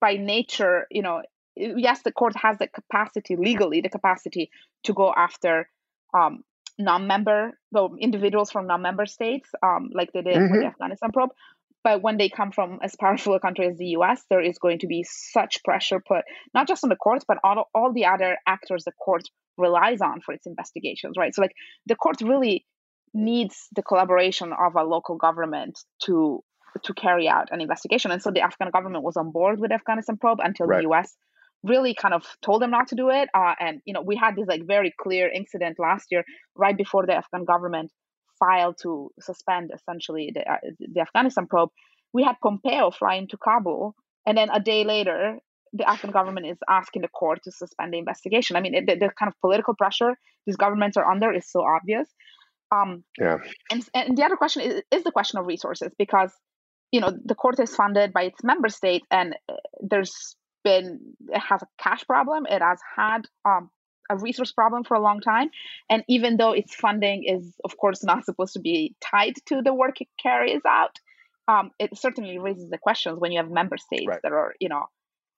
by 0.00 0.14
nature, 0.14 0.86
you 0.90 1.02
know, 1.02 1.22
yes, 1.56 2.02
the 2.02 2.12
court 2.12 2.36
has 2.36 2.58
the 2.58 2.68
capacity 2.68 3.36
legally, 3.36 3.80
the 3.80 3.88
capacity 3.88 4.50
to 4.84 4.92
go 4.92 5.12
after 5.14 5.68
um, 6.14 6.42
non-member, 6.78 7.58
well, 7.72 7.94
individuals 7.98 8.50
from 8.50 8.66
non-member 8.66 9.06
states, 9.06 9.48
um, 9.62 9.90
like 9.92 10.12
they 10.12 10.22
did 10.22 10.36
mm-hmm. 10.36 10.52
with 10.52 10.60
the. 10.62 10.66
Afghanistan 10.66 11.10
probe. 11.12 11.30
But 11.84 12.02
when 12.02 12.16
they 12.16 12.28
come 12.28 12.50
from 12.50 12.80
as 12.82 12.96
powerful 12.96 13.34
a 13.34 13.40
country 13.40 13.66
as 13.66 13.78
the 13.78 13.86
U.S., 13.98 14.22
there 14.28 14.42
is 14.42 14.58
going 14.58 14.80
to 14.80 14.86
be 14.86 15.04
such 15.04 15.62
pressure 15.64 16.00
put 16.06 16.24
not 16.52 16.68
just 16.68 16.84
on 16.84 16.90
the 16.90 16.96
courts, 16.96 17.24
but 17.26 17.38
on 17.44 17.58
all 17.74 17.92
the 17.92 18.06
other 18.06 18.36
actors 18.46 18.84
the 18.84 18.92
court 18.92 19.22
relies 19.58 20.00
on 20.00 20.20
for 20.20 20.32
its 20.32 20.46
investigations, 20.46 21.16
right? 21.18 21.34
So, 21.34 21.42
like, 21.42 21.54
the 21.86 21.96
court 21.96 22.20
really 22.22 22.64
needs 23.14 23.68
the 23.74 23.82
collaboration 23.82 24.52
of 24.52 24.76
a 24.76 24.84
local 24.84 25.16
government 25.16 25.78
to 26.04 26.42
to 26.84 26.94
carry 26.94 27.26
out 27.26 27.48
an 27.50 27.60
investigation. 27.60 28.10
And 28.10 28.22
so 28.22 28.30
the 28.30 28.42
Afghan 28.42 28.70
government 28.70 29.02
was 29.02 29.16
on 29.16 29.32
board 29.32 29.58
with 29.58 29.72
Afghanistan 29.72 30.18
probe 30.18 30.38
until 30.40 30.66
right. 30.66 30.78
the 30.78 30.82
U.S 30.82 31.16
really 31.62 31.94
kind 31.94 32.14
of 32.14 32.24
told 32.42 32.62
them 32.62 32.70
not 32.70 32.88
to 32.88 32.94
do 32.94 33.10
it. 33.10 33.28
Uh, 33.34 33.54
and 33.58 33.80
you 33.84 33.92
know, 33.92 34.02
we 34.02 34.16
had 34.16 34.36
this 34.36 34.46
like 34.46 34.66
very 34.66 34.94
clear 35.00 35.28
incident 35.28 35.78
last 35.78 36.06
year, 36.10 36.24
right 36.54 36.76
before 36.76 37.06
the 37.06 37.14
Afghan 37.14 37.44
government 37.44 37.90
filed 38.38 38.76
to 38.82 39.10
suspend 39.20 39.70
essentially 39.74 40.30
the, 40.34 40.40
uh, 40.50 40.56
the 40.78 41.00
Afghanistan 41.00 41.46
probe. 41.46 41.70
We 42.12 42.22
had 42.22 42.36
Pompeo 42.42 42.90
fly 42.90 43.16
into 43.16 43.36
Kabul, 43.36 43.94
and 44.26 44.38
then 44.38 44.50
a 44.50 44.60
day 44.60 44.84
later, 44.84 45.38
the 45.72 45.88
Afghan 45.88 46.10
government 46.10 46.46
is 46.46 46.58
asking 46.68 47.02
the 47.02 47.08
court 47.08 47.42
to 47.44 47.52
suspend 47.52 47.92
the 47.92 47.98
investigation. 47.98 48.56
I 48.56 48.60
mean, 48.60 48.74
it, 48.74 48.86
the, 48.86 48.94
the, 48.94 49.10
kind 49.18 49.28
of 49.28 49.40
political 49.40 49.74
pressure 49.74 50.16
these 50.46 50.56
governments 50.56 50.96
are 50.96 51.10
under 51.10 51.32
is 51.32 51.50
so 51.50 51.62
obvious. 51.62 52.08
Um, 52.70 53.04
yeah. 53.18 53.38
And, 53.70 53.86
and 53.94 54.16
the 54.16 54.24
other 54.24 54.36
question 54.36 54.62
is, 54.62 54.82
is 54.90 55.04
the 55.04 55.12
question 55.12 55.38
of 55.38 55.46
resources 55.46 55.92
because 55.98 56.32
you 56.92 57.00
know 57.00 57.12
the 57.24 57.34
court 57.34 57.60
is 57.60 57.74
funded 57.74 58.12
by 58.12 58.24
its 58.24 58.42
member 58.42 58.68
state 58.68 59.02
and 59.10 59.34
uh, 59.48 59.54
there's 59.80 60.36
been 60.64 61.00
it 61.28 61.38
has 61.38 61.62
a 61.62 61.66
cash 61.78 62.06
problem. 62.06 62.46
It 62.46 62.62
has 62.62 62.80
had 62.96 63.22
um, 63.44 63.70
a 64.10 64.16
resource 64.16 64.52
problem 64.52 64.84
for 64.84 64.94
a 64.94 65.00
long 65.00 65.20
time, 65.20 65.50
and 65.90 66.02
even 66.08 66.36
though 66.36 66.52
its 66.52 66.74
funding 66.74 67.24
is 67.24 67.54
of 67.64 67.76
course 67.76 68.02
not 68.04 68.24
supposed 68.24 68.54
to 68.54 68.60
be 68.60 68.94
tied 69.00 69.34
to 69.46 69.62
the 69.62 69.74
work 69.74 70.00
it 70.00 70.08
carries 70.22 70.62
out, 70.66 70.98
um, 71.46 71.70
it 71.78 71.96
certainly 71.96 72.38
raises 72.38 72.68
the 72.70 72.78
questions 72.78 73.18
when 73.18 73.32
you 73.32 73.38
have 73.38 73.50
member 73.50 73.76
states 73.76 74.06
right. 74.06 74.20
that 74.22 74.32
are 74.32 74.54
you 74.60 74.68
know 74.68 74.86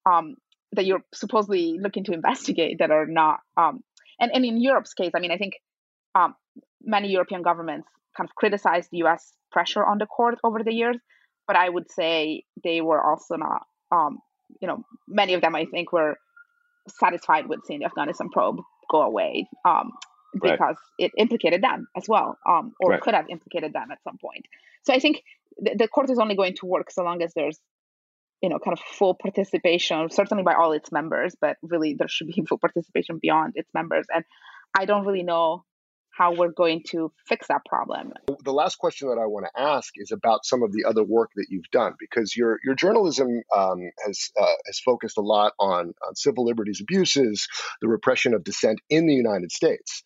um, 0.07 0.37
that 0.73 0.87
you're 0.87 1.03
supposedly 1.13 1.79
looking 1.81 2.05
to 2.05 2.13
investigate 2.13 2.79
that 2.79 2.91
are 2.91 3.07
not. 3.07 3.41
Um, 3.57 3.83
and 4.19 4.31
and 4.35 4.45
in 4.45 4.61
Europe's 4.61 4.95
case, 4.95 5.13
I 5.15 5.21
mean, 5.21 5.33
I 5.33 5.39
think 5.39 5.55
um, 6.15 6.35
many 6.83 7.09
European 7.09 7.43
governments 7.43 7.89
kind 8.17 8.29
of 8.29 8.35
criticized 8.35 8.89
the 8.91 8.99
U.S. 8.99 9.33
pressure 9.53 9.85
on 9.85 9.99
the 9.99 10.07
court 10.07 10.39
over 10.45 10.63
the 10.63 10.73
years, 10.73 10.97
but 11.47 11.57
I 11.57 11.69
would 11.69 11.91
say 11.91 12.45
they 12.63 12.81
were 12.81 13.01
also 13.01 13.37
not 13.37 13.63
um, 13.93 14.19
you 14.61 14.69
know, 14.69 14.85
many 15.07 15.35
of 15.35 15.41
them 15.41 15.55
I 15.55 15.67
think 15.67 15.93
were 15.93 16.17
satisfied 16.89 17.49
with 17.49 17.61
seeing 17.67 17.81
the 17.81 17.87
Afghanistan 17.87 18.31
probe 18.31 18.61
go 18.91 19.03
away 19.03 19.49
um, 19.65 19.93
because 20.35 20.59
right. 20.61 20.77
it 20.99 21.13
implicated 21.17 21.63
them 21.63 21.87
as 21.97 22.09
well, 22.09 22.37
um, 22.49 22.73
or 22.81 22.93
right. 22.93 23.01
could 23.01 23.15
have 23.15 23.27
implicated 23.29 23.73
them 23.73 23.91
at 23.91 24.03
some 24.03 24.19
point. 24.19 24.47
So 24.83 24.93
I 24.93 24.99
think 24.99 25.23
the, 25.59 25.77
the 25.77 25.89
court 25.89 26.11
is 26.11 26.19
only 26.19 26.35
going 26.35 26.55
to 26.57 26.67
work 26.67 26.91
so 26.91 27.03
long 27.03 27.23
as 27.23 27.33
there's 27.35 27.59
you 28.43 28.49
know 28.49 28.59
kind 28.59 28.77
of 28.77 28.81
full 28.81 29.15
participation 29.15 30.11
certainly 30.11 30.43
by 30.43 30.55
all 30.55 30.73
its 30.73 30.91
members 30.93 31.35
but 31.41 31.57
really 31.63 31.95
there 31.95 32.09
should 32.09 32.27
be 32.27 32.43
full 32.49 32.59
participation 32.59 33.19
beyond 33.21 33.53
its 33.57 33.69
members 33.75 34.07
and 34.15 34.25
i 34.79 34.85
don't 34.85 35.07
really 35.07 35.23
know 35.23 35.65
how 36.21 36.35
we're 36.35 36.53
going 36.53 36.83
to 36.87 37.11
fix 37.27 37.49
that 37.49 37.65
problem. 37.65 38.13
The 38.45 38.53
last 38.53 38.77
question 38.77 39.09
that 39.09 39.19
I 39.19 39.25
want 39.27 39.47
to 39.47 39.61
ask 39.61 39.95
is 39.97 40.13
about 40.13 40.45
some 40.45 40.63
of 40.63 40.71
the 40.71 40.85
other 40.85 41.03
work 41.03 41.31
that 41.37 41.47
you've 41.49 41.71
done, 41.73 41.95
because 41.99 42.37
your 42.37 42.59
your 42.63 42.75
journalism 42.75 43.41
um, 43.57 43.91
has 44.05 44.31
uh, 44.39 44.57
has 44.67 44.79
focused 44.81 45.17
a 45.17 45.23
lot 45.23 45.55
on, 45.59 45.95
on 46.07 46.15
civil 46.15 46.45
liberties 46.45 46.81
abuses, 46.83 47.49
the 47.81 47.89
repression 47.89 48.35
of 48.35 48.45
dissent 48.45 48.81
in 48.91 49.07
the 49.07 49.15
United 49.15 49.51
States, 49.51 50.03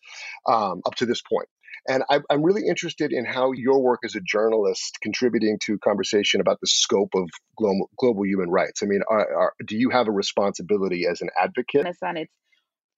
um, 0.47 0.81
up 0.85 0.95
to 0.95 1.05
this 1.05 1.21
point. 1.21 1.49
And 1.87 2.03
I, 2.09 2.19
am 2.31 2.41
really 2.41 2.67
interested 2.67 3.11
in 3.11 3.25
how 3.25 3.51
your 3.51 3.79
work 3.81 3.99
as 4.03 4.15
a 4.15 4.21
journalist 4.21 4.97
contributing 5.01 5.59
to 5.65 5.77
conversation 5.79 6.41
about 6.41 6.59
the 6.61 6.67
scope 6.67 7.11
of 7.13 7.29
global, 7.57 7.89
global 7.99 8.25
human 8.25 8.49
rights. 8.49 8.81
I 8.81 8.87
mean, 8.87 9.01
are, 9.09 9.35
are, 9.35 9.53
do 9.65 9.77
you 9.77 9.91
have 9.91 10.07
a 10.07 10.11
responsibility 10.11 11.05
as 11.09 11.21
an 11.21 11.29
advocate? 11.39 11.85
And 12.01 12.17
it's 12.17 12.31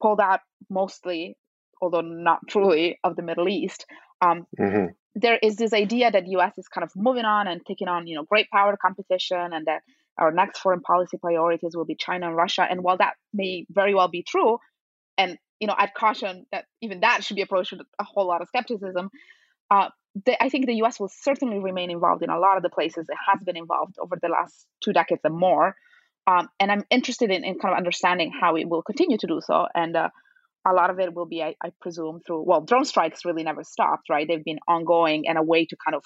pulled 0.02 0.22
out 0.22 0.40
mostly 0.70 1.36
although 1.82 2.02
not 2.02 2.40
truly, 2.48 3.00
of 3.04 3.16
the 3.16 3.22
Middle 3.22 3.48
East. 3.48 3.86
Um, 4.22 4.48
mm-hmm. 4.60 4.88
there 5.16 5.38
is 5.42 5.58
this 5.58 5.74
idea 5.74 6.10
that 6.12 6.26
the 6.26 6.32
U.S. 6.32 6.58
is 6.58 6.68
kind 6.68 6.84
of 6.84 6.92
moving 6.96 7.26
on 7.26 7.48
and 7.48 7.62
taking 7.66 7.88
on, 7.88 8.08
you 8.08 8.16
know, 8.16 8.24
great 8.24 8.50
power 8.50 8.78
competition, 8.82 9.54
and 9.54 9.68
that 9.68 9.82
our 10.18 10.32
next 10.32 10.60
foreign 10.60 10.82
policy 10.82 11.18
priorities 11.18 11.76
will 11.76 11.86
be 11.86 11.96
China 11.96 12.28
and 12.28 12.36
Russia. 12.36 12.66
And 12.68 12.82
while 12.82 12.98
that 12.98 13.14
may 13.34 13.66
very 13.70 13.94
well 13.94 14.08
be 14.08 14.24
true, 14.24 14.58
and 15.18 15.38
you 15.60 15.68
know, 15.68 15.76
I'd 15.78 15.94
caution 15.94 16.46
that 16.52 16.66
even 16.82 17.00
that 17.02 17.24
should 17.24 17.36
be 17.36 17.42
approached 17.42 17.72
with 17.72 17.82
a 18.00 18.04
whole 18.04 18.28
lot 18.28 18.42
of 18.42 18.48
skepticism. 18.48 19.10
Uh, 19.72 19.90
the, 20.26 20.42
I 20.42 20.50
think 20.50 20.66
the 20.66 20.76
U.S. 20.76 21.00
will 21.00 21.12
certainly 21.12 21.60
remain 21.60 21.92
involved 21.92 22.24
in 22.24 22.30
a 22.30 22.40
lot 22.40 22.58
of 22.58 22.64
the 22.64 22.70
places 22.70 23.08
it 23.10 23.18
has 23.28 23.40
been 23.44 23.58
involved 23.58 23.96
over 24.00 24.18
the 24.22 24.30
last 24.30 24.68
two 24.84 24.94
decades 24.94 25.22
and 25.24 25.36
more. 25.36 25.76
Um, 26.28 26.50
and 26.60 26.72
I'm 26.72 26.84
interested 26.90 27.32
in, 27.32 27.44
in 27.44 27.58
kind 27.58 27.74
of 27.74 27.78
understanding 27.78 28.32
how 28.40 28.56
it 28.56 28.68
will 28.68 28.82
continue 28.82 29.18
to 29.18 29.28
do 29.28 29.40
so. 29.42 29.68
And 29.74 29.96
uh, 29.96 30.10
a 30.68 30.74
lot 30.74 30.90
of 30.90 31.00
it 31.00 31.14
will 31.14 31.26
be, 31.26 31.42
I, 31.42 31.56
I, 31.64 31.72
presume, 31.82 32.22
through 32.26 32.44
well, 32.44 32.62
drone 32.62 32.86
strikes 32.86 33.26
really 33.26 33.44
never 33.44 33.64
stopped, 33.64 34.10
right? 34.10 34.28
They've 34.28 34.44
been 34.44 34.60
ongoing 34.68 35.28
and 35.28 35.38
a 35.38 35.44
way 35.44 35.66
to 35.66 35.78
kind 35.84 35.96
of 35.96 36.04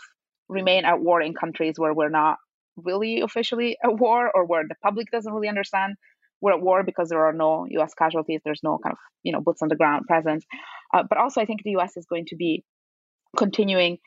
remain 0.47 0.85
at 0.85 0.99
war 0.99 1.21
in 1.21 1.33
countries 1.33 1.75
where 1.77 1.93
we're 1.93 2.09
not 2.09 2.37
really 2.77 3.21
officially 3.21 3.77
at 3.83 3.97
war 3.97 4.31
or 4.33 4.45
where 4.45 4.63
the 4.67 4.75
public 4.83 5.09
doesn't 5.11 5.33
really 5.33 5.49
understand 5.49 5.95
we're 6.41 6.53
at 6.53 6.61
war 6.61 6.83
because 6.83 7.09
there 7.09 7.25
are 7.25 7.33
no 7.33 7.65
U.S. 7.69 7.93
casualties. 7.93 8.41
There's 8.43 8.63
no 8.63 8.77
kind 8.77 8.93
of 8.93 8.99
you 9.23 9.31
know 9.31 9.41
boots 9.41 9.61
on 9.61 9.69
the 9.69 9.75
ground 9.75 10.05
presence. 10.07 10.45
Uh, 10.93 11.03
but 11.07 11.17
also, 11.17 11.41
I 11.41 11.45
think 11.45 11.63
the 11.63 11.71
U.S. 11.71 11.95
is 11.97 12.05
going 12.05 12.25
to 12.27 12.35
be 12.35 12.63
continuing 13.37 13.99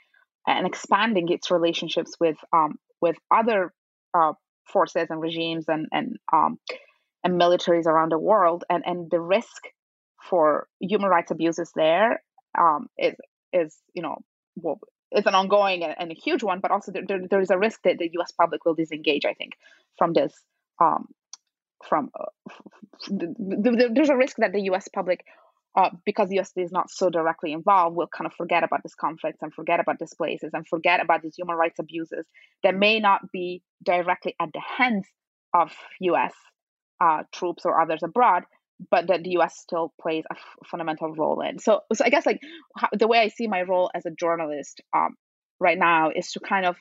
and 0.46 0.66
expanding 0.66 1.28
its 1.30 1.50
relationships 1.50 2.14
with 2.20 2.36
um, 2.52 2.76
with 3.00 3.16
other 3.30 3.72
uh, 4.12 4.32
forces 4.66 5.06
and 5.10 5.20
regimes 5.20 5.66
and 5.68 5.86
and 5.92 6.16
um, 6.32 6.58
and 7.22 7.40
militaries 7.40 7.86
around 7.86 8.12
the 8.12 8.18
world, 8.18 8.64
and 8.68 8.82
and 8.86 9.10
the 9.10 9.20
risk 9.20 9.68
for 10.28 10.66
human 10.80 11.08
rights 11.08 11.30
abuses 11.30 11.70
there 11.74 12.22
um, 12.58 12.88
is 12.98 13.14
is 13.52 13.76
you 13.94 14.02
know 14.02 14.18
well, 14.56 14.78
it's 15.10 15.26
an 15.26 15.34
ongoing 15.34 15.82
and, 15.82 15.94
and, 15.98 16.12
a 16.12 16.14
huge 16.14 16.42
one, 16.42 16.60
but 16.60 16.70
also 16.70 16.92
there, 16.92 17.02
there, 17.06 17.20
there 17.28 17.40
is 17.40 17.50
a 17.50 17.58
risk 17.58 17.80
that 17.84 17.98
the 17.98 18.08
U.S. 18.14 18.32
public 18.32 18.64
will 18.64 18.74
disengage. 18.74 19.24
I 19.24 19.34
think 19.34 19.52
from 19.98 20.12
this 20.12 20.32
um, 20.80 21.08
from 21.82 22.10
uh, 22.18 22.26
there's 23.08 24.08
a 24.08 24.16
risk 24.16 24.36
that 24.38 24.52
the 24.52 24.62
U.S. 24.62 24.88
public, 24.94 25.24
uh, 25.76 25.90
because 26.04 26.28
the 26.28 26.36
U.S. 26.36 26.52
is 26.56 26.72
not 26.72 26.90
so 26.90 27.10
directly 27.10 27.52
involved, 27.52 27.96
will 27.96 28.06
kind 28.06 28.26
of 28.26 28.32
forget 28.34 28.62
about 28.62 28.80
these 28.82 28.94
conflicts 28.94 29.42
and 29.42 29.52
forget 29.52 29.80
about 29.80 29.98
these 29.98 30.14
places 30.14 30.50
and 30.52 30.66
forget 30.66 31.00
about 31.00 31.22
these 31.22 31.34
human 31.36 31.56
rights 31.56 31.78
abuses 31.78 32.26
that 32.62 32.74
may 32.74 33.00
not 33.00 33.32
be 33.32 33.62
directly 33.82 34.34
at 34.40 34.50
the 34.52 34.62
hands 34.78 35.06
of 35.52 35.72
U.S. 36.00 36.34
Uh, 37.00 37.22
troops 37.32 37.64
or 37.64 37.80
others 37.80 38.00
abroad, 38.02 38.44
but 38.90 39.08
that 39.08 39.22
the 39.24 39.30
U.S. 39.30 39.58
still 39.58 39.92
plays 40.00 40.24
a 40.30 40.34
f- 40.34 40.68
fundamental 40.70 41.12
role 41.12 41.40
in. 41.40 41.58
So, 41.58 41.80
so 41.92 42.04
I 42.04 42.10
guess 42.10 42.26
like 42.26 42.40
how, 42.76 42.88
the 42.92 43.08
way 43.08 43.18
I 43.18 43.28
see 43.28 43.46
my 43.46 43.62
role 43.62 43.90
as 43.94 44.06
a 44.06 44.10
journalist 44.10 44.80
um, 44.96 45.16
right 45.60 45.78
now 45.78 46.10
is 46.14 46.30
to 46.32 46.40
kind 46.40 46.66
of 46.66 46.76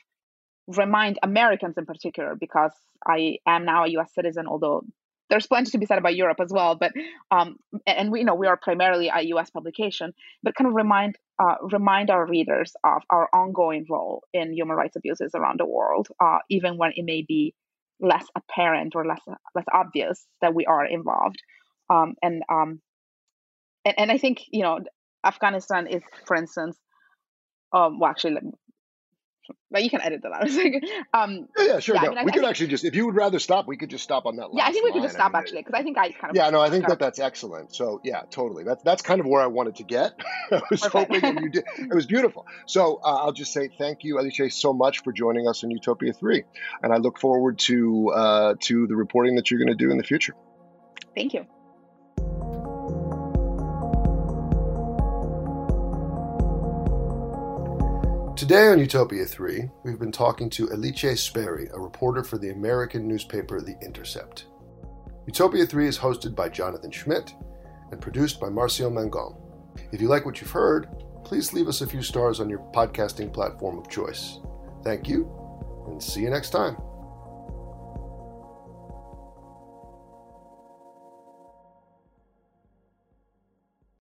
remind 0.66 1.18
Americans 1.22 1.76
in 1.76 1.86
particular, 1.86 2.34
because 2.38 2.72
I 3.06 3.38
am 3.46 3.64
now 3.64 3.84
a 3.84 3.88
U.S. 3.90 4.14
citizen, 4.14 4.46
although 4.46 4.82
there's 5.30 5.46
plenty 5.46 5.70
to 5.70 5.78
be 5.78 5.86
said 5.86 5.98
about 5.98 6.16
Europe 6.16 6.38
as 6.40 6.50
well. 6.50 6.74
But 6.74 6.92
um, 7.30 7.56
and 7.86 8.10
we 8.10 8.20
you 8.20 8.24
know 8.24 8.34
we 8.34 8.46
are 8.46 8.56
primarily 8.56 9.10
a 9.14 9.22
U.S. 9.22 9.50
publication, 9.50 10.12
but 10.42 10.54
kind 10.54 10.68
of 10.68 10.74
remind 10.74 11.16
uh, 11.42 11.56
remind 11.62 12.10
our 12.10 12.26
readers 12.26 12.72
of 12.84 13.02
our 13.10 13.28
ongoing 13.34 13.86
role 13.88 14.22
in 14.32 14.52
human 14.52 14.76
rights 14.76 14.96
abuses 14.96 15.32
around 15.34 15.60
the 15.60 15.66
world, 15.66 16.08
uh, 16.20 16.38
even 16.50 16.76
when 16.76 16.92
it 16.94 17.04
may 17.04 17.22
be 17.26 17.54
less 18.00 18.26
apparent 18.36 18.94
or 18.94 19.06
less 19.06 19.20
less 19.54 19.66
obvious 19.72 20.26
that 20.40 20.54
we 20.54 20.66
are 20.66 20.84
involved. 20.86 21.42
Um, 21.90 22.14
and 22.22 22.42
um, 22.50 22.80
and, 23.84 23.94
and 23.98 24.12
I 24.12 24.18
think 24.18 24.42
you 24.50 24.62
know 24.62 24.80
Afghanistan 25.24 25.86
is, 25.86 26.02
for 26.26 26.36
instance, 26.36 26.78
um, 27.72 27.98
well, 27.98 28.10
actually, 28.10 28.36
but 29.74 29.82
you 29.82 29.90
can 29.90 30.00
edit 30.00 30.22
that 30.22 30.30
out. 30.30 30.48
um, 31.12 31.48
yeah, 31.58 31.64
yeah, 31.64 31.78
sure. 31.80 31.96
Yeah, 31.96 32.02
no, 32.02 32.12
I 32.12 32.14
mean, 32.14 32.26
we 32.26 32.30
I, 32.30 32.34
could 32.34 32.44
I 32.44 32.48
actually 32.48 32.68
just, 32.68 32.84
if 32.84 32.94
you 32.94 33.06
would 33.06 33.16
rather 33.16 33.40
stop, 33.40 33.66
we 33.66 33.76
could 33.76 33.90
just 33.90 34.04
stop 34.04 34.24
on 34.24 34.36
that. 34.36 34.46
yeah, 34.52 34.64
I 34.64 34.70
think 34.70 34.84
we 34.84 34.92
could 34.92 35.02
just 35.02 35.16
stop 35.16 35.32
mean, 35.32 35.40
actually, 35.40 35.62
because 35.62 35.74
I 35.74 35.82
think 35.82 35.98
I 35.98 36.12
kind 36.12 36.30
of. 36.30 36.36
Yeah, 36.36 36.48
no, 36.50 36.60
I 36.60 36.70
think 36.70 36.86
that 36.86 37.00
that's 37.00 37.18
excellent. 37.18 37.74
So 37.74 38.00
yeah, 38.04 38.22
totally. 38.30 38.62
That's 38.62 38.84
that's 38.84 39.02
kind 39.02 39.18
of 39.18 39.26
where 39.26 39.42
I 39.42 39.48
wanted 39.48 39.74
to 39.76 39.82
get. 39.82 40.12
I 40.52 40.62
was 40.70 40.80
Perfect. 40.80 41.12
hoping, 41.12 41.42
you 41.42 41.50
did. 41.50 41.64
It 41.76 41.92
was 41.92 42.06
beautiful. 42.06 42.46
So 42.66 43.00
uh, 43.02 43.24
I'll 43.24 43.32
just 43.32 43.52
say 43.52 43.68
thank 43.76 44.04
you, 44.04 44.20
Alicia, 44.20 44.48
so 44.50 44.72
much 44.72 45.02
for 45.02 45.12
joining 45.12 45.48
us 45.48 45.64
in 45.64 45.72
Utopia 45.72 46.12
Three, 46.12 46.44
and 46.80 46.92
I 46.92 46.98
look 46.98 47.18
forward 47.18 47.58
to 47.70 48.12
uh, 48.14 48.54
to 48.60 48.86
the 48.86 48.94
reporting 48.94 49.34
that 49.34 49.50
you're 49.50 49.58
going 49.58 49.76
to 49.76 49.84
do 49.84 49.90
in 49.90 49.98
the 49.98 50.04
future. 50.04 50.36
Thank 51.16 51.34
you. 51.34 51.46
Today 58.36 58.66
on 58.66 58.80
Utopia 58.80 59.24
3, 59.24 59.70
we've 59.84 60.00
been 60.00 60.10
talking 60.10 60.50
to 60.50 60.68
Alice 60.72 61.22
Speri, 61.22 61.68
a 61.72 61.78
reporter 61.78 62.24
for 62.24 62.36
the 62.36 62.50
American 62.50 63.06
newspaper 63.06 63.60
The 63.60 63.76
Intercept. 63.80 64.46
Utopia 65.28 65.64
3 65.64 65.86
is 65.86 65.96
hosted 65.96 66.34
by 66.34 66.48
Jonathan 66.48 66.90
Schmidt 66.90 67.32
and 67.92 68.00
produced 68.00 68.40
by 68.40 68.48
Marcio 68.48 68.90
Mangon. 68.90 69.36
If 69.92 70.00
you 70.00 70.08
like 70.08 70.26
what 70.26 70.40
you've 70.40 70.50
heard, 70.50 70.88
please 71.22 71.52
leave 71.52 71.68
us 71.68 71.80
a 71.80 71.86
few 71.86 72.02
stars 72.02 72.40
on 72.40 72.50
your 72.50 72.58
podcasting 72.74 73.32
platform 73.32 73.78
of 73.78 73.88
choice. 73.88 74.40
Thank 74.82 75.08
you, 75.08 75.30
and 75.86 76.02
see 76.02 76.22
you 76.22 76.30
next 76.30 76.50
time. 76.50 76.76